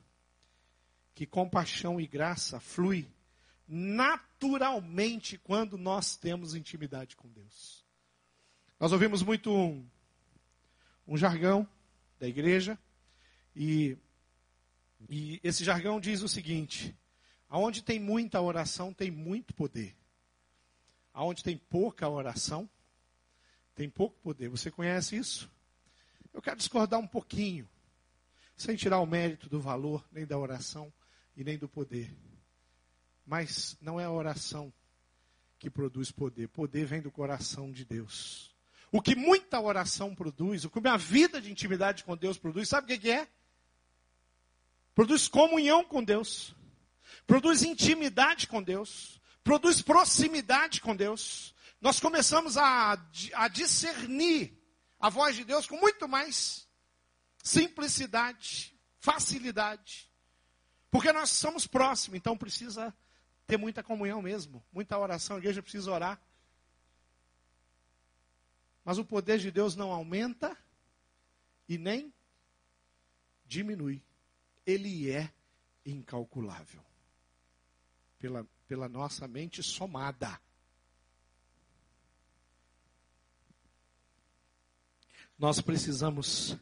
que 1.13 1.25
compaixão 1.25 1.99
e 1.99 2.05
graça 2.05 2.59
flui 2.59 3.07
naturalmente 3.67 5.37
quando 5.37 5.77
nós 5.77 6.15
temos 6.15 6.53
intimidade 6.53 7.15
com 7.15 7.27
Deus. 7.29 7.83
Nós 8.79 8.91
ouvimos 8.91 9.23
muito 9.23 9.51
um, 9.51 9.87
um 11.07 11.17
jargão 11.17 11.67
da 12.19 12.27
igreja 12.27 12.77
e, 13.55 13.97
e 15.09 15.39
esse 15.43 15.63
jargão 15.63 15.99
diz 15.99 16.21
o 16.21 16.27
seguinte: 16.27 16.95
aonde 17.49 17.81
tem 17.81 17.99
muita 17.99 18.41
oração 18.41 18.93
tem 18.93 19.11
muito 19.11 19.53
poder, 19.53 19.95
aonde 21.13 21.43
tem 21.43 21.57
pouca 21.57 22.09
oração 22.09 22.69
tem 23.75 23.89
pouco 23.89 24.17
poder. 24.21 24.47
Você 24.47 24.71
conhece 24.71 25.17
isso? 25.17 25.51
Eu 26.33 26.41
quero 26.41 26.57
discordar 26.57 26.99
um 26.99 27.07
pouquinho, 27.07 27.67
sem 28.55 28.75
tirar 28.75 28.99
o 28.99 29.05
mérito 29.05 29.49
do 29.49 29.59
valor 29.59 30.03
nem 30.11 30.25
da 30.25 30.37
oração 30.37 30.91
e 31.35 31.43
nem 31.43 31.57
do 31.57 31.67
poder. 31.67 32.13
Mas 33.25 33.77
não 33.81 33.99
é 33.99 34.05
a 34.05 34.11
oração 34.11 34.73
que 35.59 35.69
produz 35.69 36.11
poder. 36.11 36.47
Poder 36.47 36.85
vem 36.85 37.01
do 37.01 37.11
coração 37.11 37.71
de 37.71 37.83
Deus. 37.83 38.53
O 38.91 39.01
que 39.01 39.15
muita 39.15 39.59
oração 39.59 40.15
produz, 40.15 40.63
o 40.63 40.69
que 40.69 40.79
minha 40.79 40.97
vida 40.97 41.41
de 41.41 41.51
intimidade 41.51 42.03
com 42.03 42.15
Deus 42.15 42.37
produz, 42.37 42.69
sabe 42.69 42.93
o 42.93 42.99
que 42.99 43.11
é? 43.11 43.27
Produz 44.95 45.27
comunhão 45.27 45.83
com 45.83 46.01
Deus. 46.01 46.55
Produz 47.27 47.63
intimidade 47.63 48.47
com 48.47 48.63
Deus. 48.63 49.21
Produz 49.43 49.81
proximidade 49.81 50.79
com 50.79 50.95
Deus. 50.95 51.53
Nós 51.81 51.99
começamos 51.99 52.57
a, 52.57 52.93
a 53.33 53.47
discernir 53.49 54.57
a 54.97 55.09
voz 55.09 55.35
de 55.35 55.43
Deus 55.43 55.67
com 55.67 55.77
muito 55.77 56.07
mais 56.07 56.65
simplicidade, 57.43 58.73
facilidade. 58.99 60.09
Porque 60.89 61.11
nós 61.11 61.29
somos 61.29 61.67
próximos, 61.67 62.17
então 62.17 62.37
precisa 62.37 62.95
ter 63.45 63.57
muita 63.57 63.83
comunhão 63.83 64.21
mesmo, 64.21 64.65
muita 64.71 64.97
oração. 64.97 65.35
A 65.35 65.39
igreja 65.39 65.61
precisa 65.61 65.91
orar. 65.91 66.21
Mas 68.85 68.97
o 68.97 69.03
poder 69.03 69.39
de 69.39 69.51
Deus 69.51 69.75
não 69.75 69.91
aumenta 69.91 70.57
e 71.67 71.77
nem 71.77 72.13
diminui. 73.45 74.04
Ele 74.65 75.11
é 75.11 75.31
incalculável. 75.85 76.81
Pela, 78.19 78.47
pela 78.67 78.89
nossa 78.89 79.27
mente 79.27 79.61
somada. 79.61 80.39
Nós 85.37 85.59
precisamos 85.61 86.57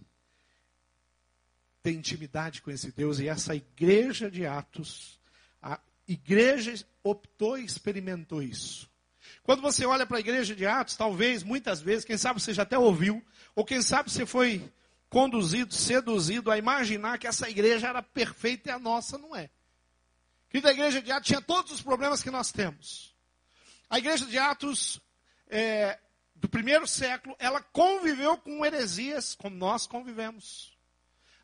ter 1.82 1.94
intimidade 1.94 2.62
com 2.62 2.72
esse 2.72 2.92
Deus 2.92 3.20
e 3.20 3.28
essa 3.28 3.56
igreja 3.56 4.32
de 4.32 4.46
Atos 4.46 5.22
igreja 6.08 6.74
optou 7.04 7.58
e 7.58 7.66
experimentou 7.66 8.42
isso. 8.42 8.90
Quando 9.44 9.62
você 9.62 9.86
olha 9.86 10.06
para 10.06 10.18
a 10.18 10.20
igreja 10.20 10.56
de 10.56 10.66
Atos, 10.66 10.96
talvez, 10.96 11.44
muitas 11.44 11.82
vezes, 11.82 12.06
quem 12.06 12.18
sabe 12.18 12.42
você 12.42 12.54
já 12.54 12.64
até 12.64 12.78
ouviu, 12.78 13.24
ou 13.56 13.66
quem 13.66 13.82
sabe 13.82 14.12
você 14.12 14.26
foi 14.26 14.72
conduzido, 15.14 15.72
seduzido 15.76 16.50
a 16.50 16.58
imaginar 16.58 17.20
que 17.20 17.28
essa 17.28 17.48
igreja 17.48 17.88
era 17.88 18.02
perfeita 18.02 18.70
e 18.70 18.72
a 18.72 18.80
nossa 18.80 19.16
não 19.16 19.36
é. 19.36 19.48
Que 20.50 20.58
a 20.66 20.72
igreja 20.72 21.04
de 21.04 21.12
Atos 21.12 21.28
tinha 21.28 21.40
todos 21.40 21.72
os 21.72 21.84
problemas 21.84 22.24
que 22.24 22.32
nós 22.32 22.52
temos. 22.52 23.16
A 23.88 24.00
igreja 24.00 24.26
de 24.26 24.40
Atos 24.40 25.00
é, 25.48 26.00
do 26.36 26.50
primeiro 26.50 26.88
século, 26.88 27.36
ela 27.38 27.62
conviveu 27.62 28.36
com 28.38 28.66
heresias, 28.66 29.36
como 29.36 29.56
nós 29.56 29.86
convivemos. 29.86 30.76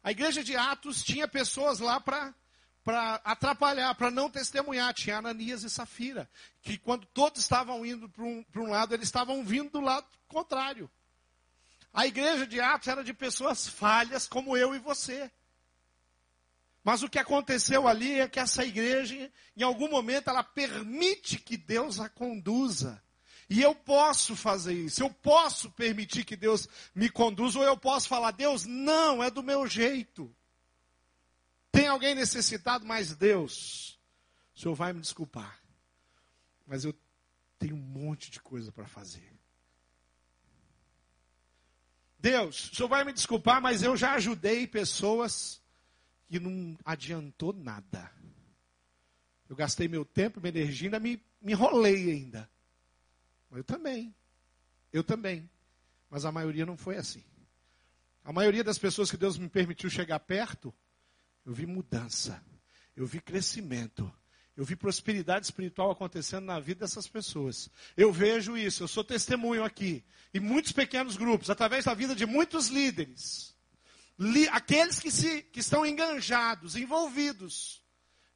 A 0.03 0.09
igreja 0.09 0.43
de 0.43 0.55
Atos 0.55 1.03
tinha 1.03 1.27
pessoas 1.27 1.79
lá 1.79 1.99
para 1.99 2.33
para 2.83 3.21
atrapalhar, 3.23 3.93
para 3.93 4.09
não 4.09 4.31
testemunhar. 4.31 4.91
Tinha 4.95 5.17
Ananias 5.17 5.61
e 5.63 5.69
Safira, 5.69 6.27
que 6.63 6.75
quando 6.75 7.05
todos 7.05 7.39
estavam 7.39 7.85
indo 7.85 8.09
para 8.09 8.23
um, 8.23 8.43
um 8.55 8.69
lado, 8.69 8.95
eles 8.95 9.07
estavam 9.07 9.43
vindo 9.43 9.69
do 9.69 9.81
lado 9.81 10.07
contrário. 10.27 10.89
A 11.93 12.05
igreja 12.05 12.45
de 12.45 12.59
Atos 12.59 12.87
era 12.87 13.03
de 13.03 13.13
pessoas 13.13 13.67
falhas 13.67 14.27
como 14.27 14.55
eu 14.55 14.75
e 14.75 14.79
você. 14.79 15.31
Mas 16.83 17.03
o 17.03 17.09
que 17.09 17.19
aconteceu 17.19 17.87
ali 17.87 18.19
é 18.19 18.27
que 18.27 18.39
essa 18.39 18.63
igreja, 18.63 19.31
em 19.55 19.63
algum 19.63 19.89
momento, 19.89 20.29
ela 20.29 20.43
permite 20.43 21.37
que 21.37 21.57
Deus 21.57 21.99
a 21.99 22.07
conduza. 22.07 23.01
E 23.49 23.61
eu 23.61 23.73
posso 23.73 24.35
fazer 24.35 24.73
isso, 24.73 25.01
eu 25.01 25.09
posso 25.09 25.71
permitir 25.71 26.23
que 26.23 26.35
Deus 26.35 26.67
me 26.93 27.09
conduza, 27.09 27.57
ou 27.57 27.65
eu 27.65 27.75
posso 27.75 28.07
falar, 28.07 28.31
Deus, 28.31 28.65
não, 28.65 29.23
é 29.23 29.31
do 29.31 29.41
meu 29.41 29.65
jeito. 29.65 30.33
Tem 31.71 31.87
alguém 31.87 32.13
necessitado, 32.13 32.85
mas 32.85 33.15
Deus, 33.15 33.99
o 34.55 34.59
Senhor 34.59 34.75
vai 34.75 34.93
me 34.93 35.01
desculpar. 35.01 35.59
Mas 36.65 36.85
eu 36.85 36.93
tenho 37.57 37.75
um 37.75 37.79
monte 37.79 38.29
de 38.29 38.39
coisa 38.39 38.71
para 38.71 38.87
fazer. 38.87 39.38
Deus, 42.19 42.71
o 42.71 42.75
Senhor 42.75 42.89
vai 42.89 43.05
me 43.05 43.13
desculpar, 43.13 43.61
mas 43.61 43.81
eu 43.81 43.95
já 43.95 44.13
ajudei 44.13 44.67
pessoas 44.67 45.61
que 46.27 46.39
não 46.39 46.77
adiantou 46.83 47.53
nada. 47.53 48.11
Eu 49.47 49.55
gastei 49.55 49.87
meu 49.87 50.03
tempo, 50.03 50.39
minha 50.39 50.49
energia, 50.49 50.87
ainda 50.87 50.99
me, 50.99 51.23
me 51.41 51.53
enrolei 51.53 52.11
ainda. 52.11 52.49
Eu 53.51 53.63
também. 53.63 54.13
Eu 54.91 55.03
também. 55.03 55.49
Mas 56.09 56.25
a 56.25 56.31
maioria 56.31 56.65
não 56.65 56.77
foi 56.77 56.97
assim. 56.97 57.23
A 58.23 58.33
maioria 58.33 58.63
das 58.63 58.77
pessoas 58.77 59.09
que 59.09 59.17
Deus 59.17 59.37
me 59.37 59.49
permitiu 59.49 59.89
chegar 59.89 60.19
perto, 60.19 60.73
eu 61.45 61.53
vi 61.53 61.65
mudança, 61.65 62.43
eu 62.95 63.07
vi 63.07 63.21
crescimento, 63.21 64.11
eu 64.59 64.65
vi 64.65 64.75
prosperidade 64.75 65.45
espiritual 65.45 65.89
acontecendo 65.89 66.43
na 66.43 66.59
vida 66.59 66.81
dessas 66.81 67.07
pessoas. 67.07 67.69
Eu 67.95 68.11
vejo 68.11 68.57
isso, 68.57 68.83
eu 68.83 68.89
sou 68.89 69.05
testemunho 69.05 69.63
aqui, 69.63 70.03
em 70.33 70.41
muitos 70.41 70.73
pequenos 70.73 71.15
grupos, 71.15 71.49
através 71.49 71.85
da 71.85 71.93
vida 71.93 72.13
de 72.13 72.25
muitos 72.25 72.67
líderes. 72.67 73.55
Li, 74.19 74.49
aqueles 74.49 74.99
que, 74.99 75.09
se, 75.09 75.43
que 75.43 75.61
estão 75.61 75.85
enganjados, 75.85 76.75
envolvidos 76.75 77.81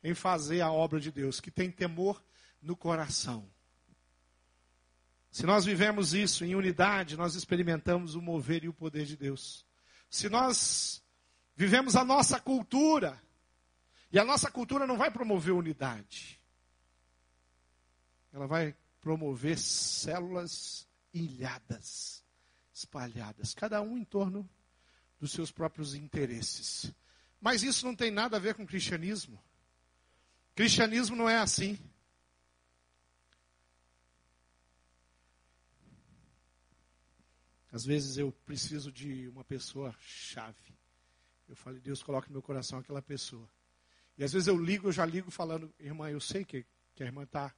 em 0.02 0.14
fazer 0.14 0.62
a 0.62 0.72
obra 0.72 0.98
de 0.98 1.12
Deus, 1.12 1.42
que 1.42 1.52
tem 1.52 1.70
temor 1.70 2.24
no 2.62 2.78
coração. 2.78 3.46
Se 5.30 5.46
nós 5.46 5.66
vivemos 5.66 6.14
isso 6.14 6.46
em 6.46 6.56
unidade, 6.56 7.18
nós 7.18 7.36
experimentamos 7.36 8.16
o 8.16 8.22
mover 8.22 8.64
e 8.64 8.70
o 8.70 8.74
poder 8.74 9.06
de 9.06 9.18
Deus. 9.18 9.66
Se 10.10 10.30
nós 10.30 11.04
vivemos 11.54 11.98
a 11.98 12.06
nossa 12.06 12.40
cultura 12.40 13.22
E 14.14 14.20
a 14.20 14.24
nossa 14.24 14.52
cultura 14.52 14.86
não 14.86 14.96
vai 14.96 15.10
promover 15.10 15.56
unidade. 15.56 16.40
Ela 18.32 18.46
vai 18.46 18.78
promover 19.02 19.58
células 19.58 20.88
ilhadas, 21.12 22.24
espalhadas, 22.72 23.56
cada 23.56 23.82
um 23.82 23.98
em 23.98 24.06
torno 24.06 24.48
dos 25.20 25.32
seus 25.32 25.52
próprios 25.52 25.96
interesses. 25.96 26.94
Mas 27.42 27.64
isso 27.64 27.88
não 27.88 27.96
tem 27.96 28.12
nada 28.12 28.38
a 28.38 28.40
ver 28.40 28.54
com 28.54 28.68
cristianismo. 28.68 29.44
Cristianismo 30.54 31.16
não 31.16 31.28
é 31.28 31.38
assim. 31.38 31.80
Às 37.72 37.84
vezes 37.84 38.18
eu 38.18 38.32
preciso 38.46 38.92
de 38.92 39.28
uma 39.30 39.44
pessoa 39.44 39.96
chave. 40.00 40.78
Eu 41.50 41.56
falo, 41.56 41.80
Deus 41.80 42.04
coloca 42.04 42.28
no 42.28 42.34
meu 42.34 42.42
coração 42.44 42.78
aquela 42.78 43.02
pessoa. 43.02 43.50
E 44.18 44.24
às 44.24 44.32
vezes 44.32 44.48
eu 44.48 44.58
ligo, 44.58 44.88
eu 44.88 44.92
já 44.92 45.06
ligo 45.06 45.32
falando, 45.32 45.74
irmã, 45.80 46.10
eu 46.10 46.20
sei 46.20 46.46
que, 46.46 46.66
que 46.94 47.04
a 47.04 47.06
irmã 47.06 47.24
está 47.24 47.54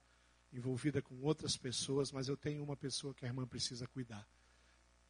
envolvida 0.52 1.02
com 1.02 1.20
outras 1.22 1.58
pessoas, 1.58 2.12
mas 2.12 2.28
eu 2.28 2.38
tenho 2.38 2.64
uma 2.64 2.78
pessoa 2.78 3.14
que 3.14 3.26
a 3.26 3.28
irmã 3.28 3.46
precisa 3.46 3.88
cuidar. 3.88 4.28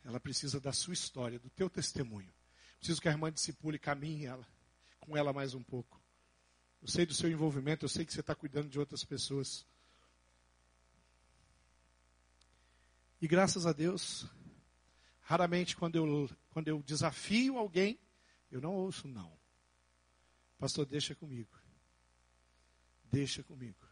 Ela 0.03 0.19
precisa 0.19 0.59
da 0.59 0.71
sua 0.71 0.93
história, 0.93 1.39
do 1.39 1.49
teu 1.49 1.69
testemunho. 1.69 2.33
Preciso 2.77 3.01
que 3.01 3.07
a 3.07 3.11
irmã 3.11 3.31
discipule, 3.31 3.77
caminhe 3.77 4.25
ela, 4.25 4.47
com 4.99 5.15
ela 5.15 5.31
mais 5.31 5.53
um 5.53 5.63
pouco. 5.63 6.01
Eu 6.81 6.87
sei 6.87 7.05
do 7.05 7.13
seu 7.13 7.29
envolvimento, 7.29 7.85
eu 7.85 7.89
sei 7.89 8.05
que 8.05 8.13
você 8.13 8.21
está 8.21 8.35
cuidando 8.35 8.69
de 8.69 8.79
outras 8.79 9.03
pessoas. 9.03 9.65
E 13.21 13.27
graças 13.27 13.65
a 13.65 13.73
Deus, 13.73 14.27
Raramente, 15.25 15.75
quando 15.75 15.95
eu, 15.95 16.29
quando 16.51 16.67
eu 16.67 16.83
desafio 16.83 17.57
alguém, 17.57 17.99
eu 18.51 18.61
não 18.61 18.75
ouço 18.75 19.07
não. 19.07 19.35
Pastor, 20.57 20.85
deixa 20.85 21.13
comigo. 21.15 21.49
Deixa 23.11 23.43
comigo. 23.43 23.87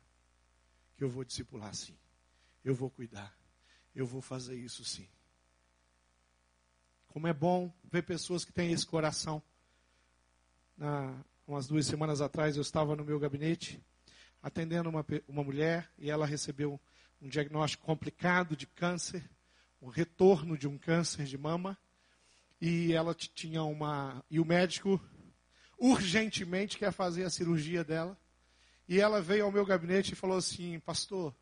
Que 0.95 1.03
eu 1.03 1.09
vou 1.09 1.23
discipular 1.23 1.73
sim. 1.73 1.97
Eu 2.63 2.73
vou 2.73 2.89
cuidar. 2.89 3.35
Eu 3.93 4.05
vou 4.05 4.21
fazer 4.21 4.55
isso 4.55 4.83
sim. 4.83 5.07
Como 7.07 7.27
é 7.27 7.33
bom 7.33 7.71
ver 7.83 8.03
pessoas 8.03 8.43
que 8.43 8.51
têm 8.51 8.71
esse 8.71 8.85
coração. 8.85 9.41
Na, 10.75 11.23
umas 11.47 11.67
duas 11.67 11.85
semanas 11.85 12.21
atrás 12.21 12.55
eu 12.55 12.61
estava 12.61 12.95
no 12.95 13.05
meu 13.05 13.19
gabinete 13.19 13.83
atendendo 14.41 14.89
uma, 14.89 15.05
uma 15.27 15.43
mulher 15.43 15.89
e 15.97 16.09
ela 16.09 16.25
recebeu 16.25 16.79
um 17.21 17.29
diagnóstico 17.29 17.85
complicado 17.85 18.55
de 18.55 18.65
câncer 18.65 19.23
o 19.79 19.89
retorno 19.89 20.57
de 20.57 20.67
um 20.67 20.77
câncer 20.77 21.25
de 21.25 21.37
mama 21.37 21.77
e 22.59 22.93
ela 22.93 23.13
tinha 23.13 23.63
uma 23.63 24.23
e 24.29 24.39
o 24.39 24.45
médico 24.45 24.99
urgentemente 25.83 26.77
quer 26.77 26.93
fazer 26.93 27.25
a 27.25 27.29
cirurgia 27.29 27.83
dela 27.83 28.17
e 28.87 28.99
ela 28.99 29.21
veio 29.21 29.43
ao 29.43 29.51
meu 29.51 29.65
gabinete 29.65 30.13
e 30.13 30.15
falou 30.15 30.37
assim, 30.37 30.79
pastor, 30.79 31.35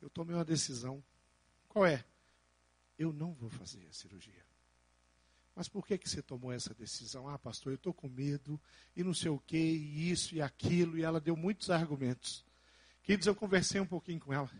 eu 0.00 0.08
tomei 0.08 0.34
uma 0.34 0.44
decisão. 0.44 1.04
Qual 1.68 1.84
é? 1.84 2.02
Eu 2.98 3.12
não 3.12 3.34
vou 3.34 3.50
fazer 3.50 3.86
a 3.86 3.92
cirurgia. 3.92 4.46
Mas 5.54 5.68
por 5.68 5.86
que, 5.86 5.98
que 5.98 6.08
você 6.08 6.22
tomou 6.22 6.52
essa 6.52 6.72
decisão? 6.72 7.28
Ah, 7.28 7.38
pastor, 7.38 7.72
eu 7.72 7.76
estou 7.76 7.92
com 7.92 8.08
medo, 8.08 8.60
e 8.96 9.02
não 9.02 9.12
sei 9.12 9.30
o 9.30 9.38
que, 9.38 9.56
e 9.56 10.10
isso 10.10 10.34
e 10.34 10.40
aquilo, 10.40 10.96
e 10.96 11.02
ela 11.02 11.20
deu 11.20 11.36
muitos 11.36 11.68
argumentos. 11.68 12.46
Queridos, 13.02 13.26
eu 13.26 13.34
conversei 13.34 13.80
um 13.80 13.86
pouquinho 13.86 14.20
com 14.20 14.32
ela, 14.32 14.50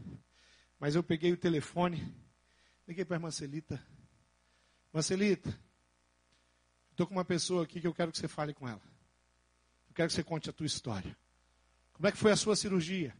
mas 0.79 0.95
eu 0.95 1.03
peguei 1.03 1.33
o 1.33 1.37
telefone 1.37 2.15
Liguei 2.89 3.05
para 3.05 3.19
a 3.19 3.21
Marcelita. 3.21 3.79
Marcelita, 4.91 5.55
estou 6.91 7.07
com 7.07 7.13
uma 7.13 7.25
pessoa 7.25 7.65
aqui 7.65 7.83
que 7.83 7.87
eu 7.87 7.93
quero 7.93 8.11
que 8.11 8.17
você 8.17 8.27
fale 8.27 8.55
com 8.55 8.67
ela. 8.67 8.81
Quero 9.99 10.07
que 10.07 10.15
você 10.15 10.23
conte 10.23 10.49
a 10.49 10.53
tua 10.53 10.65
história. 10.65 11.19
Como 11.93 12.07
é 12.07 12.13
que 12.13 12.19
foi 12.19 12.31
a 12.31 12.37
sua 12.37 12.55
cirurgia? 12.55 13.13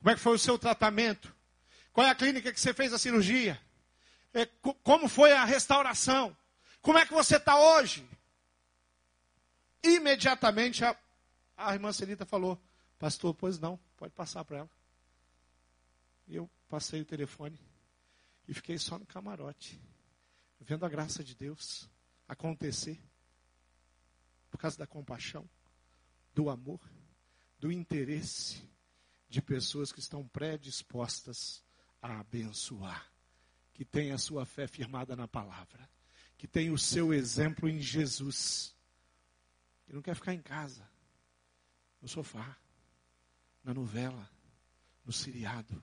Como 0.00 0.10
é 0.10 0.16
que 0.16 0.20
foi 0.20 0.34
o 0.34 0.38
seu 0.38 0.58
tratamento? 0.58 1.32
Qual 1.92 2.04
é 2.04 2.10
a 2.10 2.14
clínica 2.16 2.52
que 2.52 2.60
você 2.60 2.74
fez 2.74 2.92
a 2.92 2.98
cirurgia? 2.98 3.56
É, 4.34 4.44
como 4.82 5.08
foi 5.08 5.32
a 5.32 5.44
restauração? 5.44 6.36
Como 6.82 6.98
é 6.98 7.06
que 7.06 7.12
você 7.12 7.36
está 7.36 7.56
hoje? 7.56 8.04
Imediatamente 9.80 10.84
a, 10.84 10.98
a 11.56 11.72
irmã 11.72 11.92
Celita 11.92 12.26
falou, 12.26 12.60
pastor, 12.98 13.32
pois 13.32 13.60
não, 13.60 13.78
pode 13.96 14.12
passar 14.12 14.44
para 14.44 14.58
ela. 14.58 14.70
E 16.26 16.34
eu 16.34 16.50
passei 16.68 17.00
o 17.00 17.04
telefone. 17.04 17.60
E 18.48 18.54
fiquei 18.54 18.76
só 18.76 18.98
no 18.98 19.06
camarote, 19.06 19.80
vendo 20.58 20.84
a 20.84 20.88
graça 20.88 21.22
de 21.22 21.36
Deus 21.36 21.88
acontecer. 22.26 23.00
Por 24.50 24.58
causa 24.58 24.76
da 24.76 24.86
compaixão, 24.86 25.48
do 26.34 26.50
amor, 26.50 26.80
do 27.58 27.70
interesse 27.70 28.62
de 29.28 29.42
pessoas 29.42 29.92
que 29.92 30.00
estão 30.00 30.26
predispostas 30.26 31.62
a 32.00 32.20
abençoar, 32.20 33.12
que 33.74 33.84
têm 33.84 34.12
a 34.12 34.18
sua 34.18 34.46
fé 34.46 34.66
firmada 34.66 35.14
na 35.14 35.28
palavra, 35.28 35.88
que 36.36 36.46
têm 36.46 36.70
o 36.70 36.78
seu 36.78 37.12
exemplo 37.12 37.68
em 37.68 37.80
Jesus. 37.80 38.74
E 39.88 39.92
não 39.92 40.02
quer 40.02 40.14
ficar 40.14 40.34
em 40.34 40.42
casa, 40.42 40.88
no 42.00 42.08
sofá, 42.08 42.56
na 43.64 43.74
novela, 43.74 44.30
no 45.04 45.12
seriado 45.12 45.82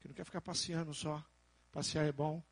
que 0.00 0.08
não 0.08 0.14
quer 0.14 0.24
ficar 0.24 0.40
passeando 0.40 0.92
só. 0.94 1.24
Passear 1.70 2.06
é 2.06 2.12
bom. 2.12 2.42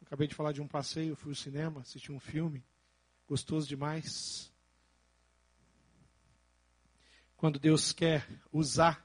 Acabei 0.00 0.28
de 0.28 0.34
falar 0.34 0.52
de 0.52 0.62
um 0.62 0.68
passeio, 0.68 1.16
fui 1.16 1.32
ao 1.32 1.36
cinema, 1.36 1.80
assisti 1.80 2.12
um 2.12 2.20
filme, 2.20 2.64
gostoso 3.28 3.68
demais. 3.68 4.50
Quando 7.36 7.58
Deus 7.58 7.92
quer 7.92 8.26
usar 8.52 9.04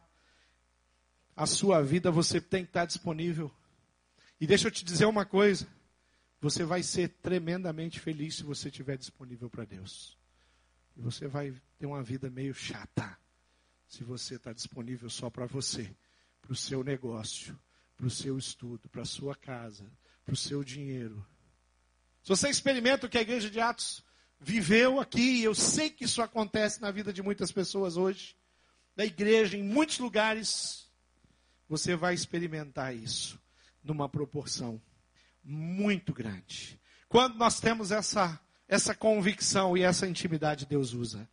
a 1.36 1.45
sua 1.45 1.83
vida, 1.83 2.09
você 2.09 2.39
tem 2.39 2.63
que 2.63 2.69
estar 2.69 2.86
disponível. 2.86 3.51
E 4.39 4.47
deixa 4.47 4.67
eu 4.67 4.71
te 4.71 4.83
dizer 4.83 5.05
uma 5.05 5.25
coisa: 5.25 5.67
você 6.39 6.63
vai 6.63 6.81
ser 6.81 7.09
tremendamente 7.09 7.99
feliz 7.99 8.36
se 8.36 8.43
você 8.43 8.69
estiver 8.69 8.97
disponível 8.97 9.49
para 9.49 9.65
Deus. 9.65 10.17
E 10.95 11.01
você 11.01 11.27
vai 11.27 11.53
ter 11.77 11.86
uma 11.86 12.01
vida 12.01 12.29
meio 12.29 12.53
chata 12.53 13.17
se 13.88 14.03
você 14.03 14.36
está 14.36 14.53
disponível 14.53 15.09
só 15.09 15.29
para 15.29 15.45
você 15.45 15.95
para 16.43 16.51
o 16.51 16.55
seu 16.55 16.83
negócio, 16.83 17.57
para 17.95 18.05
o 18.05 18.09
seu 18.09 18.38
estudo, 18.38 18.89
para 18.89 19.01
a 19.01 19.05
sua 19.05 19.33
casa, 19.33 19.89
para 20.25 20.33
o 20.33 20.38
seu 20.38 20.63
dinheiro. 20.63 21.25
Se 22.21 22.29
você 22.29 22.49
experimenta 22.49 23.07
o 23.07 23.09
que 23.09 23.17
a 23.17 23.21
igreja 23.21 23.49
de 23.49 23.59
Atos 23.59 24.03
viveu 24.43 24.99
aqui, 24.99 25.41
eu 25.41 25.56
sei 25.56 25.89
que 25.89 26.03
isso 26.03 26.21
acontece 26.21 26.82
na 26.82 26.91
vida 26.91 27.13
de 27.13 27.23
muitas 27.23 27.51
pessoas 27.51 27.95
hoje, 27.95 28.36
na 28.95 29.06
igreja, 29.06 29.58
em 29.58 29.63
muitos 29.63 29.99
lugares, 29.99 30.91
você 31.67 31.95
vai 31.95 32.13
experimentar 32.13 32.95
isso 32.95 33.41
numa 33.84 34.08
proporção 34.08 34.82
muito 35.43 36.13
grande. 36.13 36.79
Quando 37.08 37.36
nós 37.36 37.60
temos 37.60 37.91
essa, 37.91 38.39
essa 38.67 38.93
convicção 38.93 39.77
e 39.77 39.82
essa 39.82 40.08
intimidade, 40.08 40.65
Deus 40.65 40.93
usa. 40.93 41.27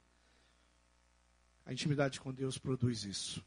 A 1.66 1.72
intimidade 1.72 2.20
com 2.20 2.32
Deus 2.32 2.58
produz 2.58 3.04
isso. 3.04 3.44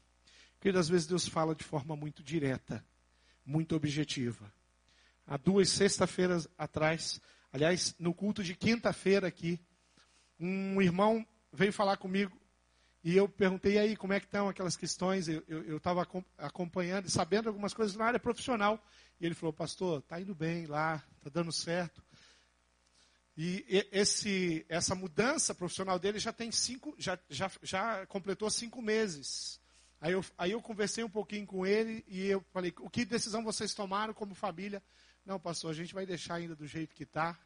Porque 0.58 0.76
às 0.76 0.88
vezes 0.88 1.06
Deus 1.06 1.26
fala 1.26 1.54
de 1.54 1.64
forma 1.64 1.96
muito 1.96 2.22
direta, 2.22 2.84
muito 3.44 3.74
objetiva. 3.74 4.52
Há 5.26 5.36
duas 5.36 5.68
sexta-feiras 5.70 6.48
atrás, 6.56 7.20
aliás, 7.54 7.94
no 8.00 8.12
culto 8.12 8.42
de 8.42 8.52
quinta-feira 8.52 9.28
aqui, 9.28 9.60
um 10.40 10.82
irmão 10.82 11.24
veio 11.52 11.72
falar 11.72 11.96
comigo 11.96 12.36
e 13.04 13.16
eu 13.16 13.28
perguntei 13.28 13.78
aí 13.78 13.96
como 13.96 14.12
é 14.12 14.18
que 14.18 14.26
estão 14.26 14.48
aquelas 14.48 14.76
questões. 14.76 15.28
Eu 15.28 15.76
estava 15.76 16.04
acompanhando 16.36 17.06
e 17.06 17.10
sabendo 17.10 17.48
algumas 17.48 17.72
coisas 17.72 17.94
na 17.94 18.06
área 18.06 18.18
profissional. 18.18 18.84
E 19.20 19.26
ele 19.26 19.36
falou, 19.36 19.52
pastor, 19.52 20.00
está 20.00 20.20
indo 20.20 20.34
bem 20.34 20.66
lá, 20.66 21.00
está 21.18 21.30
dando 21.30 21.52
certo. 21.52 22.02
E 23.36 23.64
esse, 23.92 24.66
essa 24.68 24.96
mudança 24.96 25.54
profissional 25.54 25.96
dele 25.98 26.18
já 26.18 26.32
tem 26.32 26.50
cinco, 26.50 26.92
já, 26.98 27.16
já, 27.28 27.50
já 27.62 28.04
completou 28.06 28.50
cinco 28.50 28.82
meses. 28.82 29.60
Aí 30.00 30.12
eu, 30.12 30.24
aí 30.36 30.50
eu 30.50 30.60
conversei 30.60 31.04
um 31.04 31.10
pouquinho 31.10 31.46
com 31.46 31.64
ele 31.64 32.04
e 32.08 32.26
eu 32.26 32.44
falei, 32.52 32.74
o 32.80 32.90
que 32.90 33.04
decisão 33.04 33.44
vocês 33.44 33.74
tomaram 33.74 34.12
como 34.12 34.34
família? 34.34 34.82
Não, 35.24 35.40
pastor, 35.40 35.70
a 35.70 35.74
gente 35.74 35.94
vai 35.94 36.04
deixar 36.04 36.34
ainda 36.34 36.54
do 36.54 36.66
jeito 36.66 36.94
que 36.94 37.04
está. 37.04 37.38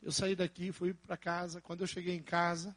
Eu 0.00 0.10
saí 0.10 0.34
daqui, 0.34 0.72
fui 0.72 0.94
para 0.94 1.16
casa. 1.16 1.60
Quando 1.60 1.82
eu 1.82 1.86
cheguei 1.86 2.16
em 2.16 2.22
casa, 2.22 2.76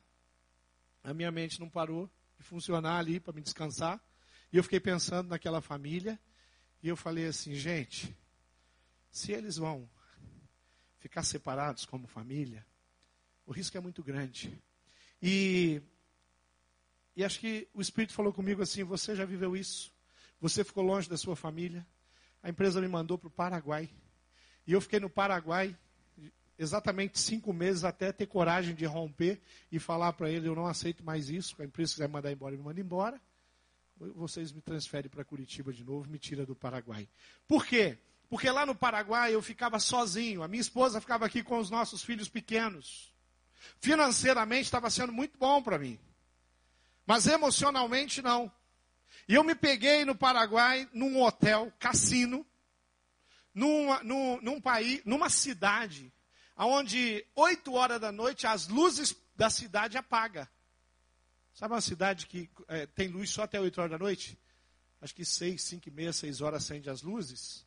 a 1.04 1.14
minha 1.14 1.32
mente 1.32 1.60
não 1.60 1.70
parou 1.70 2.10
de 2.38 2.44
funcionar 2.44 2.98
ali 2.98 3.20
para 3.20 3.34
me 3.34 3.42
descansar. 3.42 4.02
E 4.52 4.58
eu 4.58 4.64
fiquei 4.64 4.80
pensando 4.80 5.30
naquela 5.30 5.62
família. 5.62 6.20
E 6.84 6.88
eu 6.88 6.98
falei 6.98 7.28
assim, 7.28 7.56
gente, 7.56 8.16
se 9.10 9.32
eles 9.32 9.58
vão 9.58 9.90
ficar 11.00 11.24
separados 11.24 11.86
como 11.86 12.08
família, 12.08 12.66
o 13.46 13.52
risco 13.52 13.78
é 13.78 13.80
muito 13.80 14.04
grande. 14.04 14.62
E 15.22 15.82
e 17.16 17.24
acho 17.24 17.40
que 17.40 17.70
o 17.74 17.80
Espírito 17.80 18.14
falou 18.14 18.34
comigo 18.34 18.62
assim: 18.62 18.84
você 18.84 19.16
já 19.16 19.24
viveu 19.24 19.56
isso? 19.56 19.94
Você 20.42 20.64
ficou 20.64 20.84
longe 20.84 21.10
da 21.10 21.18
sua 21.18 21.36
família? 21.36 21.88
A 22.44 22.50
empresa 22.50 22.82
me 22.82 22.88
mandou 22.88 23.18
para 23.18 23.30
o 23.30 23.32
Paraguai. 23.32 23.90
E 24.68 24.74
eu 24.74 24.82
fiquei 24.82 25.00
no 25.00 25.10
Paraguai 25.10 25.76
exatamente 26.58 27.20
cinco 27.20 27.54
meses 27.54 27.84
até 27.84 28.12
ter 28.12 28.26
coragem 28.26 28.74
de 28.74 28.86
romper 28.86 29.42
e 29.72 29.80
falar 29.80 30.14
para 30.14 30.30
ele: 30.30 30.48
eu 30.48 30.56
não 30.56 30.66
aceito 30.66 31.04
mais 31.04 31.30
isso, 31.30 31.56
a 31.62 31.66
empresa 31.66 31.94
quiser 31.94 32.10
mandar 32.10 32.32
embora, 32.32 32.56
me 32.56 32.64
manda 32.64 32.80
embora. 32.80 33.22
Vocês 33.98 34.52
me 34.52 34.62
transferem 34.62 35.10
para 35.10 35.24
Curitiba 35.24 35.72
de 35.72 35.84
novo, 35.84 36.10
me 36.10 36.20
tira 36.20 36.46
do 36.46 36.56
Paraguai. 36.56 37.08
Por 37.48 37.66
quê? 37.66 37.98
Porque 38.28 38.50
lá 38.50 38.66
no 38.66 38.76
Paraguai 38.76 39.34
eu 39.34 39.42
ficava 39.42 39.80
sozinho, 39.80 40.44
a 40.44 40.48
minha 40.48 40.60
esposa 40.60 41.00
ficava 41.00 41.26
aqui 41.26 41.42
com 41.44 41.58
os 41.58 41.70
nossos 41.70 42.04
filhos 42.04 42.28
pequenos. 42.28 43.14
Financeiramente 43.80 44.64
estava 44.64 44.90
sendo 44.90 45.14
muito 45.14 45.38
bom 45.38 45.62
para 45.62 45.80
mim, 45.80 46.00
mas 47.06 47.28
emocionalmente 47.28 48.22
não. 48.22 48.52
E 49.28 49.34
eu 49.36 49.44
me 49.44 49.56
peguei 49.56 50.04
no 50.04 50.14
Paraguai, 50.14 50.90
num 50.94 51.22
hotel, 51.22 51.72
cassino, 51.80 52.46
numa, 53.56 54.04
num, 54.04 54.40
num 54.42 54.62
país, 54.62 55.02
numa 55.06 55.30
cidade, 55.30 56.14
onde 56.58 57.26
oito 57.36 57.74
horas 57.74 58.00
da 58.00 58.12
noite 58.12 58.46
as 58.46 58.68
luzes 58.68 59.16
da 59.36 59.50
cidade 59.50 59.98
apagam. 59.98 60.46
Sabe 61.54 61.74
uma 61.74 61.82
cidade 61.82 62.28
que 62.28 62.50
é, 62.68 62.86
tem 62.86 63.08
luz 63.08 63.30
só 63.30 63.44
até 63.44 63.60
oito 63.60 63.80
horas 63.80 63.92
da 63.92 63.98
noite? 63.98 64.38
Acho 65.02 65.16
que 65.16 65.24
seis, 65.24 65.64
cinco 65.64 65.88
e 65.88 65.92
meia, 65.92 66.12
seis 66.12 66.42
horas 66.42 66.64
acende 66.64 66.90
as 66.90 67.02
luzes. 67.02 67.66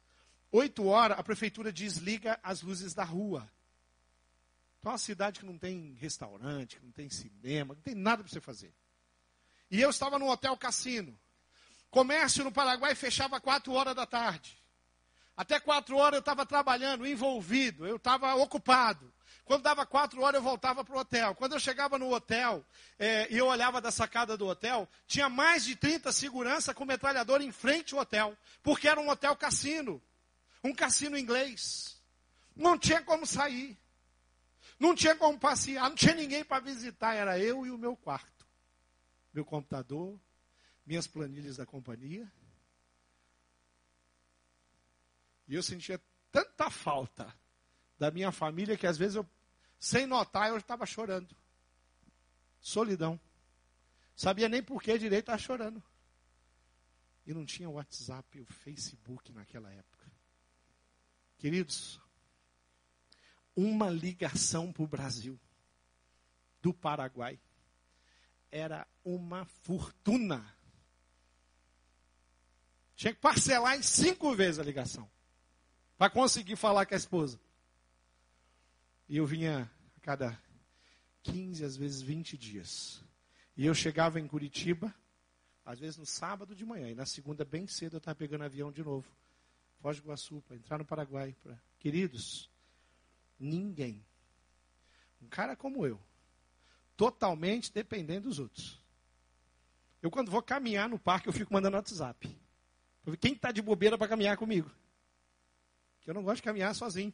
Oito 0.52 0.86
horas, 0.86 1.18
a 1.18 1.22
prefeitura 1.22 1.72
desliga 1.72 2.38
as 2.42 2.60
luzes 2.60 2.92
da 2.92 3.04
rua. 3.04 3.50
Então 4.78 4.90
é 4.90 4.92
uma 4.92 4.98
cidade 4.98 5.40
que 5.40 5.46
não 5.46 5.58
tem 5.58 5.94
restaurante, 5.94 6.76
que 6.76 6.84
não 6.84 6.92
tem 6.92 7.08
cinema, 7.08 7.74
não 7.74 7.82
tem 7.82 7.94
nada 7.94 8.22
para 8.22 8.30
você 8.30 8.40
fazer. 8.40 8.74
E 9.70 9.80
eu 9.80 9.88
estava 9.88 10.18
no 10.18 10.28
hotel 10.28 10.56
cassino. 10.56 11.18
Comércio 11.90 12.44
no 12.44 12.52
Paraguai 12.52 12.94
fechava 12.94 13.40
quatro 13.40 13.72
horas 13.72 13.94
da 13.94 14.04
tarde. 14.04 14.58
Até 15.38 15.60
quatro 15.60 15.96
horas 15.96 16.14
eu 16.14 16.18
estava 16.18 16.44
trabalhando, 16.44 17.06
envolvido, 17.06 17.86
eu 17.86 17.94
estava 17.94 18.34
ocupado. 18.34 19.14
Quando 19.44 19.62
dava 19.62 19.86
quatro 19.86 20.20
horas 20.20 20.40
eu 20.40 20.42
voltava 20.42 20.84
para 20.84 20.96
o 20.96 20.98
hotel. 20.98 21.32
Quando 21.36 21.52
eu 21.52 21.60
chegava 21.60 21.96
no 21.96 22.12
hotel 22.12 22.66
é, 22.98 23.32
e 23.32 23.38
eu 23.38 23.46
olhava 23.46 23.80
da 23.80 23.92
sacada 23.92 24.36
do 24.36 24.48
hotel, 24.48 24.88
tinha 25.06 25.28
mais 25.28 25.64
de 25.64 25.76
30 25.76 26.10
segurança 26.10 26.74
com 26.74 26.84
metralhador 26.84 27.40
em 27.40 27.52
frente 27.52 27.94
ao 27.94 28.00
hotel. 28.00 28.36
Porque 28.64 28.88
era 28.88 28.98
um 28.98 29.08
hotel 29.08 29.36
cassino. 29.36 30.02
Um 30.64 30.74
cassino 30.74 31.16
inglês. 31.16 32.02
Não 32.56 32.76
tinha 32.76 33.00
como 33.00 33.24
sair. 33.24 33.78
Não 34.76 34.92
tinha 34.92 35.14
como 35.14 35.38
passear, 35.38 35.88
não 35.88 35.94
tinha 35.94 36.14
ninguém 36.14 36.44
para 36.44 36.60
visitar, 36.60 37.14
era 37.14 37.38
eu 37.38 37.64
e 37.64 37.70
o 37.70 37.78
meu 37.78 37.96
quarto. 37.96 38.44
Meu 39.32 39.44
computador, 39.44 40.18
minhas 40.84 41.06
planilhas 41.06 41.58
da 41.58 41.64
companhia. 41.64 42.28
E 45.48 45.54
eu 45.54 45.62
sentia 45.62 46.00
tanta 46.30 46.70
falta 46.70 47.34
da 47.98 48.10
minha 48.10 48.30
família 48.30 48.76
que 48.76 48.86
às 48.86 48.98
vezes 48.98 49.16
eu, 49.16 49.26
sem 49.78 50.06
notar, 50.06 50.50
eu 50.50 50.58
estava 50.58 50.84
chorando. 50.84 51.34
Solidão. 52.60 53.18
Sabia 54.14 54.48
nem 54.48 54.62
por 54.62 54.82
que 54.82 54.98
direito 54.98 55.24
estava 55.24 55.38
chorando. 55.38 55.82
E 57.26 57.32
não 57.32 57.44
tinha 57.44 57.68
o 57.68 57.74
WhatsApp 57.74 58.40
o 58.40 58.46
Facebook 58.46 59.32
naquela 59.32 59.72
época. 59.72 60.06
Queridos, 61.38 62.00
uma 63.54 63.90
ligação 63.90 64.72
para 64.72 64.82
o 64.82 64.88
Brasil, 64.88 65.38
do 66.60 66.74
Paraguai, 66.74 67.40
era 68.50 68.86
uma 69.04 69.44
fortuna. 69.44 70.56
Tinha 72.96 73.14
que 73.14 73.20
parcelar 73.20 73.76
em 73.76 73.82
cinco 73.82 74.34
vezes 74.34 74.58
a 74.58 74.64
ligação. 74.64 75.08
Para 75.98 76.08
conseguir 76.08 76.54
falar 76.54 76.86
com 76.86 76.94
a 76.94 76.96
esposa. 76.96 77.40
E 79.08 79.16
eu 79.16 79.26
vinha 79.26 79.68
a 79.96 80.00
cada 80.00 80.40
15, 81.24 81.64
às 81.64 81.76
vezes 81.76 82.00
20 82.00 82.38
dias. 82.38 83.02
E 83.56 83.66
eu 83.66 83.74
chegava 83.74 84.20
em 84.20 84.26
Curitiba, 84.28 84.94
às 85.64 85.80
vezes 85.80 85.96
no 85.96 86.06
sábado 86.06 86.54
de 86.54 86.64
manhã. 86.64 86.88
E 86.88 86.94
na 86.94 87.04
segunda, 87.04 87.44
bem 87.44 87.66
cedo, 87.66 87.96
eu 87.96 87.98
estava 87.98 88.14
pegando 88.14 88.44
avião 88.44 88.70
de 88.70 88.84
novo. 88.84 89.10
Foz 89.80 89.98
do 89.98 90.04
Iguaçu, 90.04 90.40
para 90.46 90.56
entrar 90.56 90.78
no 90.78 90.84
Paraguai. 90.84 91.34
Pra... 91.42 91.60
Queridos, 91.80 92.48
ninguém. 93.38 94.04
Um 95.20 95.26
cara 95.26 95.56
como 95.56 95.84
eu, 95.84 96.00
totalmente 96.96 97.72
dependendo 97.72 98.28
dos 98.28 98.38
outros. 98.38 98.80
Eu, 100.00 100.12
quando 100.12 100.30
vou 100.30 100.42
caminhar 100.42 100.88
no 100.88 100.98
parque, 100.98 101.28
eu 101.28 101.32
fico 101.32 101.52
mandando 101.52 101.76
WhatsApp. 101.76 102.38
Quem 103.20 103.32
está 103.32 103.50
de 103.50 103.60
bobeira 103.60 103.98
para 103.98 104.06
caminhar 104.06 104.36
comigo? 104.36 104.70
Que 106.08 106.10
eu 106.10 106.14
não 106.14 106.22
gosto 106.22 106.36
de 106.36 106.44
caminhar 106.44 106.74
sozinho. 106.74 107.12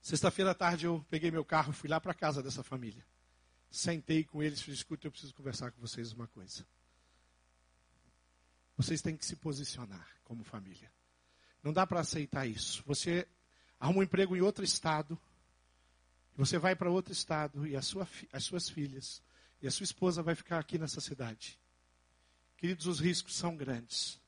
Sexta-feira 0.00 0.50
à 0.50 0.54
tarde 0.56 0.86
eu 0.86 1.06
peguei 1.08 1.30
meu 1.30 1.44
carro 1.44 1.72
fui 1.72 1.88
lá 1.88 2.00
para 2.00 2.12
casa 2.12 2.42
dessa 2.42 2.64
família. 2.64 3.06
Sentei 3.70 4.24
com 4.24 4.42
eles 4.42 4.58
e 4.58 4.62
falei, 4.64 4.74
escuta, 4.74 5.06
eu 5.06 5.12
preciso 5.12 5.32
conversar 5.32 5.70
com 5.70 5.80
vocês 5.80 6.12
uma 6.12 6.26
coisa. 6.26 6.66
Vocês 8.76 9.00
têm 9.00 9.16
que 9.16 9.24
se 9.24 9.36
posicionar 9.36 10.08
como 10.24 10.42
família. 10.42 10.92
Não 11.62 11.72
dá 11.72 11.86
para 11.86 12.00
aceitar 12.00 12.44
isso. 12.44 12.82
Você 12.84 13.24
arruma 13.78 14.00
um 14.00 14.02
emprego 14.02 14.36
em 14.36 14.40
outro 14.40 14.64
estado, 14.64 15.16
você 16.34 16.58
vai 16.58 16.74
para 16.74 16.90
outro 16.90 17.12
estado 17.12 17.64
e 17.64 17.80
sua, 17.82 18.08
as 18.32 18.42
suas 18.42 18.68
filhas 18.68 19.22
e 19.62 19.68
a 19.68 19.70
sua 19.70 19.84
esposa 19.84 20.24
vai 20.24 20.34
ficar 20.34 20.58
aqui 20.58 20.76
nessa 20.76 21.00
cidade. 21.00 21.61
Queridos, 22.62 22.86
os 22.86 23.00
riscos 23.00 23.34
são 23.34 23.56
grandes. 23.56 24.20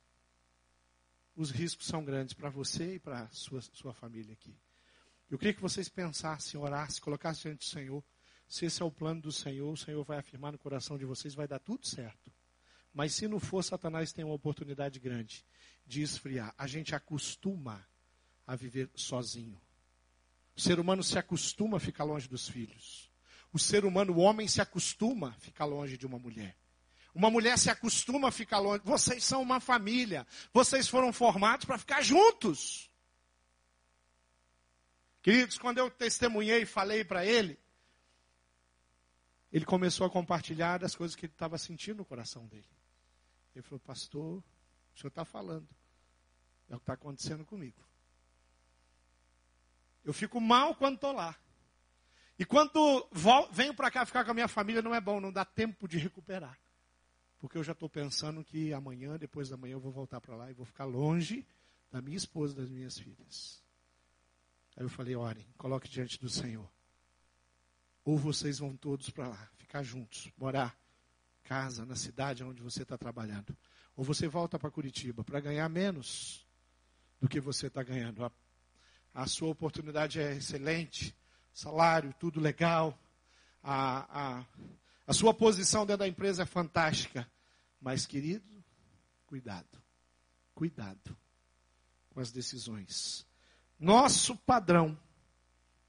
Os 1.36 1.52
riscos 1.52 1.86
são 1.86 2.04
grandes 2.04 2.34
para 2.34 2.50
você 2.50 2.96
e 2.96 2.98
para 2.98 3.28
sua, 3.28 3.60
sua 3.60 3.94
família 3.94 4.32
aqui. 4.32 4.52
Eu 5.30 5.38
queria 5.38 5.54
que 5.54 5.60
vocês 5.60 5.88
pensassem, 5.88 6.58
orassem, 6.58 7.00
colocassem 7.00 7.42
diante 7.42 7.60
do 7.60 7.70
Senhor. 7.70 8.04
Se 8.48 8.66
esse 8.66 8.82
é 8.82 8.84
o 8.84 8.90
plano 8.90 9.20
do 9.20 9.30
Senhor, 9.30 9.72
o 9.72 9.76
Senhor 9.76 10.02
vai 10.02 10.18
afirmar 10.18 10.50
no 10.50 10.58
coração 10.58 10.98
de 10.98 11.04
vocês, 11.04 11.32
vai 11.32 11.46
dar 11.46 11.60
tudo 11.60 11.86
certo. 11.86 12.32
Mas 12.92 13.14
se 13.14 13.28
não 13.28 13.38
for, 13.38 13.62
Satanás 13.62 14.12
tem 14.12 14.24
uma 14.24 14.34
oportunidade 14.34 14.98
grande 14.98 15.46
de 15.86 16.02
esfriar. 16.02 16.52
A 16.58 16.66
gente 16.66 16.92
acostuma 16.92 17.86
a 18.44 18.56
viver 18.56 18.90
sozinho. 18.96 19.60
O 20.56 20.60
ser 20.60 20.80
humano 20.80 21.04
se 21.04 21.16
acostuma 21.16 21.76
a 21.76 21.80
ficar 21.80 22.02
longe 22.02 22.26
dos 22.26 22.48
filhos. 22.48 23.08
O 23.52 23.60
ser 23.60 23.84
humano, 23.84 24.12
o 24.12 24.18
homem, 24.18 24.48
se 24.48 24.60
acostuma 24.60 25.28
a 25.28 25.38
ficar 25.38 25.66
longe 25.66 25.96
de 25.96 26.04
uma 26.04 26.18
mulher. 26.18 26.56
Uma 27.14 27.30
mulher 27.30 27.56
se 27.56 27.70
acostuma 27.70 28.28
a 28.28 28.32
ficar 28.32 28.58
longe. 28.58 28.82
Vocês 28.84 29.22
são 29.24 29.40
uma 29.40 29.60
família. 29.60 30.26
Vocês 30.52 30.88
foram 30.88 31.12
formados 31.12 31.64
para 31.64 31.78
ficar 31.78 32.02
juntos. 32.02 32.90
Queridos, 35.22 35.56
quando 35.56 35.78
eu 35.78 35.90
testemunhei 35.90 36.62
e 36.62 36.66
falei 36.66 37.04
para 37.04 37.24
ele, 37.24 37.58
ele 39.52 39.64
começou 39.64 40.06
a 40.06 40.10
compartilhar 40.10 40.78
das 40.78 40.96
coisas 40.96 41.14
que 41.14 41.26
ele 41.26 41.32
estava 41.32 41.56
sentindo 41.56 41.98
no 41.98 42.04
coração 42.04 42.46
dele. 42.46 42.68
Ele 43.54 43.62
falou, 43.62 43.78
pastor, 43.78 44.42
o 44.94 44.98
senhor 44.98 45.08
está 45.08 45.24
falando. 45.24 45.68
É 46.68 46.74
o 46.74 46.78
que 46.78 46.82
está 46.82 46.94
acontecendo 46.94 47.44
comigo. 47.44 47.80
Eu 50.04 50.12
fico 50.12 50.40
mal 50.40 50.74
quando 50.74 50.96
estou 50.96 51.12
lá. 51.12 51.36
E 52.36 52.44
quando 52.44 53.08
venho 53.52 53.72
para 53.72 53.90
cá 53.92 54.04
ficar 54.04 54.24
com 54.24 54.32
a 54.32 54.34
minha 54.34 54.48
família, 54.48 54.82
não 54.82 54.92
é 54.92 55.00
bom, 55.00 55.20
não 55.20 55.32
dá 55.32 55.44
tempo 55.44 55.86
de 55.86 55.96
recuperar. 55.96 56.58
Porque 57.44 57.58
eu 57.58 57.62
já 57.62 57.72
estou 57.72 57.90
pensando 57.90 58.42
que 58.42 58.72
amanhã, 58.72 59.18
depois 59.18 59.50
da 59.50 59.56
manhã, 59.58 59.74
eu 59.74 59.78
vou 59.78 59.92
voltar 59.92 60.18
para 60.18 60.34
lá 60.34 60.50
e 60.50 60.54
vou 60.54 60.64
ficar 60.64 60.86
longe 60.86 61.46
da 61.92 62.00
minha 62.00 62.16
esposa 62.16 62.54
e 62.54 62.56
das 62.56 62.70
minhas 62.70 62.98
filhas. 62.98 63.62
Aí 64.74 64.82
eu 64.82 64.88
falei: 64.88 65.14
orem, 65.14 65.46
coloque 65.58 65.86
diante 65.86 66.18
do 66.18 66.26
Senhor. 66.26 66.66
Ou 68.02 68.16
vocês 68.16 68.60
vão 68.60 68.74
todos 68.74 69.10
para 69.10 69.28
lá, 69.28 69.50
ficar 69.58 69.82
juntos, 69.82 70.32
morar, 70.38 70.74
casa, 71.42 71.84
na 71.84 71.94
cidade 71.94 72.42
onde 72.42 72.62
você 72.62 72.80
está 72.80 72.96
trabalhando. 72.96 73.54
Ou 73.94 74.02
você 74.02 74.26
volta 74.26 74.58
para 74.58 74.70
Curitiba 74.70 75.22
para 75.22 75.38
ganhar 75.38 75.68
menos 75.68 76.46
do 77.20 77.28
que 77.28 77.40
você 77.40 77.66
está 77.66 77.82
ganhando. 77.82 78.24
A, 78.24 78.32
a 79.12 79.26
sua 79.26 79.50
oportunidade 79.50 80.18
é 80.18 80.34
excelente, 80.34 81.14
salário, 81.52 82.14
tudo 82.18 82.40
legal. 82.40 82.98
A, 83.62 84.38
a, 84.38 84.44
a 85.06 85.12
sua 85.12 85.34
posição 85.34 85.84
dentro 85.84 86.00
da 86.00 86.08
empresa 86.08 86.42
é 86.42 86.46
fantástica. 86.46 87.30
Mas, 87.80 88.06
querido, 88.06 88.64
cuidado. 89.26 89.82
Cuidado 90.54 91.16
com 92.10 92.20
as 92.20 92.30
decisões. 92.30 93.26
Nosso 93.78 94.36
padrão 94.36 94.98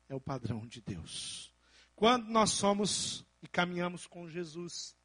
é 0.10 0.16
o 0.16 0.20
padrão 0.20 0.68
de 0.68 0.82
Deus. 0.82 1.54
Quando 1.96 2.28
nós 2.28 2.52
somos 2.52 3.26
e 3.42 3.48
caminhamos 3.48 4.08
com 4.08 4.28
Jesus, 4.28 4.96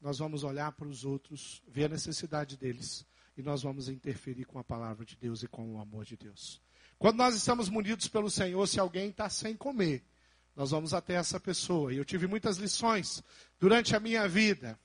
nós 0.00 0.18
vamos 0.18 0.42
olhar 0.42 0.72
para 0.72 0.88
os 0.88 1.04
outros, 1.04 1.62
ver 1.68 1.84
a 1.84 1.90
necessidade 1.90 2.56
deles, 2.56 3.06
e 3.36 3.42
nós 3.42 3.62
vamos 3.62 3.88
interferir 3.88 4.44
com 4.44 4.58
a 4.58 4.64
palavra 4.64 5.04
de 5.04 5.14
Deus 5.14 5.42
e 5.42 5.46
com 5.46 5.74
o 5.74 5.80
amor 5.80 6.04
de 6.04 6.16
Deus. 6.16 6.60
Quando 6.98 7.18
nós 7.18 7.36
estamos 7.36 7.68
munidos 7.68 8.08
pelo 8.08 8.30
Senhor, 8.30 8.66
se 8.66 8.80
alguém 8.80 9.10
está 9.10 9.28
sem 9.28 9.56
comer, 9.56 10.04
nós 10.58 10.72
vamos 10.72 10.92
até 10.92 11.14
essa 11.14 11.38
pessoa. 11.38 11.94
E 11.94 11.98
eu 11.98 12.04
tive 12.04 12.26
muitas 12.26 12.56
lições 12.56 13.22
durante 13.60 13.94
a 13.94 14.00
minha 14.00 14.26
vida. 14.26 14.76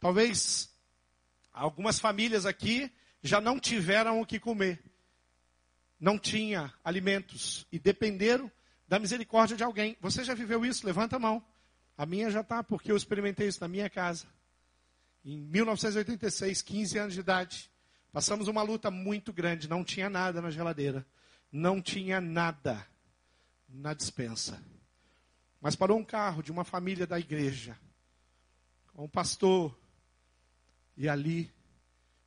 Talvez 0.00 0.68
algumas 1.52 2.00
famílias 2.00 2.44
aqui 2.44 2.90
já 3.22 3.40
não 3.40 3.60
tiveram 3.60 4.20
o 4.20 4.26
que 4.26 4.40
comer. 4.40 4.82
não 6.00 6.18
tinha 6.18 6.74
alimentos 6.82 7.64
e 7.70 7.78
dependeram 7.78 8.50
da 8.88 8.98
misericórdia 8.98 9.56
de 9.56 9.62
alguém. 9.62 9.96
Você 10.00 10.24
já 10.24 10.34
viveu 10.34 10.66
isso? 10.66 10.84
Levanta 10.84 11.14
a 11.14 11.20
mão. 11.20 11.40
A 11.96 12.04
minha 12.04 12.28
já 12.28 12.40
está, 12.40 12.64
porque 12.64 12.90
eu 12.90 12.96
experimentei 12.96 13.46
isso 13.46 13.60
na 13.60 13.68
minha 13.68 13.88
casa. 13.88 14.26
Em 15.24 15.40
1986, 15.40 16.62
15 16.62 16.98
anos 16.98 17.14
de 17.14 17.20
idade, 17.20 17.70
passamos 18.10 18.48
uma 18.48 18.62
luta 18.62 18.90
muito 18.90 19.32
grande. 19.32 19.68
Não 19.68 19.84
tinha 19.84 20.10
nada 20.10 20.42
na 20.42 20.50
geladeira. 20.50 21.06
Não 21.52 21.80
tinha 21.80 22.20
nada 22.20 22.84
na 23.68 23.94
dispensa. 23.94 24.71
Mas 25.62 25.76
parou 25.76 25.96
um 25.96 26.04
carro 26.04 26.42
de 26.42 26.50
uma 26.50 26.64
família 26.64 27.06
da 27.06 27.20
igreja, 27.20 27.78
com 28.92 29.04
um 29.04 29.08
pastor, 29.08 29.78
e 30.96 31.08
ali 31.08 31.52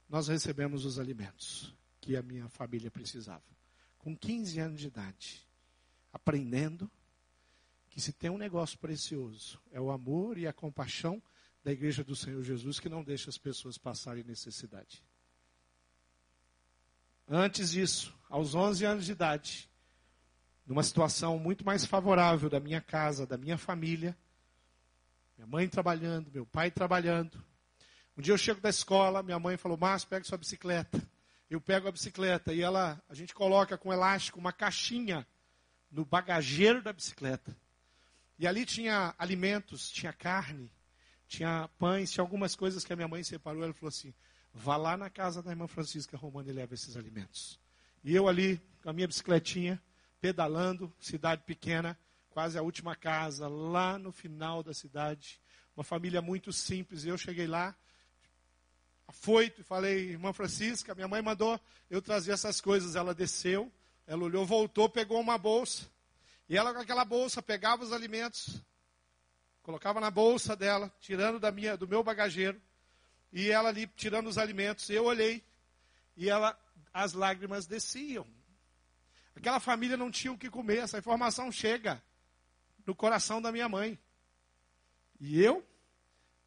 nós 0.08 0.30
recebemos 0.30 0.86
os 0.86 0.98
alimentos 0.98 1.76
que 2.00 2.16
a 2.16 2.22
minha 2.22 2.48
família 2.48 2.90
precisava. 2.90 3.44
Com 4.00 4.16
15 4.16 4.58
anos 4.62 4.80
de 4.80 4.88
idade, 4.88 5.46
aprendendo 6.14 6.90
que 7.90 8.00
se 8.00 8.14
tem 8.14 8.30
um 8.30 8.38
negócio 8.38 8.80
precioso, 8.80 9.62
é 9.70 9.82
o 9.82 9.92
amor 9.92 10.38
e 10.38 10.48
a 10.48 10.54
compaixão 10.54 11.22
da 11.62 11.74
igreja 11.74 12.06
do 12.06 12.16
Senhor 12.16 12.42
Jesus 12.42 12.80
que 12.80 12.88
não 12.88 13.04
deixa 13.04 13.30
as 13.30 13.38
pessoas 13.38 13.78
passarem 13.78 14.24
necessidade. 14.24 15.04
Antes 17.28 17.72
disso, 17.72 18.16
aos 18.30 18.56
11 18.56 18.86
anos 18.86 19.06
de 19.06 19.12
idade, 19.12 19.70
numa 20.66 20.84
situação 20.84 21.38
muito 21.38 21.66
mais 21.66 21.86
favorável 21.86 22.50
da 22.50 22.60
minha 22.60 22.82
casa, 22.82 23.26
da 23.26 23.38
minha 23.38 23.58
família, 23.58 24.18
minha 25.38 25.48
mãe 25.48 25.68
trabalhando, 25.68 26.32
meu 26.32 26.46
pai 26.46 26.72
trabalhando, 26.72 27.44
um 28.18 28.22
dia 28.22 28.34
eu 28.34 28.38
chego 28.38 28.62
da 28.62 28.70
escola, 28.70 29.22
minha 29.22 29.38
mãe 29.38 29.58
falou, 29.58 29.78
Márcio, 29.78 30.08
pega 30.08 30.24
sua 30.24 30.38
bicicleta. 30.38 31.02
Eu 31.50 31.60
pego 31.60 31.88
a 31.88 31.92
bicicleta 31.92 32.54
e 32.54 32.62
ela, 32.62 33.02
a 33.10 33.14
gente 33.14 33.34
coloca 33.34 33.78
com 33.78 33.92
elástico 33.92 34.40
uma 34.40 34.54
caixinha 34.54 35.28
no 35.92 36.06
bagageiro 36.06 36.82
da 36.82 36.94
bicicleta. 36.94 37.56
E 38.40 38.48
ali 38.48 38.66
tinha 38.66 39.14
alimentos, 39.18 39.90
tinha 39.92 40.14
carne, 40.14 40.72
tinha 41.28 41.70
pães, 41.78 42.12
tinha 42.12 42.24
algumas 42.24 42.56
coisas 42.56 42.86
que 42.86 42.94
a 42.94 42.96
minha 42.96 43.08
mãe 43.08 43.22
separou. 43.22 43.64
Ela 43.64 43.74
falou 43.74 43.90
assim: 43.90 44.14
vá 44.54 44.78
lá 44.78 44.96
na 44.96 45.10
casa 45.10 45.44
da 45.44 45.52
irmã 45.52 45.68
Francisca 45.68 46.18
Romana 46.18 46.50
e 46.50 46.54
leva 46.54 46.74
esses 46.74 46.96
alimentos. 46.96 47.60
E 48.04 48.16
eu 48.16 48.28
ali, 48.28 48.62
com 48.82 48.90
a 48.90 48.94
minha 48.94 49.08
bicicletinha, 49.08 49.82
pedalando, 50.26 50.92
cidade 51.00 51.44
pequena, 51.44 51.96
quase 52.32 52.58
a 52.58 52.64
última 52.64 52.96
casa, 52.96 53.48
lá 53.48 54.00
no 54.00 54.12
final 54.12 54.64
da 54.64 54.74
cidade. 54.74 55.40
Uma 55.78 55.84
família 55.84 56.20
muito 56.20 56.52
simples. 56.52 57.06
Eu 57.06 57.16
cheguei 57.16 57.46
lá, 57.46 57.76
afoito 59.08 59.62
e 59.62 59.64
falei, 59.64 60.10
irmã 60.10 60.34
Francisca, 60.34 60.96
minha 60.96 61.08
mãe 61.08 61.22
mandou 61.22 61.62
eu 61.92 62.02
trazer 62.02 62.32
essas 62.32 62.60
coisas. 62.60 62.96
Ela 62.96 63.14
desceu, 63.14 63.72
ela 64.08 64.24
olhou, 64.24 64.48
voltou, 64.48 64.90
pegou 64.90 65.22
uma 65.22 65.38
bolsa. 65.38 65.88
E 66.50 66.58
ela 66.58 66.74
com 66.74 66.80
aquela 66.80 67.06
bolsa 67.06 67.40
pegava 67.40 67.84
os 67.84 67.94
alimentos, 67.94 68.60
colocava 69.62 70.02
na 70.02 70.10
bolsa 70.10 70.56
dela, 70.56 70.92
tirando 71.00 71.40
da 71.40 71.52
minha, 71.52 71.78
do 71.78 71.88
meu 71.88 72.04
bagageiro, 72.04 72.60
e 73.32 73.52
ela 73.52 73.70
ali 73.70 73.86
tirando 73.96 74.26
os 74.26 74.40
alimentos. 74.40 74.90
Eu 74.90 75.06
olhei 75.06 75.44
e 76.18 76.32
ela, 76.32 76.60
as 76.92 77.14
lágrimas 77.14 77.68
desciam. 77.68 78.26
Aquela 79.36 79.60
família 79.60 79.98
não 79.98 80.10
tinha 80.10 80.32
o 80.32 80.38
que 80.38 80.50
comer. 80.50 80.78
Essa 80.78 80.98
informação 80.98 81.52
chega 81.52 82.02
no 82.86 82.96
coração 82.96 83.42
da 83.42 83.52
minha 83.52 83.68
mãe. 83.68 84.00
E 85.20 85.42
eu 85.42 85.66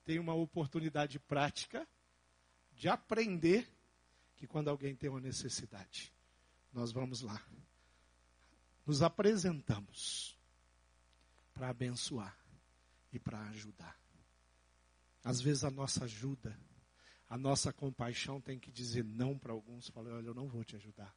tenho 0.05 0.23
uma 0.23 0.35
oportunidade 0.35 1.19
prática 1.19 1.87
de 2.73 2.89
aprender 2.89 3.69
que 4.37 4.47
quando 4.47 4.69
alguém 4.69 4.95
tem 4.95 5.11
uma 5.11 5.21
necessidade, 5.21 6.13
nós 6.73 6.93
vamos 6.93 7.23
lá, 7.23 7.43
nos 8.87 9.03
apresentamos 9.03 10.39
para 11.53 11.71
abençoar 11.71 12.39
e 13.13 13.19
para 13.19 13.41
ajudar. 13.49 13.99
Às 15.25 15.41
vezes 15.41 15.65
a 15.65 15.71
nossa 15.71 16.05
ajuda, 16.05 16.59
a 17.29 17.37
nossa 17.37 17.73
compaixão 17.73 18.41
tem 18.41 18.59
que 18.59 18.71
dizer 18.71 19.05
não 19.05 19.37
para 19.37 19.53
alguns, 19.53 19.89
falar, 19.89 20.13
olha, 20.13 20.29
eu 20.29 20.35
não 20.35 20.49
vou 20.49 20.63
te 20.65 20.77
ajudar, 20.77 21.15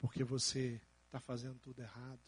porque 0.00 0.24
você 0.24 0.80
está 1.06 1.20
fazendo 1.20 1.60
tudo 1.60 1.80
errado. 1.80 2.20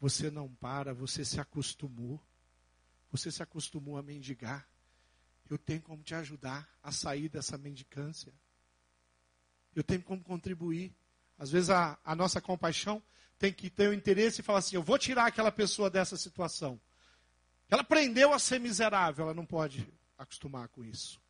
Você 0.00 0.30
não 0.30 0.48
para, 0.54 0.94
você 0.94 1.26
se 1.26 1.38
acostumou. 1.38 2.18
Você 3.10 3.30
se 3.30 3.42
acostumou 3.42 3.98
a 3.98 4.02
mendigar 4.02 4.66
eu 5.48 5.58
tenho 5.58 5.82
como 5.82 6.02
te 6.02 6.14
ajudar 6.14 6.68
a 6.82 6.90
sair 6.90 7.28
dessa 7.28 7.58
mendicância. 7.58 8.32
Eu 9.74 9.82
tenho 9.82 10.02
como 10.02 10.22
contribuir. 10.22 10.94
Às 11.38 11.50
vezes 11.50 11.70
a, 11.70 11.98
a 12.04 12.14
nossa 12.14 12.40
compaixão 12.40 13.02
tem 13.38 13.52
que 13.52 13.68
ter 13.68 13.88
o 13.88 13.92
interesse 13.92 14.40
e 14.40 14.44
falar 14.44 14.60
assim: 14.60 14.76
eu 14.76 14.82
vou 14.82 14.98
tirar 14.98 15.26
aquela 15.26 15.52
pessoa 15.52 15.90
dessa 15.90 16.16
situação. 16.16 16.80
Ela 17.68 17.82
aprendeu 17.82 18.32
a 18.32 18.38
ser 18.38 18.58
miserável, 18.58 19.24
ela 19.24 19.34
não 19.34 19.44
pode 19.44 19.86
acostumar 20.16 20.68
com 20.68 20.84
isso. 20.84 21.20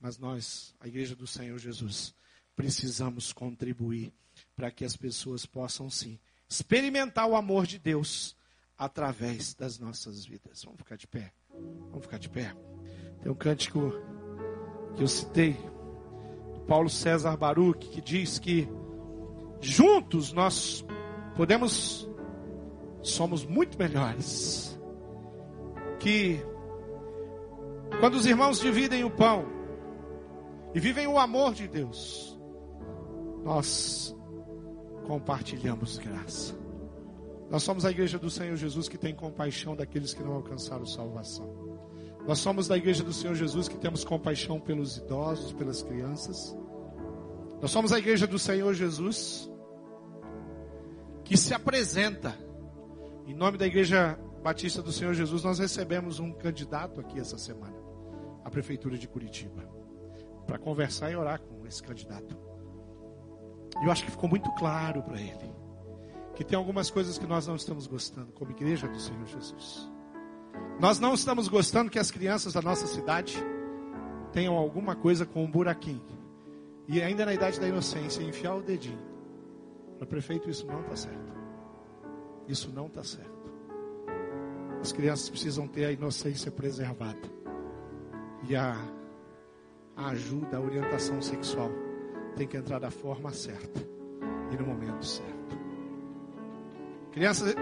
Mas 0.00 0.18
nós, 0.18 0.74
a 0.80 0.88
Igreja 0.88 1.14
do 1.14 1.26
Senhor 1.26 1.58
Jesus, 1.58 2.14
precisamos 2.54 3.32
contribuir 3.32 4.12
para 4.58 4.72
que 4.72 4.84
as 4.84 4.96
pessoas 4.96 5.46
possam 5.46 5.88
sim 5.88 6.18
experimentar 6.50 7.28
o 7.28 7.36
amor 7.36 7.64
de 7.64 7.78
Deus 7.78 8.36
através 8.76 9.54
das 9.54 9.78
nossas 9.78 10.24
vidas. 10.24 10.64
Vamos 10.64 10.80
ficar 10.80 10.96
de 10.96 11.06
pé. 11.06 11.32
Vamos 11.90 12.02
ficar 12.02 12.18
de 12.18 12.28
pé. 12.28 12.52
Tem 13.22 13.30
um 13.30 13.36
cântico 13.36 13.92
que 14.96 15.02
eu 15.04 15.06
citei, 15.06 15.52
do 16.54 16.60
Paulo 16.66 16.90
César 16.90 17.36
Baruch, 17.36 17.88
que 17.88 18.00
diz 18.00 18.40
que 18.40 18.68
juntos 19.60 20.32
nós 20.32 20.84
podemos, 21.36 22.10
somos 23.00 23.46
muito 23.46 23.78
melhores. 23.78 24.76
Que 26.00 26.42
quando 28.00 28.14
os 28.14 28.26
irmãos 28.26 28.58
dividem 28.58 29.04
o 29.04 29.10
pão 29.10 29.44
e 30.74 30.80
vivem 30.80 31.06
o 31.06 31.16
amor 31.16 31.54
de 31.54 31.68
Deus, 31.68 32.36
nós 33.44 34.17
compartilhamos 35.08 35.96
graça. 35.96 36.54
Nós 37.50 37.62
somos 37.62 37.86
a 37.86 37.90
igreja 37.90 38.18
do 38.18 38.28
Senhor 38.28 38.54
Jesus 38.56 38.90
que 38.90 38.98
tem 38.98 39.14
compaixão 39.14 39.74
daqueles 39.74 40.12
que 40.12 40.22
não 40.22 40.34
alcançaram 40.34 40.84
salvação. 40.84 41.80
Nós 42.26 42.38
somos 42.40 42.68
da 42.68 42.76
igreja 42.76 43.02
do 43.02 43.12
Senhor 43.12 43.34
Jesus 43.34 43.68
que 43.68 43.78
temos 43.78 44.04
compaixão 44.04 44.60
pelos 44.60 44.98
idosos, 44.98 45.54
pelas 45.54 45.82
crianças. 45.82 46.54
Nós 47.58 47.70
somos 47.70 47.90
a 47.90 47.98
igreja 47.98 48.26
do 48.26 48.38
Senhor 48.38 48.74
Jesus 48.74 49.50
que 51.24 51.38
se 51.38 51.54
apresenta. 51.54 52.36
Em 53.26 53.34
nome 53.34 53.56
da 53.56 53.66
igreja 53.66 54.18
Batista 54.42 54.82
do 54.82 54.92
Senhor 54.92 55.14
Jesus, 55.14 55.42
nós 55.42 55.58
recebemos 55.58 56.20
um 56.20 56.34
candidato 56.34 57.00
aqui 57.00 57.18
essa 57.18 57.38
semana, 57.38 57.76
à 58.44 58.50
prefeitura 58.50 58.98
de 58.98 59.08
Curitiba, 59.08 59.66
para 60.46 60.58
conversar 60.58 61.10
e 61.10 61.16
orar 61.16 61.40
com 61.40 61.66
esse 61.66 61.82
candidato. 61.82 62.47
E 63.80 63.84
eu 63.84 63.92
acho 63.92 64.04
que 64.04 64.10
ficou 64.10 64.28
muito 64.28 64.50
claro 64.52 65.02
para 65.02 65.20
ele 65.20 65.58
que 66.38 66.44
tem 66.44 66.56
algumas 66.56 66.88
coisas 66.88 67.18
que 67.18 67.26
nós 67.26 67.48
não 67.48 67.56
estamos 67.56 67.88
gostando, 67.88 68.30
como 68.30 68.52
igreja 68.52 68.86
do 68.86 69.00
Senhor 69.00 69.26
Jesus. 69.26 69.90
Nós 70.78 71.00
não 71.00 71.14
estamos 71.14 71.48
gostando 71.48 71.90
que 71.90 71.98
as 71.98 72.12
crianças 72.12 72.52
da 72.52 72.62
nossa 72.62 72.86
cidade 72.86 73.36
tenham 74.32 74.54
alguma 74.54 74.94
coisa 74.94 75.26
com 75.26 75.42
um 75.42 75.50
buraquinho. 75.50 76.16
E 76.86 77.02
ainda 77.02 77.26
na 77.26 77.34
idade 77.34 77.58
da 77.58 77.66
inocência, 77.66 78.22
enfiar 78.22 78.54
o 78.54 78.62
dedinho. 78.62 79.02
Para 79.98 80.06
prefeito, 80.06 80.48
isso 80.48 80.64
não 80.64 80.80
está 80.82 80.94
certo. 80.94 81.32
Isso 82.46 82.70
não 82.70 82.86
está 82.86 83.02
certo. 83.02 83.52
As 84.80 84.92
crianças 84.92 85.28
precisam 85.28 85.66
ter 85.66 85.86
a 85.86 85.90
inocência 85.90 86.52
preservada. 86.52 87.28
E 88.48 88.54
a, 88.54 88.76
a 89.96 90.10
ajuda, 90.10 90.56
a 90.56 90.60
orientação 90.60 91.20
sexual 91.20 91.68
tem 92.38 92.46
que 92.46 92.56
entrar 92.56 92.78
da 92.78 92.90
forma 92.90 93.32
certa 93.32 93.80
e 94.52 94.56
no 94.56 94.64
momento 94.64 95.04
certo. 95.04 95.58
Crianças, 97.10 97.52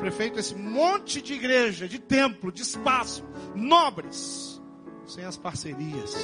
prefeito, 0.00 0.38
esse 0.38 0.54
monte 0.54 1.20
de 1.20 1.34
igreja, 1.34 1.86
de 1.86 1.98
templo, 1.98 2.50
de 2.50 2.62
espaço, 2.62 3.22
nobres, 3.54 4.62
sem 5.04 5.22
as 5.22 5.36
parcerias 5.36 6.16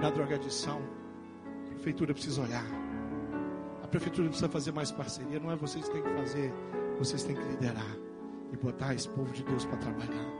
da 0.00 0.08
drogadição. 0.08 0.80
A 1.66 1.74
prefeitura 1.74 2.14
precisa 2.14 2.40
olhar. 2.40 2.64
A 3.82 3.86
prefeitura 3.86 4.28
precisa 4.28 4.48
fazer 4.48 4.72
mais 4.72 4.90
parceria. 4.90 5.38
Não 5.38 5.52
é 5.52 5.56
vocês 5.56 5.86
que 5.86 5.92
têm 5.92 6.02
que 6.02 6.14
fazer, 6.14 6.54
vocês 6.98 7.22
têm 7.22 7.36
que 7.36 7.42
liderar 7.42 7.96
e 8.50 8.56
botar 8.56 8.94
esse 8.94 9.08
povo 9.10 9.30
de 9.32 9.44
Deus 9.44 9.66
para 9.66 9.76
trabalhar, 9.76 10.32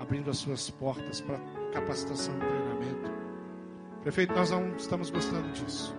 abrindo 0.00 0.30
as 0.30 0.38
suas 0.38 0.70
portas 0.70 1.20
para 1.20 1.38
capacitação 1.72 2.34
e 2.34 2.38
treinamento. 2.38 3.12
Prefeito, 4.02 4.34
nós 4.34 4.50
não 4.50 4.74
estamos 4.76 5.10
gostando 5.10 5.52
disso. 5.52 5.94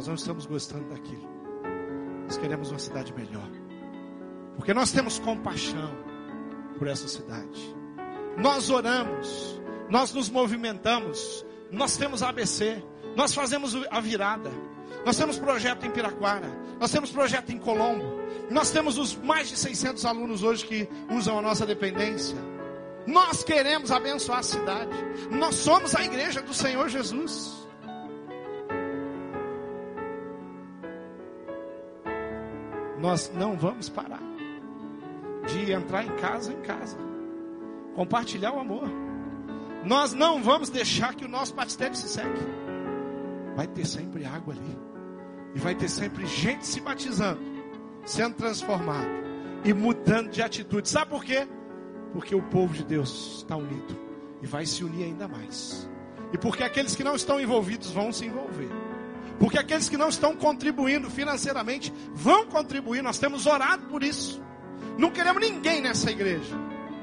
Nós 0.00 0.06
não 0.06 0.14
estamos 0.14 0.46
gostando 0.46 0.88
daquilo. 0.88 1.28
Nós 2.24 2.38
queremos 2.38 2.70
uma 2.70 2.78
cidade 2.78 3.12
melhor. 3.12 3.50
Porque 4.56 4.72
nós 4.72 4.90
temos 4.92 5.18
compaixão 5.18 5.94
por 6.78 6.88
essa 6.88 7.06
cidade. 7.06 7.76
Nós 8.38 8.70
oramos, 8.70 9.60
nós 9.90 10.14
nos 10.14 10.30
movimentamos, 10.30 11.44
nós 11.70 11.98
temos 11.98 12.22
ABC, 12.22 12.82
nós 13.14 13.34
fazemos 13.34 13.76
a 13.90 14.00
virada. 14.00 14.50
Nós 15.04 15.18
temos 15.18 15.38
projeto 15.38 15.84
em 15.84 15.90
Piraquara, 15.90 16.48
nós 16.80 16.90
temos 16.90 17.10
projeto 17.10 17.50
em 17.50 17.58
Colombo, 17.58 18.22
nós 18.50 18.70
temos 18.70 18.96
os 18.96 19.14
mais 19.14 19.50
de 19.50 19.56
600 19.58 20.06
alunos 20.06 20.42
hoje 20.42 20.64
que 20.64 20.88
usam 21.10 21.38
a 21.38 21.42
nossa 21.42 21.66
dependência. 21.66 22.38
Nós 23.06 23.44
queremos 23.44 23.90
abençoar 23.90 24.38
a 24.38 24.42
cidade. 24.42 24.96
Nós 25.30 25.56
somos 25.56 25.94
a 25.94 26.02
igreja 26.02 26.40
do 26.40 26.54
Senhor 26.54 26.88
Jesus. 26.88 27.59
Nós 33.00 33.32
não 33.34 33.56
vamos 33.56 33.88
parar 33.88 34.20
de 35.46 35.72
entrar 35.72 36.04
em 36.04 36.14
casa 36.16 36.52
em 36.52 36.60
casa, 36.60 36.98
compartilhar 37.94 38.52
o 38.52 38.60
amor. 38.60 38.88
Nós 39.84 40.12
não 40.12 40.42
vamos 40.42 40.68
deixar 40.68 41.14
que 41.14 41.24
o 41.24 41.28
nosso 41.28 41.54
batistério 41.54 41.96
se 41.96 42.08
seque. 42.08 42.42
Vai 43.56 43.66
ter 43.66 43.86
sempre 43.86 44.24
água 44.24 44.54
ali. 44.54 44.78
E 45.54 45.58
vai 45.58 45.74
ter 45.74 45.88
sempre 45.88 46.26
gente 46.26 46.66
se 46.66 46.80
batizando, 46.80 47.40
sendo 48.04 48.34
transformado 48.34 49.08
e 49.64 49.72
mudando 49.72 50.30
de 50.30 50.42
atitude. 50.42 50.88
Sabe 50.88 51.10
por 51.10 51.24
quê? 51.24 51.48
Porque 52.12 52.34
o 52.34 52.42
povo 52.42 52.74
de 52.74 52.84
Deus 52.84 53.38
está 53.38 53.56
unido 53.56 53.98
e 54.42 54.46
vai 54.46 54.66
se 54.66 54.84
unir 54.84 55.04
ainda 55.04 55.26
mais. 55.26 55.88
E 56.32 56.38
porque 56.38 56.62
aqueles 56.62 56.94
que 56.94 57.02
não 57.02 57.16
estão 57.16 57.40
envolvidos 57.40 57.90
vão 57.90 58.12
se 58.12 58.26
envolver. 58.26 58.70
Porque 59.40 59.58
aqueles 59.58 59.88
que 59.88 59.96
não 59.96 60.10
estão 60.10 60.36
contribuindo 60.36 61.08
financeiramente 61.08 61.90
vão 62.12 62.44
contribuir. 62.44 63.02
Nós 63.02 63.18
temos 63.18 63.46
orado 63.46 63.86
por 63.86 64.04
isso. 64.04 64.40
Não 64.98 65.10
queremos 65.10 65.40
ninguém 65.40 65.80
nessa 65.80 66.10
igreja 66.10 66.54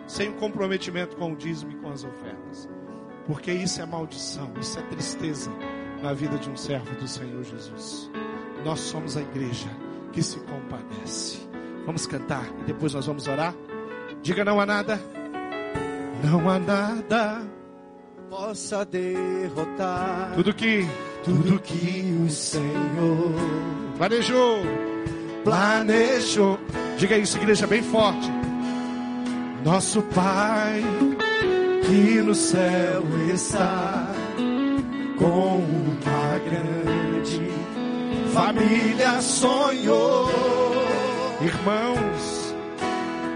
sem 0.05 0.29
um 0.29 0.33
comprometimento 0.33 1.17
com 1.17 1.33
o 1.33 1.35
dízimo 1.35 1.71
e 1.71 1.75
com 1.77 1.89
as 1.89 2.03
ofertas. 2.03 2.69
Porque 3.25 3.51
isso 3.51 3.81
é 3.81 3.85
maldição, 3.87 4.53
isso 4.61 4.77
é 4.77 4.83
tristeza 4.83 5.51
na 6.01 6.13
vida 6.13 6.37
de 6.37 6.47
um 6.47 6.55
servo 6.55 6.93
do 6.95 7.07
Senhor 7.07 7.43
Jesus. 7.43 8.09
Nós 8.63 8.81
somos 8.81 9.17
a 9.17 9.21
igreja 9.21 9.69
que 10.13 10.21
se 10.21 10.39
compadece. 10.41 11.39
Vamos 11.87 12.05
cantar 12.05 12.45
e 12.61 12.65
depois 12.65 12.93
nós 12.93 13.07
vamos 13.07 13.27
orar. 13.27 13.55
Diga 14.21 14.45
não 14.45 14.61
há 14.61 14.65
nada. 14.65 15.01
Não 16.23 16.47
há 16.47 16.59
nada 16.59 17.57
possa 18.29 18.85
derrotar 18.85 20.33
tudo 20.35 20.53
que 20.53 20.85
tudo 21.23 21.59
que 21.59 22.17
o 22.25 22.29
Senhor 22.29 23.33
planejou. 23.97 24.61
planejou. 25.43 26.59
Diga 26.97 27.17
isso, 27.17 27.37
igreja, 27.37 27.67
bem 27.67 27.83
forte. 27.83 28.29
Nosso 29.63 30.01
Pai 30.01 30.83
que 31.85 32.21
no 32.21 32.35
céu 32.35 33.03
está 33.33 34.07
com 35.17 35.57
uma 35.57 36.39
grande 36.39 37.51
família 38.33 39.21
sonhou. 39.21 40.29
Irmãos, 41.41 42.47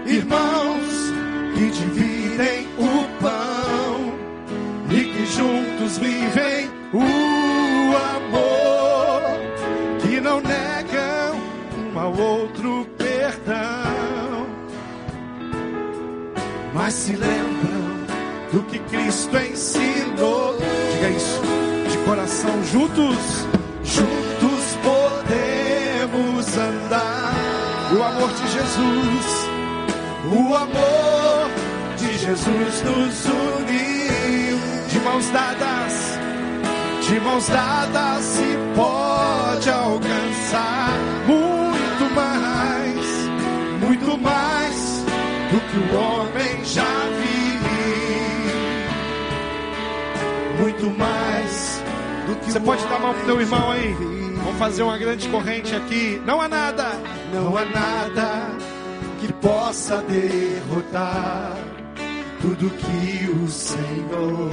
Irmãos 0.06 1.12
que 1.54 1.70
dividem 1.70 2.66
o 2.76 3.22
pão 3.22 4.12
e 4.90 5.04
que 5.04 5.26
juntos 5.26 5.96
vivem 5.98 6.68
o 6.92 7.31
ao 12.02 12.12
outro 12.18 12.84
perdão, 12.98 14.46
mas 16.74 16.92
se 16.94 17.12
lembram 17.12 18.06
do 18.52 18.62
que 18.64 18.80
Cristo 18.80 19.36
ensinou. 19.36 20.56
diga 20.94 21.10
isso 21.10 21.40
de 21.88 21.98
coração, 21.98 22.50
juntos. 22.64 23.46
Juntos 23.84 24.78
podemos 24.82 26.56
andar. 26.56 27.34
O 27.96 28.02
amor 28.02 28.30
de 28.32 28.48
Jesus, 28.48 29.48
O 30.24 30.54
amor 30.54 31.50
de 31.98 32.18
Jesus 32.18 32.82
nos 32.82 33.26
uniu. 33.26 34.58
de 34.88 35.00
mãos 35.00 35.30
dadas, 35.30 36.18
De 37.06 37.20
mãos 37.20 37.46
dadas 37.48 38.24
se 38.24 38.58
pode 38.74 39.70
alcançar. 39.70 40.90
Muito 44.02 44.18
mais 44.18 45.04
do 45.52 45.60
que 45.60 45.78
o 45.78 45.96
homem 45.96 46.64
já 46.64 46.82
viu. 46.82 47.42
Muito 50.60 50.90
mais 50.98 51.82
do 52.26 52.36
que 52.36 52.52
Você 52.52 52.58
o 52.58 52.62
pode 52.62 52.84
dar 52.86 52.96
a 52.96 52.98
mão 52.98 53.14
pro 53.14 53.24
teu 53.26 53.40
irmão 53.40 53.70
aí. 53.70 53.94
Vamos 54.44 54.58
fazer 54.58 54.82
uma 54.82 54.98
grande 54.98 55.28
corrente 55.28 55.74
aqui. 55.74 56.20
Não 56.26 56.40
há 56.40 56.48
nada. 56.48 56.92
Não 57.32 57.56
há 57.56 57.64
nada 57.64 58.56
que 59.20 59.32
possa 59.34 60.02
derrotar 60.02 61.56
tudo 62.40 62.70
que 62.70 63.30
o 63.30 63.48
Senhor 63.48 64.50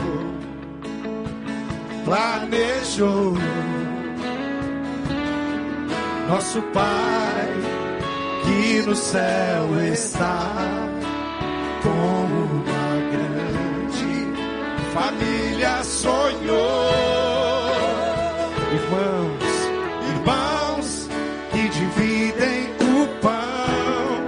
planejou. 2.06 3.34
Nosso 6.28 6.62
Pai 6.74 7.19
no 8.78 8.96
céu 8.96 9.82
está 9.92 10.54
com 11.82 11.90
uma 11.90 12.92
grande 13.12 14.14
família 14.94 15.84
sonhou. 15.84 16.60
Irmãos, 18.72 19.50
Irmãos 20.16 21.10
que 21.52 21.68
dividem 21.70 22.70
o 22.82 23.08
pão 23.22 24.22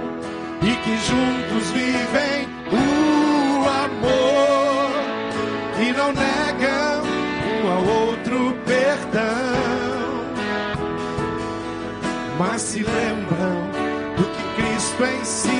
e 0.62 0.74
que 0.82 0.96
juntos 1.06 1.70
vivem 1.70 2.48
o 2.72 3.68
amor, 3.84 4.90
que 5.78 5.92
não 5.92 6.12
negam 6.12 7.02
um 7.62 7.70
ao 7.70 7.84
outro 8.06 8.56
perdão, 8.66 9.22
mas 12.38 12.60
se 12.60 12.82
lembram 12.82 13.61
que 15.02 15.51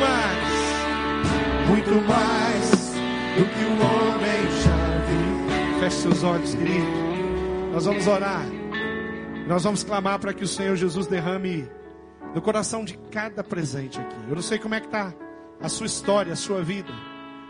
mais. 0.00 1.68
Muito 1.68 1.94
mais 2.08 2.70
do 3.36 3.44
que 3.44 3.64
o 3.64 3.72
homem 3.86 4.40
já 4.64 4.80
viu. 5.06 5.80
Feche 5.80 5.96
seus 5.96 6.24
olhos, 6.24 6.54
querido. 6.54 6.86
Nós 7.72 7.84
vamos 7.84 8.06
orar. 8.06 8.44
Nós 9.46 9.64
vamos 9.64 9.84
clamar 9.84 10.18
para 10.18 10.32
que 10.32 10.42
o 10.42 10.48
Senhor 10.48 10.76
Jesus 10.76 11.06
derrame 11.06 11.68
no 12.34 12.40
coração 12.40 12.84
de 12.84 12.96
cada 13.10 13.44
presente 13.44 14.00
aqui. 14.00 14.16
Eu 14.28 14.34
não 14.34 14.42
sei 14.42 14.58
como 14.58 14.74
é 14.74 14.80
que 14.80 14.86
está 14.86 15.12
a 15.60 15.68
sua 15.68 15.86
história, 15.86 16.32
a 16.32 16.36
sua 16.36 16.62
vida. 16.62 16.92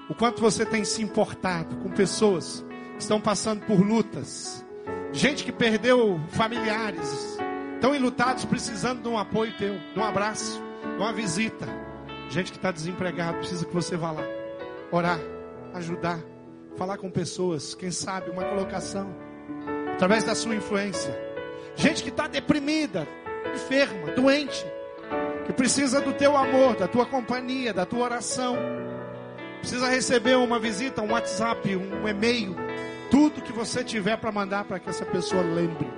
O 0.09 0.15
quanto 0.15 0.41
você 0.41 0.67
tem 0.67 0.85
se 0.85 1.03
importado 1.03 1.77
com 1.77 1.91
pessoas 1.91 2.65
que 2.95 3.03
estão 3.03 3.21
passando 3.21 3.65
por 3.65 3.81
lutas. 3.81 4.65
Gente 5.13 5.45
que 5.45 5.53
perdeu 5.53 6.21
familiares. 6.31 7.39
Estão 7.75 7.95
enlutados, 7.95 8.45
precisando 8.45 9.03
de 9.03 9.09
um 9.09 9.17
apoio 9.17 9.57
teu, 9.57 9.79
de 9.95 9.99
um 9.99 10.05
abraço, 10.05 10.63
de 10.83 11.03
uma 11.03 11.13
visita. 11.13 11.67
Gente 12.31 12.53
que 12.53 12.59
está 12.59 12.71
desempregado, 12.71 13.39
precisa 13.39 13.67
que 13.67 13.75
você 13.75 13.97
vá 13.97 14.13
lá. 14.13 14.23
Orar, 14.93 15.19
ajudar, 15.75 16.21
falar 16.77 16.97
com 16.97 17.11
pessoas. 17.11 17.75
Quem 17.75 17.91
sabe 17.91 18.31
uma 18.31 18.45
colocação. 18.45 19.13
Através 19.95 20.23
da 20.23 20.37
sua 20.37 20.55
influência. 20.55 21.13
Gente 21.75 22.05
que 22.05 22.09
está 22.09 22.29
deprimida, 22.29 23.07
enferma, 23.53 24.13
doente, 24.13 24.65
que 25.45 25.53
precisa 25.53 26.01
do 26.01 26.13
teu 26.13 26.37
amor, 26.37 26.77
da 26.77 26.87
tua 26.87 27.05
companhia, 27.05 27.75
da 27.75 27.85
tua 27.85 28.05
oração. 28.05 28.57
Precisa 29.59 29.89
receber 29.89 30.37
uma 30.37 30.61
visita, 30.61 31.03
um 31.03 31.11
WhatsApp, 31.11 31.75
um 31.75 32.07
e-mail, 32.07 32.55
tudo 33.11 33.43
que 33.43 33.53
você 33.53 33.83
tiver 33.83 34.17
para 34.17 34.31
mandar 34.31 34.65
para 34.65 34.79
que 34.79 34.89
essa 34.89 35.05
pessoa 35.05 35.43
lembre. 35.43 35.91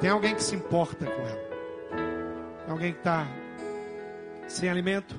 Tem 0.00 0.08
alguém 0.08 0.34
que 0.34 0.42
se 0.42 0.56
importa 0.56 1.04
com 1.04 1.22
ela. 1.22 1.42
Tem 2.64 2.70
alguém 2.72 2.92
que 2.92 2.98
está 3.00 3.28
sem 4.48 4.70
alimento. 4.70 5.14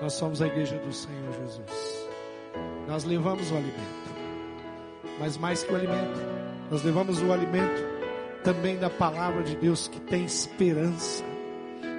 Nós 0.00 0.12
somos 0.12 0.40
a 0.40 0.46
igreja 0.46 0.76
do 0.78 0.92
Senhor 0.92 1.32
Jesus. 1.32 2.08
Nós 2.86 3.04
levamos 3.04 3.50
o 3.50 3.56
alimento. 3.56 4.08
Mas 5.18 5.36
mais 5.36 5.64
que 5.64 5.72
o 5.72 5.76
alimento, 5.76 6.20
nós 6.70 6.82
levamos 6.84 7.20
o 7.20 7.32
alimento 7.32 7.82
também 8.44 8.78
da 8.78 8.88
palavra 8.88 9.42
de 9.42 9.56
Deus 9.56 9.88
que 9.88 10.00
tem 10.00 10.24
esperança 10.24 11.24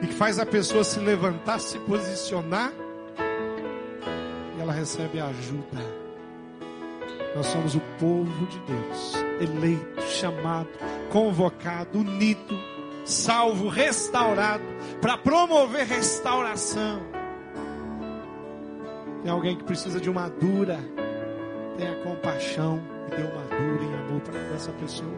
e 0.01 0.07
que 0.07 0.13
faz 0.13 0.39
a 0.39 0.45
pessoa 0.45 0.83
se 0.83 0.99
levantar, 0.99 1.59
se 1.59 1.77
posicionar 1.79 2.71
e 4.57 4.61
ela 4.61 4.71
recebe 4.71 5.19
ajuda. 5.19 5.99
Nós 7.35 7.45
somos 7.47 7.75
o 7.75 7.81
povo 7.99 8.45
de 8.47 8.59
Deus, 8.59 9.13
eleito, 9.41 10.01
chamado, 10.03 10.69
convocado, 11.11 11.99
unido, 11.99 12.57
salvo, 13.03 13.67
restaurado, 13.67 14.63
para 15.01 15.17
promover 15.17 15.85
restauração. 15.85 17.18
Tem 19.23 19.31
alguém 19.31 19.57
que 19.57 19.63
precisa 19.63 19.99
de 19.99 20.09
uma 20.09 20.29
dura, 20.29 20.79
tenha 21.77 21.95
compaixão 22.03 22.81
e 23.07 23.15
dê 23.15 23.23
uma 23.23 23.43
dura 23.43 23.83
em 23.83 23.93
amor 23.95 24.21
para 24.21 24.39
essa 24.55 24.71
pessoa, 24.73 25.17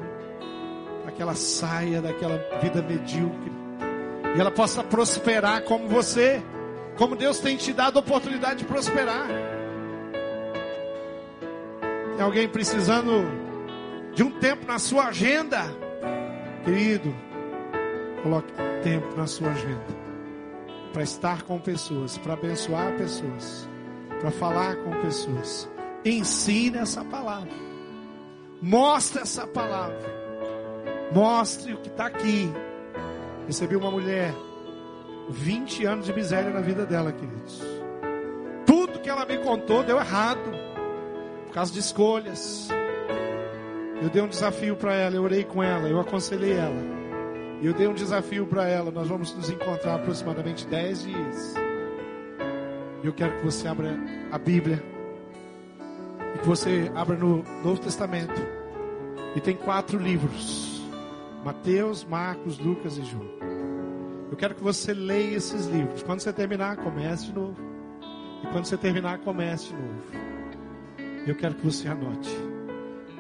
para 1.03 1.11
que 1.11 1.21
ela 1.21 1.35
saia 1.35 2.01
daquela 2.01 2.37
vida 2.61 2.81
medíocre. 2.81 3.51
E 4.35 4.39
ela 4.39 4.51
possa 4.51 4.83
prosperar 4.83 5.63
como 5.63 5.87
você, 5.87 6.41
como 6.97 7.15
Deus 7.15 7.39
tem 7.39 7.57
te 7.57 7.73
dado 7.73 7.97
a 7.97 7.99
oportunidade 7.99 8.59
de 8.59 8.65
prosperar. 8.65 9.27
Tem 12.15 12.25
alguém 12.25 12.47
precisando 12.47 13.23
de 14.13 14.23
um 14.23 14.31
tempo 14.31 14.65
na 14.65 14.79
sua 14.79 15.07
agenda, 15.07 15.63
querido, 16.63 17.13
coloque 18.23 18.51
tempo 18.83 19.15
na 19.15 19.27
sua 19.27 19.49
agenda. 19.49 20.01
Para 20.91 21.03
estar 21.03 21.43
com 21.43 21.59
pessoas, 21.59 22.17
para 22.17 22.33
abençoar 22.33 22.91
pessoas, 22.97 23.69
para 24.21 24.31
falar 24.31 24.75
com 24.77 25.01
pessoas. 25.01 25.67
Ensine 26.05 26.77
essa 26.77 27.03
palavra. 27.03 27.51
Mostre 28.61 29.23
essa 29.23 29.47
palavra. 29.47 29.99
Mostre 31.11 31.73
o 31.73 31.77
que 31.77 31.89
está 31.89 32.05
aqui. 32.05 32.49
Recebi 33.47 33.75
uma 33.75 33.89
mulher, 33.89 34.33
20 35.29 35.85
anos 35.85 36.05
de 36.05 36.13
miséria 36.13 36.51
na 36.51 36.61
vida 36.61 36.85
dela, 36.85 37.11
queridos. 37.11 37.61
Tudo 38.65 38.99
que 38.99 39.09
ela 39.09 39.25
me 39.25 39.39
contou 39.39 39.83
deu 39.83 39.97
errado, 39.97 40.51
por 41.47 41.53
causa 41.53 41.73
de 41.73 41.79
escolhas. 41.79 42.69
Eu 44.01 44.09
dei 44.09 44.21
um 44.21 44.27
desafio 44.27 44.75
para 44.75 44.93
ela, 44.93 45.15
eu 45.15 45.23
orei 45.23 45.43
com 45.43 45.61
ela, 45.61 45.89
eu 45.89 45.99
aconselhei 45.99 46.53
ela. 46.53 46.91
Eu 47.61 47.73
dei 47.73 47.87
um 47.87 47.93
desafio 47.93 48.45
para 48.47 48.67
ela. 48.67 48.91
Nós 48.91 49.07
vamos 49.07 49.35
nos 49.35 49.49
encontrar 49.49 49.95
aproximadamente 49.95 50.65
10 50.65 51.03
dias. 51.03 51.53
Eu 53.03 53.13
quero 53.13 53.37
que 53.37 53.45
você 53.45 53.67
abra 53.67 53.97
a 54.31 54.37
Bíblia. 54.37 54.83
E 56.35 56.39
que 56.39 56.47
você 56.47 56.91
abra 56.95 57.15
no 57.17 57.43
Novo 57.63 57.79
Testamento. 57.79 58.41
E 59.35 59.41
tem 59.41 59.55
quatro 59.55 59.97
livros: 59.97 60.81
Mateus, 61.43 62.03
Marcos, 62.03 62.59
Lucas 62.59 62.97
e 62.97 63.03
João. 63.03 63.29
Eu 64.29 64.37
quero 64.37 64.55
que 64.55 64.63
você 64.63 64.93
leia 64.93 65.35
esses 65.35 65.65
livros. 65.65 66.03
Quando 66.03 66.21
você 66.21 66.31
terminar, 66.31 66.77
comece 66.77 67.25
de 67.25 67.33
novo. 67.33 67.57
E 68.43 68.47
quando 68.47 68.65
você 68.65 68.77
terminar, 68.77 69.19
comece 69.19 69.67
de 69.67 69.73
novo. 69.73 70.03
Eu 71.27 71.35
quero 71.35 71.55
que 71.55 71.65
você 71.65 71.87
anote 71.87 72.29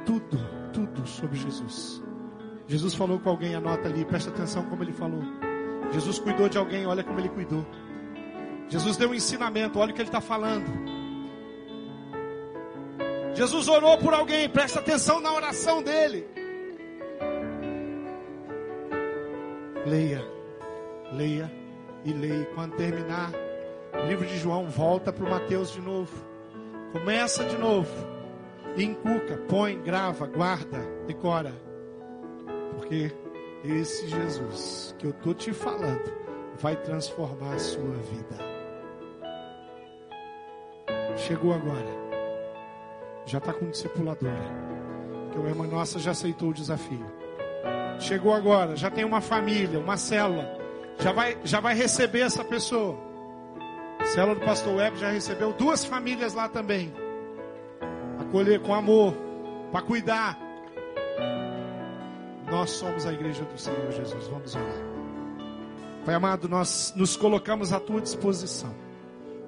tudo, 0.05 0.39
tudo 0.73 1.07
sobre 1.07 1.37
Jesus. 1.37 2.01
Jesus 2.67 2.93
falou 2.93 3.19
com 3.19 3.29
alguém, 3.29 3.55
anota 3.55 3.87
ali, 3.87 4.05
presta 4.05 4.29
atenção 4.29 4.63
como 4.65 4.83
ele 4.83 4.93
falou. 4.93 5.21
Jesus 5.91 6.19
cuidou 6.19 6.47
de 6.47 6.57
alguém, 6.57 6.85
olha 6.85 7.03
como 7.03 7.19
ele 7.19 7.29
cuidou. 7.29 7.65
Jesus 8.71 8.95
deu 8.95 9.09
um 9.09 9.13
ensinamento, 9.13 9.77
olha 9.77 9.91
o 9.91 9.93
que 9.93 10.01
ele 10.01 10.07
está 10.07 10.21
falando. 10.21 10.65
Jesus 13.33 13.67
orou 13.67 13.97
por 13.97 14.13
alguém, 14.13 14.47
presta 14.47 14.79
atenção 14.79 15.19
na 15.19 15.33
oração 15.33 15.83
dele. 15.83 16.25
Leia, 19.85 20.25
leia 21.11 21.51
e 22.05 22.13
leia. 22.13 22.45
Quando 22.55 22.77
terminar 22.77 23.31
o 23.93 24.07
livro 24.07 24.25
de 24.25 24.37
João, 24.37 24.69
volta 24.69 25.11
para 25.11 25.25
o 25.25 25.29
Mateus 25.29 25.73
de 25.73 25.81
novo. 25.81 26.13
Começa 26.93 27.43
de 27.43 27.57
novo. 27.57 27.91
Encuca, 28.77 29.35
põe, 29.49 29.81
grava, 29.81 30.27
guarda, 30.27 30.79
decora. 31.07 31.53
Porque 32.77 33.11
esse 33.65 34.07
Jesus 34.07 34.95
que 34.97 35.07
eu 35.07 35.11
estou 35.11 35.33
te 35.33 35.51
falando 35.51 36.09
vai 36.57 36.77
transformar 36.77 37.55
a 37.55 37.59
sua 37.59 37.95
vida. 37.95 38.50
Chegou 41.31 41.53
agora. 41.53 41.87
Já 43.25 43.37
está 43.37 43.53
com 43.53 43.69
discipuladora. 43.69 44.35
Que 45.31 45.39
o 45.39 45.47
irmã 45.47 45.65
nossa 45.65 45.97
já 45.97 46.11
aceitou 46.11 46.49
o 46.49 46.53
desafio. 46.53 47.05
Chegou 47.99 48.33
agora, 48.33 48.75
já 48.75 48.91
tem 48.91 49.05
uma 49.05 49.21
família, 49.21 49.79
uma 49.79 49.95
célula. 49.95 50.45
Já 50.99 51.13
vai, 51.13 51.37
já 51.45 51.61
vai 51.61 51.73
receber 51.73 52.19
essa 52.19 52.43
pessoa. 52.43 52.97
A 53.97 54.05
célula 54.07 54.35
do 54.35 54.41
pastor 54.41 54.75
Web 54.75 54.97
já 54.97 55.09
recebeu 55.09 55.53
duas 55.53 55.85
famílias 55.85 56.33
lá 56.33 56.49
também. 56.49 56.93
Acolher 58.19 58.59
com 58.59 58.73
amor, 58.73 59.13
para 59.71 59.83
cuidar. 59.83 60.37
Nós 62.51 62.71
somos 62.71 63.05
a 63.05 63.13
igreja 63.13 63.45
do 63.45 63.57
Senhor 63.57 63.89
Jesus. 63.89 64.27
Vamos 64.27 64.53
orar. 64.53 64.83
Pai 66.05 66.13
amado, 66.13 66.49
nós 66.49 66.93
nos 66.97 67.15
colocamos 67.15 67.71
à 67.71 67.79
tua 67.79 68.01
disposição. 68.01 68.75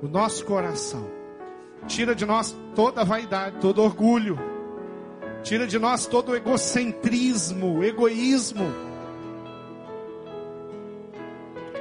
O 0.01 0.07
nosso 0.07 0.45
coração. 0.45 1.22
Tira 1.87 2.15
de 2.15 2.25
nós 2.25 2.55
toda 2.75 3.03
vaidade, 3.03 3.57
todo 3.59 3.81
orgulho. 3.81 4.39
Tira 5.43 5.67
de 5.67 5.77
nós 5.77 6.05
todo 6.05 6.35
egocentrismo, 6.35 7.83
egoísmo. 7.83 8.71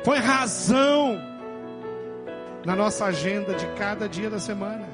Põe 0.05 0.19
razão 0.19 1.21
na 2.65 2.75
nossa 2.75 3.07
agenda 3.07 3.55
de 3.55 3.67
cada 3.79 4.09
dia 4.09 4.29
da 4.29 4.39
semana. 4.39 4.89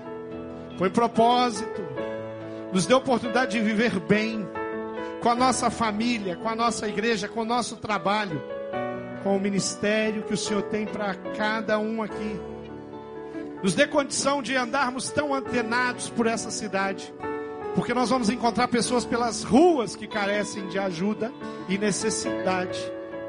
Põe 0.76 0.90
propósito. 0.90 1.82
Nos 2.72 2.84
dê 2.84 2.92
oportunidade 2.92 3.52
de 3.52 3.64
viver 3.64 3.98
bem 4.00 4.46
com 5.22 5.30
a 5.30 5.34
nossa 5.34 5.70
família, 5.70 6.36
com 6.36 6.48
a 6.48 6.54
nossa 6.54 6.86
igreja, 6.86 7.26
com 7.26 7.40
o 7.40 7.44
nosso 7.44 7.76
trabalho, 7.76 8.42
com 9.22 9.36
o 9.36 9.40
ministério 9.40 10.22
que 10.22 10.34
o 10.34 10.36
Senhor 10.36 10.62
tem 10.64 10.86
para 10.86 11.14
cada 11.36 11.78
um 11.78 12.02
aqui. 12.02 12.38
Nos 13.62 13.74
dê 13.74 13.86
condição 13.86 14.40
de 14.40 14.54
andarmos 14.54 15.10
tão 15.10 15.34
antenados 15.34 16.08
por 16.08 16.26
essa 16.26 16.50
cidade, 16.50 17.12
porque 17.74 17.92
nós 17.92 18.08
vamos 18.08 18.30
encontrar 18.30 18.68
pessoas 18.68 19.04
pelas 19.04 19.42
ruas 19.42 19.96
que 19.96 20.06
carecem 20.06 20.68
de 20.68 20.78
ajuda 20.78 21.32
e 21.68 21.76
necessidade, 21.76 22.78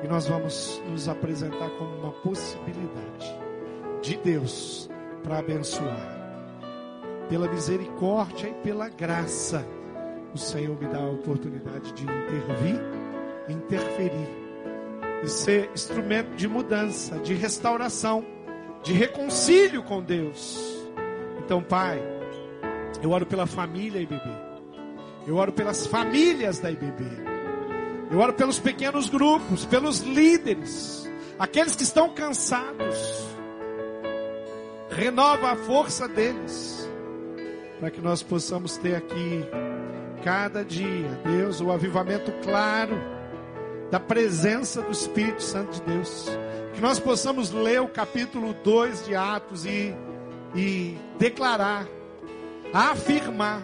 e 0.03 0.07
nós 0.07 0.27
vamos 0.27 0.81
nos 0.87 1.09
apresentar 1.09 1.69
como 1.71 1.95
uma 1.97 2.11
possibilidade 2.11 3.35
de 4.03 4.17
Deus 4.17 4.89
para 5.23 5.39
abençoar. 5.39 6.17
Pela 7.27 7.47
misericórdia 7.47 8.49
e 8.49 8.53
pela 8.63 8.87
graça, 8.87 9.65
o 10.33 10.37
Senhor 10.37 10.79
me 10.79 10.87
dá 10.87 10.99
a 10.99 11.09
oportunidade 11.09 11.91
de 11.93 12.03
intervir, 12.03 12.79
interferir 13.49 14.29
e 15.23 15.27
ser 15.27 15.69
instrumento 15.73 16.35
de 16.35 16.47
mudança, 16.47 17.17
de 17.19 17.33
restauração 17.33 18.23
de 18.83 18.93
reconcílio 18.93 19.83
com 19.83 20.01
Deus. 20.01 20.59
Então, 21.39 21.61
Pai, 21.61 22.01
eu 23.01 23.11
oro 23.11 23.25
pela 23.25 23.45
família 23.45 24.01
IBB. 24.01 24.21
Eu 25.27 25.35
oro 25.35 25.51
pelas 25.51 25.85
famílias 25.85 26.59
da 26.59 26.71
IBB. 26.71 27.03
Eu 28.11 28.19
oro 28.19 28.33
pelos 28.33 28.59
pequenos 28.59 29.09
grupos, 29.09 29.65
pelos 29.65 29.99
líderes, 29.99 31.09
aqueles 31.37 31.75
que 31.75 31.83
estão 31.83 32.09
cansados. 32.09 33.27
Renova 34.89 35.51
a 35.51 35.55
força 35.55 36.07
deles, 36.07 36.89
para 37.79 37.91
que 37.91 38.01
nós 38.01 38.23
possamos 38.23 38.77
ter 38.77 38.95
aqui, 38.95 39.45
cada 40.23 40.65
dia, 40.65 41.19
Deus, 41.23 41.61
o 41.61 41.71
avivamento 41.71 42.31
claro 42.43 43.18
da 43.91 43.99
presença 43.99 44.81
do 44.81 44.91
Espírito 44.91 45.41
Santo 45.41 45.73
de 45.73 45.81
Deus 45.81 46.29
que 46.79 46.81
nós 46.81 46.97
possamos 46.97 47.51
ler 47.51 47.81
o 47.81 47.89
capítulo 47.89 48.53
2 48.53 49.05
de 49.05 49.13
Atos 49.13 49.65
e, 49.65 49.93
e 50.55 50.97
declarar, 51.17 51.85
afirmar 52.71 53.61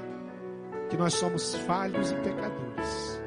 que 0.90 0.98
nós 0.98 1.14
somos 1.14 1.56
falhos 1.56 2.12
e 2.12 2.16
pecadores, 2.16 3.22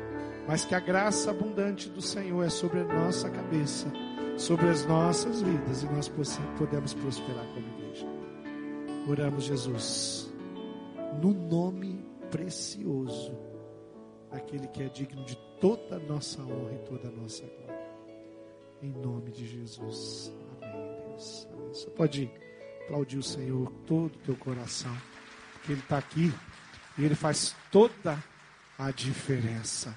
mas 0.47 0.67
que 0.67 0.75
a 0.75 0.81
graça 0.81 1.31
abundante 1.31 1.89
do 1.89 2.03
Senhor 2.03 2.45
é 2.45 2.51
sobre 2.51 2.81
a 2.81 2.85
nossa 2.85 3.31
cabeça, 3.31 3.91
sobre 4.37 4.69
as 4.69 4.85
nossas 4.85 5.41
vidas 5.41 5.83
e 5.83 5.87
nós 5.87 6.13
podemos 6.59 6.93
prosperar 6.93 7.47
como 7.55 7.67
igreja. 7.79 8.07
Oramos, 9.09 9.45
Jesus, 9.45 10.31
no 11.23 11.33
nome 11.33 12.05
precioso 12.31 13.48
daquele 14.31 14.67
que 14.69 14.83
é 14.83 14.89
digno 14.89 15.25
de 15.25 15.37
toda 15.61 15.97
a 15.97 15.99
nossa 15.99 16.41
honra 16.43 16.75
e 16.75 16.79
toda 16.89 17.09
a 17.09 17.11
nossa 17.11 17.45
glória. 17.45 17.89
Em 18.83 18.93
nome 18.93 19.31
de 19.31 19.47
Jesus. 19.47 20.33
Amém, 20.63 20.97
Deus. 21.09 21.49
Amém. 21.53 21.69
Você 21.69 21.91
pode 21.91 22.31
aplaudir 22.85 23.19
o 23.19 23.23
Senhor 23.23 23.71
todo 23.87 24.15
o 24.15 24.19
teu 24.21 24.37
coração. 24.37 24.97
Porque 25.55 25.73
Ele 25.73 25.81
está 25.81 25.99
aqui 25.99 26.33
e 26.97 27.05
Ele 27.05 27.15
faz 27.15 27.55
toda 27.71 28.23
a 28.79 28.91
diferença. 28.91 29.97